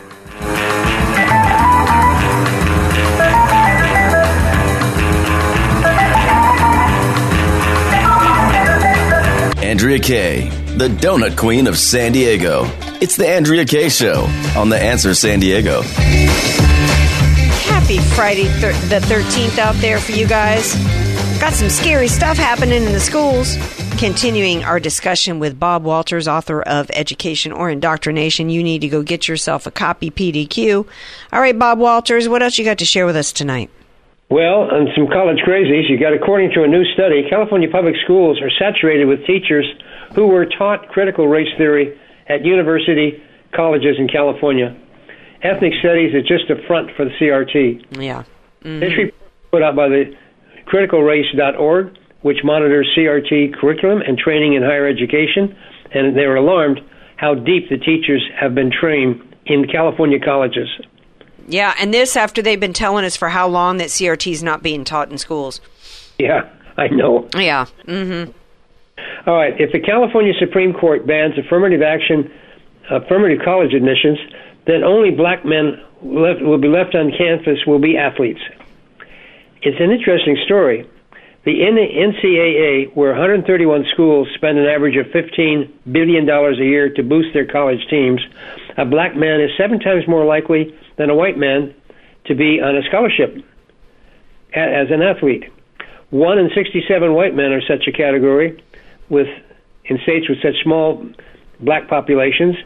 Andrea 9.65 9.99
Kaye, 9.99 10.49
the 10.77 10.89
donut 10.89 11.39
queen 11.39 11.67
of 11.67 11.79
San 11.79 12.13
Diego. 12.13 12.65
It's 13.01 13.17
the 13.17 13.27
Andrea 13.27 13.65
Kaye 13.65 13.89
Show 13.89 14.27
on 14.57 14.69
The 14.69 14.77
Answer 14.79 15.15
San 15.15 15.41
Diego. 15.41 15.81
Happy 17.65 17.99
Friday 17.99 18.45
thir- 18.61 18.73
the 18.89 19.01
13th 19.07 19.57
out 19.59 19.75
there 19.77 19.99
for 19.99 20.13
you 20.13 20.27
guys. 20.27 20.75
Got 21.41 21.55
some 21.55 21.71
scary 21.71 22.09
stuff 22.09 22.37
happening 22.37 22.85
in 22.85 22.93
the 22.93 23.01
schools. 23.01 23.57
Continuing 23.99 24.63
our 24.65 24.79
discussion 24.79 25.39
with 25.39 25.59
Bob 25.59 25.83
Walters, 25.83 26.29
author 26.29 26.61
of 26.61 26.91
Education 26.93 27.51
or 27.51 27.71
Indoctrination. 27.71 28.51
You 28.51 28.63
need 28.63 28.81
to 28.83 28.89
go 28.89 29.03
get 29.03 29.29
yourself 29.29 29.67
a 29.67 29.71
copy, 29.71 30.11
PDQ. 30.11 30.87
All 31.33 31.41
right, 31.41 31.59
Bob 31.59 31.79
Walters, 31.79 32.29
what 32.29 32.43
else 32.43 32.59
you 32.59 32.67
got 32.67 32.79
to 32.79 32.85
share 32.85 33.07
with 33.07 33.17
us 33.17 33.33
tonight? 33.33 33.71
Well, 34.31 34.69
and 34.71 34.89
some 34.97 35.07
college 35.07 35.39
crazies, 35.47 35.89
you 35.89 35.99
got 35.99 36.15
according 36.15 36.53
to 36.55 36.63
a 36.63 36.69
new 36.69 36.85
study, 36.95 37.29
California 37.29 37.69
public 37.71 37.95
schools 38.05 38.41
are 38.41 38.51
saturated 38.51 39.05
with 39.05 39.27
teachers 39.27 39.67
who 40.15 40.27
were 40.27 40.47
taught 40.47 40.89
critical 40.89 41.29
race 41.29 41.53
theory 41.59 41.99
at 42.29 42.45
university 42.45 43.23
colleges 43.55 43.97
in 43.99 44.09
California. 44.09 44.75
Ethnic 45.43 45.75
studies 45.81 46.15
is 46.15 46.27
just 46.27 46.49
a 46.51 46.57
front 46.67 46.91
for 46.97 47.05
the 47.05 47.11
CRT. 47.21 48.01
Yeah. 48.01 48.25
Mm-hmm. 48.65 48.81
This 48.81 48.97
report 48.97 49.21
put 49.51 49.63
out 49.63 49.77
by 49.77 49.89
the 49.89 50.17
criticalrace.org, 50.67 51.97
which 52.23 52.39
monitors 52.43 52.91
CRT 52.97 53.55
curriculum 53.61 54.01
and 54.01 54.17
training 54.17 54.55
in 54.55 54.63
higher 54.63 54.89
education, 54.89 55.55
and 55.93 56.17
they 56.17 56.27
were 56.27 56.37
alarmed 56.37 56.81
how 57.17 57.35
deep 57.35 57.69
the 57.69 57.77
teachers 57.77 58.27
have 58.41 58.55
been 58.55 58.73
trained 58.73 59.21
in 59.47 59.67
California 59.69 60.19
colleges. 60.19 60.69
Yeah, 61.47 61.75
and 61.79 61.93
this 61.93 62.17
after 62.17 62.43
they've 62.43 62.61
been 62.61 62.73
telling 62.73 63.05
us 63.05 63.17
for 63.17 63.29
how 63.29 63.49
long 63.49 63.77
that 63.79 63.89
CRT 63.89 64.33
is 64.33 64.43
not 64.43 64.63
being 64.63 64.85
taught 64.85 65.11
in 65.11 65.19
schools. 65.19 65.61
Yeah, 66.19 66.49
I 66.77 66.89
know. 66.89 67.29
Yeah. 67.37 67.67
Mm-hmm. 67.87 68.33
All 69.29 69.37
right. 69.37 69.59
If 69.61 69.73
the 69.73 69.81
California 69.81 70.33
Supreme 70.39 70.73
Court 70.73 71.07
bans 71.07 71.35
affirmative 71.39 71.83
action, 71.83 72.31
affirmative 72.91 73.41
college 73.45 73.75
admissions, 73.75 74.19
then 74.67 74.85
only 74.85 75.11
black 75.11 75.45
men 75.45 75.81
left, 76.03 76.43
will 76.43 76.59
be 76.59 76.69
left 76.69 76.95
on 76.95 77.13
campus 77.17 77.59
will 77.67 77.79
be 77.79 77.97
athletes. 77.97 78.41
It's 79.63 79.81
an 79.81 79.91
interesting 79.91 80.37
story. 80.45 80.89
The 81.45 81.61
NCAA, 81.61 82.95
where 82.95 83.11
131 83.11 83.85
schools 83.93 84.29
spend 84.35 84.59
an 84.59 84.67
average 84.67 84.97
of 84.97 85.07
$15 85.07 85.71
billion 85.93 86.29
a 86.29 86.53
year 86.57 86.89
to 86.89 87.03
boost 87.03 87.35
their 87.35 87.47
college 87.47 87.87
teams, 87.91 88.21
a 88.79 88.85
black 88.87 89.15
man 89.15 89.41
is 89.41 89.51
seven 89.59 89.79
times 89.79 90.09
more 90.09 90.25
likely 90.25 90.75
than 90.97 91.11
a 91.11 91.15
white 91.15 91.37
man 91.37 91.75
to 92.27 92.35
be 92.35 92.61
on 92.61 92.77
a 92.77 92.83
scholarship 92.89 93.37
as 94.55 94.89
an 94.91 95.03
athlete. 95.03 95.45
One 96.11 96.39
in 96.39 96.51
67 96.55 97.13
white 97.13 97.35
men 97.35 97.53
are 97.53 97.61
such 97.61 97.89
a 97.89 97.93
category, 97.93 98.63
with 99.09 99.27
in 99.85 99.99
states 100.05 100.29
with 100.29 100.39
such 100.43 100.63
small 100.63 101.05
black 101.61 101.89
populations. 101.89 102.57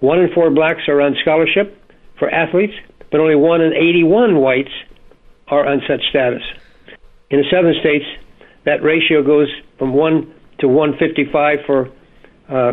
One 0.00 0.18
in 0.18 0.32
four 0.34 0.50
blacks 0.50 0.82
are 0.88 1.00
on 1.00 1.16
scholarship 1.22 1.80
for 2.18 2.28
athletes, 2.28 2.74
but 3.10 3.20
only 3.20 3.36
one 3.36 3.60
in 3.60 3.72
81 3.72 4.36
whites 4.38 4.72
are 5.48 5.66
on 5.66 5.80
such 5.88 6.02
status. 6.10 6.42
In 7.30 7.38
the 7.38 7.46
southern 7.50 7.74
states, 7.80 8.04
that 8.64 8.82
ratio 8.82 9.22
goes 9.22 9.48
from 9.78 9.94
one 9.94 10.34
to 10.58 10.68
155 10.68 11.58
for. 11.66 11.90
Uh, 12.48 12.72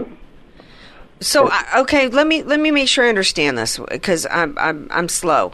So 1.24 1.50
okay, 1.76 2.08
let 2.10 2.28
me 2.28 2.44
let 2.44 2.60
me 2.60 2.72
make 2.72 2.88
sure 2.88 3.06
I 3.06 3.10
understand 3.10 3.58
this 3.58 3.80
because 3.90 4.28
I'm 4.30 4.58
I'm 4.58 4.88
I'm 4.92 5.10
slow. 5.10 5.54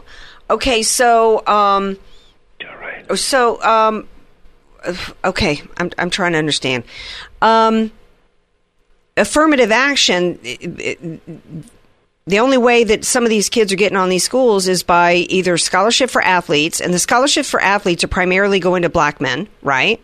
Okay, 0.50 0.82
so 0.82 1.46
um, 1.46 1.96
so 3.14 3.62
um, 3.62 4.08
okay, 5.24 5.62
I'm 5.76 5.90
I'm 5.98 6.10
trying 6.10 6.32
to 6.32 6.38
understand. 6.38 6.84
Um, 7.40 7.92
affirmative 9.16 9.70
action. 9.70 10.38
it- 10.42 10.80
it- 10.80 11.20
the 12.26 12.38
only 12.38 12.58
way 12.58 12.84
that 12.84 13.04
some 13.04 13.24
of 13.24 13.30
these 13.30 13.48
kids 13.48 13.72
are 13.72 13.76
getting 13.76 13.96
on 13.96 14.08
these 14.08 14.22
schools 14.22 14.68
is 14.68 14.84
by 14.84 15.14
either 15.30 15.58
scholarship 15.58 16.10
for 16.10 16.22
athletes, 16.22 16.80
and 16.80 16.94
the 16.94 16.98
scholarships 16.98 17.50
for 17.50 17.60
athletes 17.60 18.04
are 18.04 18.08
primarily 18.08 18.60
going 18.60 18.82
to 18.82 18.88
black 18.88 19.20
men, 19.20 19.48
right? 19.62 20.00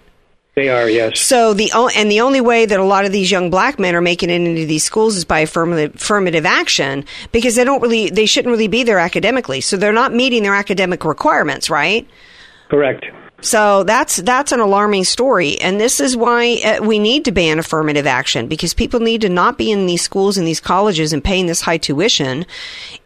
They 0.57 0.70
are, 0.70 0.88
yes. 0.88 1.20
So 1.20 1.52
the 1.52 1.70
and 1.94 2.11
the 2.11 2.22
only 2.22 2.40
way 2.40 2.64
that 2.64 2.80
a 2.80 2.84
lot 2.84 3.04
of 3.04 3.12
these 3.12 3.30
young 3.30 3.50
black 3.50 3.78
men 3.78 3.94
are 3.94 4.00
making 4.00 4.30
it 4.30 4.40
into 4.40 4.64
these 4.64 4.84
schools 4.84 5.14
is 5.14 5.26
by 5.26 5.40
affirmative, 5.40 5.94
affirmative 5.96 6.46
action 6.46 7.04
because 7.30 7.57
they 7.57 7.64
don't 7.64 7.82
really 7.82 8.09
they 8.09 8.24
shouldn't 8.24 8.50
really 8.50 8.66
be 8.66 8.82
there 8.82 8.98
academically. 8.98 9.61
So 9.61 9.76
they're 9.76 9.92
not 9.92 10.14
meeting 10.14 10.44
their 10.44 10.54
academic 10.54 11.04
requirements, 11.04 11.68
right? 11.68 12.09
Correct. 12.70 13.04
So 13.47 13.84
that's 13.84 14.16
that's 14.16 14.51
an 14.51 14.59
alarming 14.59 15.05
story, 15.05 15.57
and 15.61 15.80
this 15.80 16.01
is 16.01 16.16
why 16.16 16.61
uh, 16.64 16.82
we 16.84 16.99
need 16.99 17.26
to 17.26 17.30
ban 17.30 17.61
affirmative 17.61 18.05
action 18.05 18.49
because 18.49 18.74
people 18.74 18.99
need 18.99 19.20
to 19.20 19.28
not 19.28 19.57
be 19.57 19.70
in 19.70 19.86
these 19.86 20.03
schools 20.03 20.36
and 20.36 20.44
these 20.44 20.59
colleges 20.59 21.12
and 21.12 21.22
paying 21.22 21.47
this 21.47 21.61
high 21.61 21.76
tuition 21.78 22.44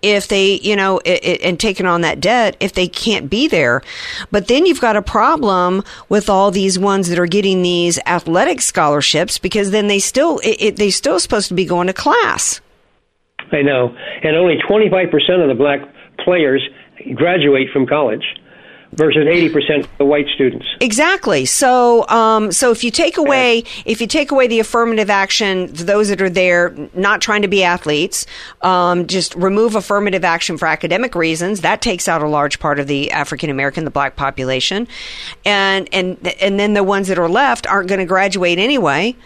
if 0.01 0.29
they, 0.29 0.59
you 0.61 0.77
know, 0.77 0.99
i 1.05 1.11
i 1.23 1.39
and 1.45 1.61
taking 1.61 1.85
on 1.85 2.01
that 2.01 2.21
debt 2.21 2.57
if 2.59 2.73
they 2.73 2.89
can't 2.89 3.29
be 3.29 3.49
there. 3.49 3.83
But 4.31 4.49
then 4.49 4.65
you've 4.65 4.81
got 4.81 4.97
a 4.97 5.03
problem 5.03 5.85
with 6.09 6.31
all 6.31 6.51
these 6.51 6.79
ones 6.79 7.11
that 7.11 7.19
are 7.19 7.27
getting 7.27 7.61
these 7.61 7.99
athletic 8.07 8.63
scholarships 8.63 9.37
because 9.37 9.73
then 9.73 9.89
they 9.89 9.99
still 9.99 10.39
it, 10.39 10.57
it, 10.59 10.77
they 10.77 10.89
still 10.89 11.21
supposed 11.21 11.49
to 11.49 11.55
be 11.55 11.67
going 11.67 11.89
to 11.89 11.93
class. 11.93 12.63
I 13.53 13.61
know. 13.61 13.95
And 14.23 14.35
only 14.39 14.57
25% 14.67 15.05
of 15.43 15.49
the 15.49 15.55
black 15.55 15.81
players 16.25 16.67
graduate 17.15 17.69
from 17.75 17.87
college 17.87 18.25
versus 18.93 19.27
80% 19.27 19.85
of 19.85 19.99
the 19.99 20.05
white 20.05 20.27
students. 20.35 20.67
Exactly. 20.81 21.45
So, 21.45 22.09
um, 22.09 22.51
so 22.51 22.71
if 22.71 22.83
you 22.83 22.91
take 22.91 23.17
away 23.17 23.65
if 23.85 24.01
you 24.01 24.07
take 24.07 24.31
away 24.31 24.47
the 24.47 24.61
affirmative 24.61 25.11
action, 25.11 25.69
those 25.73 26.09
that 26.09 26.21
are 26.21 26.31
there 26.31 26.75
not 26.95 27.21
trying 27.21 27.43
to 27.43 27.49
be 27.49 27.63
athletes, 27.63 28.27
um, 28.63 29.07
just 29.07 29.35
remove 29.35 29.75
affirmative 29.75 30.25
action 30.25 30.59
for 30.59 30.67
academic 30.67 31.15
reasons. 31.15 31.61
That 31.61 31.81
takes 31.83 32.09
out 32.09 32.23
a 32.23 32.29
large 32.29 32.59
part 32.59 32.79
of 32.79 32.87
the 32.87 33.11
African 33.13 33.51
American, 33.51 33.85
the 33.85 33.91
black 33.91 34.17
population, 34.17 34.89
and 35.45 35.89
and 35.93 36.27
and 36.41 36.59
then 36.59 36.75
the 36.75 36.85
ones 36.85 37.09
that 37.09 37.19
are 37.19 37.29
left 37.29 37.67
aren't 37.67 37.89
going 37.89 38.01
to 38.01 38.07
graduate 38.07 38.59
anyway 38.59 39.17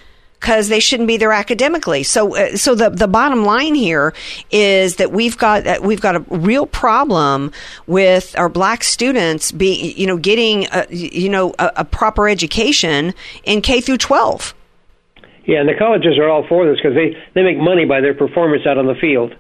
because 0.45 0.69
they 0.69 0.79
shouldn't 0.79 1.07
be 1.07 1.17
there 1.17 1.33
academically. 1.33 2.03
So, 2.03 2.37
uh, 2.37 2.55
so 2.55 2.75
the 2.75 2.91
the 2.91 3.09
bottom 3.09 3.47
line 3.47 3.75
here 3.75 4.13
is 4.51 4.97
that 4.97 5.11
we've 5.11 5.39
got 5.39 5.67
uh, 5.67 5.79
we've 5.83 6.03
got 6.03 6.17
a 6.17 6.21
real 6.29 6.67
problem 6.67 7.51
with 7.87 8.39
our 8.39 8.51
black 8.51 8.85
students 8.85 9.53
being 9.53 9.97
you 9.97 10.07
know 10.07 10.19
getting 10.19 10.67
a, 10.71 10.87
you 10.91 11.31
know 11.31 11.55
a, 11.59 11.73
a 11.77 11.85
proper 11.87 12.29
education 12.29 13.15
in 13.45 13.63
K 13.63 13.81
through 13.81 13.97
twelve. 13.97 14.55
Yeah, 15.47 15.61
and 15.61 15.69
the 15.69 15.75
colleges 15.79 16.19
are 16.19 16.29
all 16.29 16.47
for 16.47 16.67
this 16.67 16.77
because 16.77 16.95
they, 16.95 17.17
they 17.35 17.43
make 17.43 17.59
money 17.59 17.87
by 17.87 18.01
their 18.01 18.15
performance 18.15 18.67
out 18.67 18.77
on 18.77 18.87
the 18.87 18.95
field. 18.95 19.35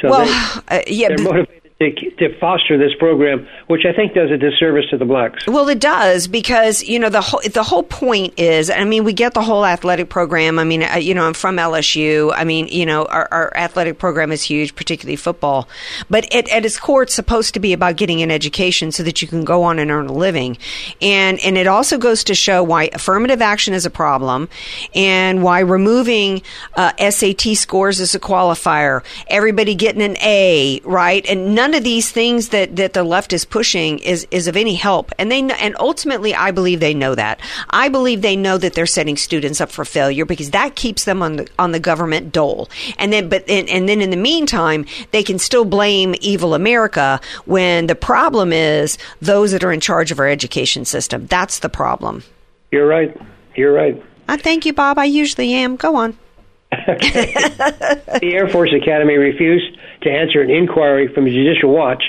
So 0.00 0.10
well, 0.10 0.26
they, 0.68 0.78
uh, 0.78 0.82
yeah, 0.88 1.08
they're 1.08 1.18
motivated 1.18 1.61
to, 1.90 2.10
to 2.10 2.38
foster 2.38 2.78
this 2.78 2.92
program, 2.98 3.46
which 3.66 3.82
I 3.84 3.92
think 3.92 4.14
does 4.14 4.30
a 4.30 4.36
disservice 4.36 4.86
to 4.90 4.98
the 4.98 5.04
blacks. 5.04 5.46
Well, 5.46 5.68
it 5.68 5.80
does 5.80 6.28
because 6.28 6.82
you 6.82 6.98
know 6.98 7.08
the 7.08 7.20
whole 7.20 7.40
the 7.52 7.62
whole 7.62 7.82
point 7.82 8.34
is. 8.38 8.70
I 8.70 8.84
mean, 8.84 9.04
we 9.04 9.12
get 9.12 9.34
the 9.34 9.42
whole 9.42 9.64
athletic 9.64 10.08
program. 10.08 10.58
I 10.58 10.64
mean, 10.64 10.82
uh, 10.82 10.96
you 10.96 11.14
know, 11.14 11.24
I'm 11.24 11.34
from 11.34 11.56
LSU. 11.56 12.32
I 12.34 12.44
mean, 12.44 12.68
you 12.68 12.86
know, 12.86 13.04
our, 13.06 13.28
our 13.30 13.56
athletic 13.56 13.98
program 13.98 14.32
is 14.32 14.42
huge, 14.42 14.74
particularly 14.74 15.16
football. 15.16 15.68
But 16.08 16.32
at, 16.34 16.48
at 16.50 16.64
its 16.64 16.78
core, 16.78 17.02
it's 17.02 17.14
supposed 17.14 17.54
to 17.54 17.60
be 17.60 17.72
about 17.72 17.96
getting 17.96 18.22
an 18.22 18.30
education 18.30 18.92
so 18.92 19.02
that 19.02 19.22
you 19.22 19.28
can 19.28 19.44
go 19.44 19.62
on 19.62 19.78
and 19.78 19.90
earn 19.90 20.06
a 20.06 20.12
living. 20.12 20.58
And 21.00 21.38
and 21.40 21.56
it 21.56 21.66
also 21.66 21.98
goes 21.98 22.24
to 22.24 22.34
show 22.34 22.62
why 22.62 22.90
affirmative 22.92 23.42
action 23.42 23.74
is 23.74 23.86
a 23.86 23.90
problem, 23.90 24.48
and 24.94 25.42
why 25.42 25.60
removing 25.60 26.42
uh, 26.74 26.92
SAT 27.10 27.56
scores 27.56 28.00
as 28.00 28.14
a 28.14 28.20
qualifier, 28.20 29.02
everybody 29.28 29.74
getting 29.74 30.02
an 30.02 30.16
A, 30.18 30.80
right, 30.84 31.24
and 31.26 31.54
none 31.54 31.71
of 31.74 31.84
these 31.84 32.10
things 32.10 32.48
that, 32.48 32.76
that 32.76 32.92
the 32.92 33.02
left 33.02 33.32
is 33.32 33.44
pushing 33.44 33.98
is, 33.98 34.26
is 34.30 34.48
of 34.48 34.56
any 34.56 34.74
help. 34.74 35.12
And 35.18 35.30
they 35.30 35.40
and 35.40 35.76
ultimately, 35.78 36.34
I 36.34 36.50
believe 36.50 36.80
they 36.80 36.94
know 36.94 37.14
that. 37.14 37.40
I 37.70 37.88
believe 37.88 38.22
they 38.22 38.36
know 38.36 38.58
that 38.58 38.74
they're 38.74 38.86
setting 38.86 39.16
students 39.16 39.60
up 39.60 39.70
for 39.70 39.84
failure 39.84 40.24
because 40.24 40.50
that 40.50 40.76
keeps 40.76 41.04
them 41.04 41.22
on 41.22 41.36
the 41.36 41.48
on 41.58 41.72
the 41.72 41.80
government 41.80 42.32
dole. 42.32 42.68
And 42.98 43.12
then, 43.12 43.28
but 43.28 43.48
and, 43.48 43.68
and 43.68 43.88
then 43.88 44.00
in 44.00 44.10
the 44.10 44.16
meantime, 44.16 44.86
they 45.10 45.22
can 45.22 45.38
still 45.38 45.64
blame 45.64 46.14
evil 46.20 46.54
America 46.54 47.20
when 47.44 47.86
the 47.86 47.94
problem 47.94 48.52
is 48.52 48.98
those 49.20 49.52
that 49.52 49.64
are 49.64 49.72
in 49.72 49.80
charge 49.80 50.10
of 50.10 50.18
our 50.18 50.28
education 50.28 50.84
system. 50.84 51.26
That's 51.26 51.58
the 51.58 51.68
problem. 51.68 52.22
You're 52.70 52.86
right. 52.86 53.16
You're 53.54 53.72
right. 53.72 54.02
I 54.28 54.36
thank 54.36 54.64
you, 54.64 54.72
Bob. 54.72 54.98
I 54.98 55.04
usually 55.04 55.52
am. 55.52 55.76
Go 55.76 55.96
on. 55.96 56.16
the 56.72 58.30
Air 58.32 58.48
Force 58.48 58.72
Academy 58.72 59.16
refused 59.16 59.76
to 60.02 60.10
answer 60.10 60.40
an 60.40 60.50
inquiry 60.50 61.12
from 61.12 61.26
Judicial 61.26 61.70
Watch 61.70 62.02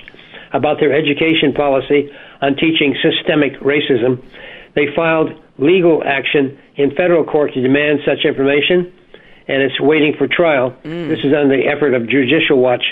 about 0.51 0.79
their 0.79 0.93
education 0.93 1.53
policy 1.53 2.11
on 2.41 2.55
teaching 2.55 2.95
systemic 3.01 3.59
racism. 3.59 4.23
They 4.75 4.87
filed 4.95 5.31
legal 5.57 6.03
action 6.05 6.57
in 6.75 6.95
federal 6.95 7.23
court 7.23 7.53
to 7.53 7.61
demand 7.61 7.99
such 8.05 8.25
information, 8.25 8.91
and 9.47 9.61
it's 9.61 9.79
waiting 9.79 10.13
for 10.17 10.27
trial. 10.27 10.71
Mm. 10.83 11.09
This 11.09 11.19
is 11.19 11.33
on 11.33 11.49
the 11.49 11.65
effort 11.67 11.93
of 11.93 12.07
Judicial 12.09 12.59
Watch 12.59 12.83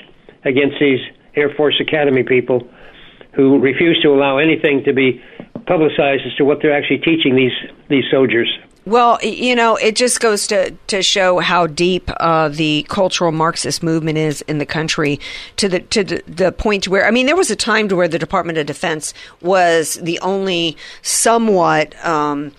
against 0.43 0.77
these 0.79 0.99
Air 1.35 1.53
Force 1.55 1.79
Academy 1.79 2.23
people 2.23 2.67
who 3.33 3.59
refuse 3.59 3.99
to 4.01 4.09
allow 4.09 4.37
anything 4.37 4.83
to 4.83 4.93
be 4.93 5.23
publicized 5.65 6.23
as 6.25 6.35
to 6.35 6.43
what 6.43 6.59
they're 6.61 6.75
actually 6.75 6.99
teaching 6.99 7.35
these 7.35 7.55
these 7.89 8.03
soldiers. 8.11 8.49
Well, 8.91 9.19
you 9.23 9.55
know, 9.55 9.77
it 9.77 9.95
just 9.95 10.19
goes 10.19 10.47
to, 10.47 10.71
to 10.87 11.01
show 11.01 11.39
how 11.39 11.65
deep 11.65 12.11
uh, 12.17 12.49
the 12.49 12.85
cultural 12.89 13.31
Marxist 13.31 13.81
movement 13.81 14.17
is 14.17 14.41
in 14.49 14.57
the 14.57 14.65
country. 14.65 15.17
To 15.55 15.69
the 15.69 15.79
to 15.79 16.03
the, 16.03 16.21
the 16.27 16.51
point 16.51 16.89
where 16.89 17.07
I 17.07 17.11
mean, 17.11 17.25
there 17.25 17.37
was 17.37 17.49
a 17.49 17.55
time 17.55 17.87
to 17.87 17.95
where 17.95 18.09
the 18.09 18.19
Department 18.19 18.57
of 18.57 18.65
Defense 18.65 19.13
was 19.41 19.93
the 19.93 20.19
only 20.19 20.75
somewhat. 21.03 21.95
Um, 22.05 22.51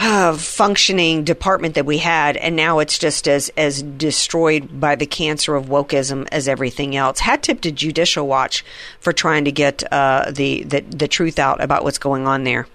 uh, 0.00 0.36
functioning 0.36 1.24
department 1.24 1.74
that 1.74 1.84
we 1.84 1.98
had, 1.98 2.36
and 2.36 2.54
now 2.54 2.78
it's 2.78 3.00
just 3.00 3.26
as 3.26 3.50
as 3.56 3.82
destroyed 3.82 4.78
by 4.78 4.94
the 4.94 5.06
cancer 5.06 5.56
of 5.56 5.66
wokeism 5.66 6.28
as 6.30 6.46
everything 6.46 6.94
else. 6.94 7.18
Hat 7.18 7.42
tip 7.42 7.60
to 7.62 7.72
Judicial 7.72 8.28
Watch 8.28 8.64
for 9.00 9.12
trying 9.12 9.44
to 9.46 9.50
get 9.50 9.82
uh, 9.92 10.30
the, 10.30 10.62
the 10.62 10.82
the 10.82 11.08
truth 11.08 11.40
out 11.40 11.60
about 11.60 11.82
what's 11.82 11.98
going 11.98 12.28
on 12.28 12.44
there. 12.44 12.68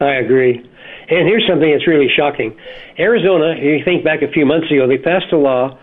I 0.00 0.14
agree. 0.14 0.68
And 1.08 1.28
here's 1.28 1.46
something 1.48 1.70
that's 1.70 1.86
really 1.86 2.08
shocking. 2.08 2.56
Arizona, 2.98 3.54
you 3.60 3.84
think 3.84 4.04
back 4.04 4.22
a 4.22 4.28
few 4.28 4.46
months 4.46 4.70
ago, 4.70 4.88
they 4.88 4.98
passed 4.98 5.32
a 5.32 5.36
law 5.36 5.78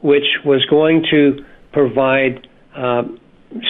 which 0.00 0.24
was 0.44 0.64
going 0.66 1.04
to 1.10 1.44
provide 1.72 2.46
uh, 2.74 3.02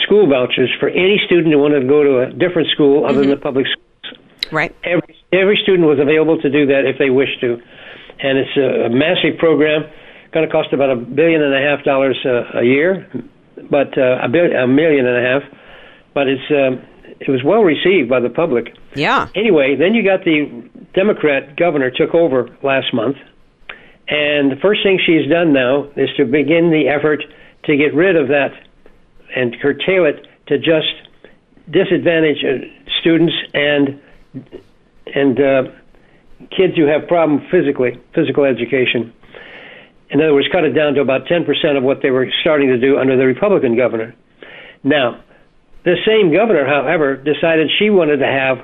school 0.04 0.28
vouchers 0.28 0.70
for 0.80 0.88
any 0.88 1.20
student 1.26 1.52
who 1.52 1.58
wanted 1.58 1.80
to 1.80 1.86
go 1.86 2.02
to 2.02 2.20
a 2.20 2.32
different 2.32 2.68
school 2.70 3.04
other 3.04 3.20
than 3.20 3.30
the 3.30 3.36
public 3.36 3.66
schools. 3.66 4.18
Right. 4.50 4.74
Every 4.84 5.16
every 5.32 5.58
student 5.62 5.88
was 5.88 5.98
available 5.98 6.40
to 6.40 6.50
do 6.50 6.66
that 6.66 6.84
if 6.84 6.98
they 6.98 7.10
wished 7.10 7.40
to, 7.40 7.60
and 8.20 8.38
it's 8.38 8.56
a, 8.56 8.86
a 8.86 8.90
massive 8.90 9.38
program. 9.38 9.84
Going 10.32 10.46
to 10.46 10.52
cost 10.52 10.72
about 10.72 10.90
a 10.90 10.96
billion 10.96 11.42
and 11.42 11.54
a 11.54 11.60
half 11.60 11.84
dollars 11.84 12.18
uh, 12.24 12.58
a 12.60 12.64
year, 12.64 13.06
but 13.70 13.96
uh, 13.96 14.18
a, 14.22 14.28
bill, 14.28 14.48
a 14.52 14.66
million 14.66 15.06
and 15.06 15.16
a 15.16 15.28
half. 15.28 15.42
But 16.14 16.28
it's 16.28 16.48
um, 16.50 16.86
it 17.26 17.30
was 17.30 17.42
well 17.44 17.62
received 17.62 18.08
by 18.08 18.20
the 18.20 18.28
public. 18.28 18.74
Yeah. 18.94 19.28
Anyway, 19.34 19.76
then 19.78 19.94
you 19.94 20.02
got 20.02 20.24
the 20.24 20.68
Democrat 20.94 21.56
governor 21.56 21.90
took 21.90 22.14
over 22.14 22.48
last 22.62 22.92
month, 22.92 23.16
and 24.08 24.50
the 24.50 24.56
first 24.60 24.82
thing 24.82 24.98
she's 25.04 25.30
done 25.30 25.52
now 25.52 25.84
is 25.96 26.10
to 26.16 26.24
begin 26.24 26.70
the 26.70 26.88
effort 26.88 27.22
to 27.64 27.76
get 27.76 27.94
rid 27.94 28.16
of 28.16 28.28
that 28.28 28.50
and 29.34 29.56
curtail 29.60 30.04
it 30.04 30.26
to 30.48 30.58
just 30.58 30.92
disadvantaged 31.70 32.44
uh, 32.44 32.66
students 33.00 33.32
and 33.54 34.00
and 35.14 35.40
uh, 35.40 35.62
kids 36.50 36.76
who 36.76 36.86
have 36.86 37.06
problems 37.06 37.42
physically, 37.50 38.00
physical 38.14 38.44
education. 38.44 39.12
In 40.10 40.20
other 40.20 40.34
words, 40.34 40.48
cut 40.52 40.64
it 40.64 40.72
down 40.72 40.94
to 40.94 41.00
about 41.00 41.26
10% 41.26 41.46
of 41.76 41.82
what 41.82 42.02
they 42.02 42.10
were 42.10 42.26
starting 42.40 42.68
to 42.68 42.78
do 42.78 42.98
under 42.98 43.16
the 43.16 43.24
Republican 43.24 43.76
governor. 43.76 44.14
Now, 44.82 45.22
the 45.84 45.96
same 46.06 46.32
governor, 46.32 46.66
however, 46.66 47.16
decided 47.16 47.70
she 47.78 47.90
wanted 47.90 48.18
to 48.18 48.26
have 48.26 48.58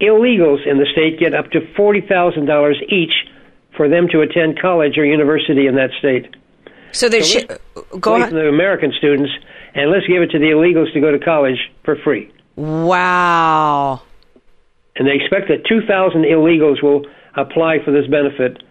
illegals 0.00 0.66
in 0.66 0.78
the 0.78 0.86
state 0.92 1.18
get 1.18 1.34
up 1.34 1.50
to 1.50 1.60
$40,000 1.78 2.74
each 2.88 3.12
for 3.76 3.88
them 3.88 4.08
to 4.08 4.20
attend 4.20 4.60
college 4.60 4.98
or 4.98 5.04
university 5.04 5.66
in 5.66 5.76
that 5.76 5.90
state. 5.98 6.34
So 6.92 7.08
they 7.08 7.22
so 7.22 7.40
sh- 7.40 7.44
let's 7.48 7.98
go 8.00 8.14
on. 8.14 8.30
the 8.30 8.48
American 8.48 8.92
students, 8.98 9.32
and 9.74 9.90
let's 9.90 10.06
give 10.06 10.22
it 10.22 10.30
to 10.32 10.38
the 10.38 10.46
illegals 10.46 10.92
to 10.92 11.00
go 11.00 11.10
to 11.10 11.18
college 11.18 11.58
for 11.84 11.96
free. 11.96 12.30
Wow. 12.56 14.02
And 14.96 15.08
they 15.08 15.14
expect 15.14 15.48
that 15.48 15.64
2,000 15.66 16.22
illegals 16.24 16.82
will 16.82 17.06
apply 17.34 17.82
for 17.84 17.92
this 17.92 18.06
benefit. 18.06 18.62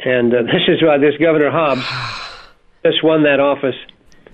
And 0.00 0.32
uh, 0.32 0.42
this 0.42 0.62
is 0.68 0.82
why 0.82 0.98
this 0.98 1.16
Governor 1.20 1.50
Hobbs 1.50 1.84
just 2.84 3.04
won 3.04 3.24
that 3.24 3.40
office. 3.40 3.76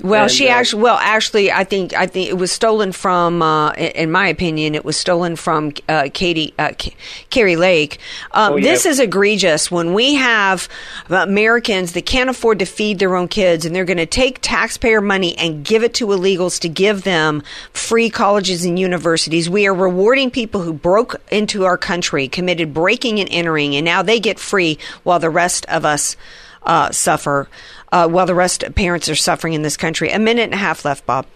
Well, 0.01 0.25
And, 0.25 0.31
she 0.33 0.49
uh, 0.49 0.53
actually. 0.53 0.83
Well, 0.83 0.99
actually, 1.01 1.51
I 1.51 1.65
think 1.65 1.93
I 1.95 2.07
think 2.07 2.29
it 2.29 2.39
was 2.39 2.53
stolen 2.53 2.93
from. 2.93 3.43
Uh, 3.43 3.73
in 3.73 4.11
my 4.11 4.29
opinion, 4.29 4.75
it 4.75 4.85
was 4.85 4.97
stolen 4.97 5.37
from 5.37 5.73
uh, 5.89 6.09
Katie 6.13 6.55
uh, 6.59 6.73
K- 6.79 6.95
Kari 7.31 7.57
Lake. 7.57 7.99
Um, 8.33 8.53
Oh, 8.53 8.57
yeah. 8.57 8.63
This 8.63 8.87
is 8.87 9.01
egregious. 9.01 9.71
When 9.71 9.93
we 9.95 10.15
have 10.15 10.69
Americans 11.11 11.93
that 11.93 12.07
can't 12.07 12.31
afford 12.31 12.61
to 12.61 12.65
feed 12.65 12.99
their 12.99 13.15
own 13.17 13.29
kids, 13.29 13.67
and 13.67 13.75
they're 13.75 13.85
going 13.85 13.99
to 13.99 14.07
take 14.07 14.39
taxpayer 14.41 15.01
money 15.01 15.37
and 15.37 15.65
give 15.65 15.83
it 15.83 15.95
to 15.95 16.07
illegals 16.07 16.61
to 16.61 16.69
give 16.69 17.03
them 17.03 17.43
free 17.73 18.09
colleges 18.09 18.65
and 18.65 18.79
universities, 18.79 19.51
we 19.51 19.67
are 19.67 19.75
rewarding 19.75 20.31
people 20.31 20.63
who 20.63 20.73
broke 20.73 21.21
into 21.31 21.65
our 21.65 21.77
country, 21.77 22.29
committed 22.29 22.73
breaking 22.73 23.21
and 23.21 23.29
entering, 23.31 23.77
and 23.77 23.85
now 23.85 24.03
they 24.03 24.21
get 24.21 24.39
free 24.39 24.79
while 25.03 25.19
the 25.19 25.31
rest 25.31 25.67
of 25.67 25.85
us 25.85 26.17
uh, 26.63 26.91
suffer. 26.91 27.49
Uh, 27.91 28.07
while 28.07 28.27
the 28.27 28.35
rest 28.35 28.63
of 28.63 28.75
parents 28.75 29.09
are 29.09 29.15
suffering 29.15 29.55
in 29.55 29.63
this 29.63 29.77
country. 29.77 30.11
A 30.11 30.19
minute 30.19 30.43
and 30.43 30.55
a 30.55 30.59
half 30.59 30.85
left, 30.85 31.07
Bob. 31.07 31.27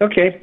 Okay. 0.00 0.40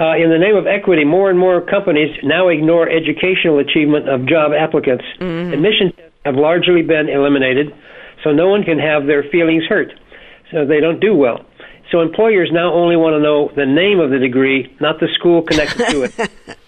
Uh, 0.00 0.16
in 0.16 0.30
the 0.30 0.38
name 0.38 0.56
of 0.56 0.66
equity, 0.66 1.04
more 1.04 1.30
and 1.30 1.38
more 1.38 1.60
companies 1.60 2.16
now 2.24 2.48
ignore 2.48 2.88
educational 2.88 3.58
achievement 3.58 4.08
of 4.08 4.26
job 4.26 4.52
applicants. 4.52 5.04
Admission 5.20 5.92
tests 5.94 6.12
have 6.24 6.34
largely 6.34 6.82
been 6.82 7.08
eliminated, 7.08 7.72
so 8.24 8.30
no 8.32 8.48
one 8.48 8.64
can 8.64 8.78
have 8.78 9.06
their 9.06 9.22
feelings 9.30 9.64
hurt. 9.68 9.92
So 10.52 10.66
they 10.66 10.80
don't 10.80 11.00
do 11.00 11.14
well. 11.14 11.44
So 11.90 12.00
employers 12.00 12.50
now 12.52 12.72
only 12.72 12.96
want 12.96 13.14
to 13.14 13.20
know 13.20 13.50
the 13.54 13.66
name 13.66 14.00
of 14.00 14.10
the 14.10 14.18
degree, 14.18 14.74
not 14.80 15.00
the 15.00 15.08
school 15.14 15.42
connected 15.42 15.86
to 15.90 16.02
it. 16.02 16.30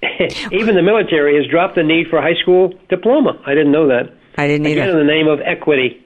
Even 0.52 0.76
the 0.76 0.82
military 0.82 1.36
has 1.36 1.50
dropped 1.50 1.74
the 1.74 1.82
need 1.82 2.06
for 2.08 2.18
a 2.18 2.22
high 2.22 2.40
school 2.40 2.72
diploma. 2.88 3.40
I 3.44 3.54
didn't 3.54 3.72
know 3.72 3.88
that. 3.88 4.14
I 4.36 4.46
didn't 4.46 4.66
Again, 4.66 4.88
either. 4.88 5.00
in 5.00 5.06
the 5.06 5.12
name 5.12 5.26
of 5.26 5.40
equity. 5.40 6.04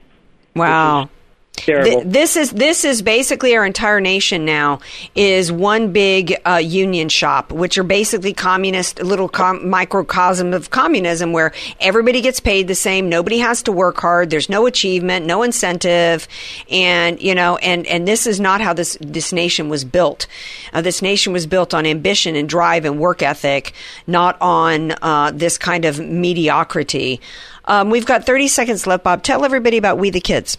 Wow. 0.55 1.09
Terrible. 1.55 2.01
Th- 2.01 2.03
this 2.05 2.35
is 2.35 2.51
this 2.51 2.83
is 2.83 3.03
basically 3.03 3.55
our 3.55 3.63
entire 3.63 4.01
nation 4.01 4.43
now 4.43 4.79
is 5.13 5.51
one 5.51 5.91
big 5.91 6.35
uh, 6.47 6.55
union 6.55 7.09
shop, 7.09 7.51
which 7.51 7.77
are 7.77 7.83
basically 7.83 8.33
communist 8.33 9.01
little 9.03 9.29
com- 9.29 9.69
microcosm 9.69 10.51
of 10.51 10.71
communism, 10.71 11.31
where 11.31 11.53
everybody 11.79 12.21
gets 12.21 12.39
paid 12.39 12.67
the 12.67 12.75
same, 12.75 13.07
nobody 13.07 13.37
has 13.37 13.61
to 13.63 13.71
work 13.71 13.99
hard, 13.99 14.31
there's 14.31 14.49
no 14.49 14.65
achievement, 14.65 15.27
no 15.27 15.43
incentive, 15.43 16.27
and 16.71 17.21
you 17.21 17.35
know, 17.35 17.57
and 17.57 17.85
and 17.85 18.07
this 18.07 18.25
is 18.25 18.39
not 18.39 18.59
how 18.59 18.73
this 18.73 18.97
this 18.99 19.31
nation 19.31 19.69
was 19.69 19.85
built. 19.85 20.25
Uh, 20.73 20.81
this 20.81 21.03
nation 21.03 21.33
was 21.33 21.45
built 21.45 21.75
on 21.75 21.85
ambition 21.85 22.35
and 22.35 22.49
drive 22.49 22.83
and 22.83 22.99
work 22.99 23.21
ethic, 23.21 23.73
not 24.07 24.41
on 24.41 24.95
uh, 25.03 25.31
this 25.31 25.59
kind 25.59 25.85
of 25.85 25.99
mediocrity. 25.99 27.21
Um, 27.65 27.89
we've 27.89 28.05
got 28.05 28.25
30 28.25 28.47
seconds 28.47 28.85
left, 28.87 29.03
Bob. 29.03 29.23
Tell 29.23 29.45
everybody 29.45 29.77
about 29.77 29.97
We 29.97 30.09
the 30.09 30.21
Kids. 30.21 30.57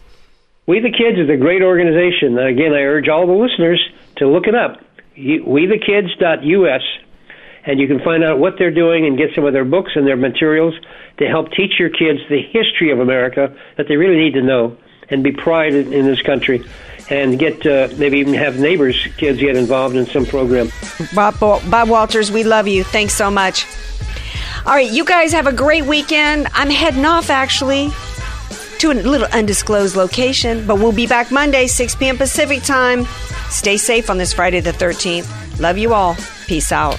We 0.66 0.80
the 0.80 0.90
Kids 0.90 1.18
is 1.18 1.28
a 1.28 1.36
great 1.36 1.62
organization. 1.62 2.38
Again, 2.38 2.72
I 2.72 2.80
urge 2.80 3.08
all 3.08 3.26
the 3.26 3.32
listeners 3.34 3.80
to 4.16 4.26
look 4.28 4.46
it 4.46 4.54
up. 4.54 4.80
You- 5.14 5.44
WeTheKids.us, 5.44 6.82
and 7.66 7.78
you 7.80 7.86
can 7.86 8.00
find 8.00 8.24
out 8.24 8.38
what 8.38 8.54
they're 8.58 8.70
doing 8.70 9.06
and 9.06 9.16
get 9.18 9.34
some 9.34 9.44
of 9.44 9.52
their 9.52 9.64
books 9.64 9.92
and 9.94 10.06
their 10.06 10.16
materials 10.16 10.74
to 11.18 11.26
help 11.26 11.50
teach 11.52 11.78
your 11.78 11.90
kids 11.90 12.20
the 12.28 12.40
history 12.42 12.90
of 12.90 13.00
America 13.00 13.54
that 13.76 13.88
they 13.88 13.96
really 13.96 14.16
need 14.16 14.34
to 14.34 14.42
know 14.42 14.76
and 15.10 15.22
be 15.22 15.32
pride 15.32 15.74
in, 15.74 15.92
in 15.92 16.06
this 16.06 16.22
country. 16.22 16.64
And 17.10 17.38
get 17.38 17.66
uh, 17.66 17.88
maybe 17.98 18.18
even 18.20 18.32
have 18.32 18.58
neighbors' 18.58 19.06
kids 19.18 19.38
get 19.38 19.56
involved 19.56 19.94
in 19.94 20.06
some 20.06 20.24
program. 20.24 20.70
Bob, 21.14 21.38
Bob 21.38 21.88
Walters, 21.90 22.32
we 22.32 22.44
love 22.44 22.66
you. 22.66 22.82
Thanks 22.82 23.12
so 23.12 23.30
much. 23.30 23.66
All 24.66 24.72
right, 24.72 24.90
you 24.90 25.04
guys 25.04 25.32
have 25.32 25.46
a 25.46 25.52
great 25.52 25.84
weekend. 25.84 26.48
I'm 26.54 26.70
heading 26.70 27.04
off 27.04 27.28
actually 27.28 27.90
to 28.78 28.92
a 28.92 28.94
little 28.94 29.26
undisclosed 29.30 29.94
location, 29.94 30.66
but 30.66 30.76
we'll 30.76 30.90
be 30.90 31.06
back 31.06 31.30
Monday, 31.30 31.66
6 31.66 31.94
p.m. 31.96 32.16
Pacific 32.16 32.62
time. 32.62 33.04
Stay 33.50 33.76
safe 33.76 34.08
on 34.08 34.16
this 34.16 34.32
Friday 34.32 34.60
the 34.60 34.72
13th. 34.72 35.60
Love 35.60 35.76
you 35.76 35.92
all. 35.92 36.16
Peace 36.46 36.72
out. 36.72 36.98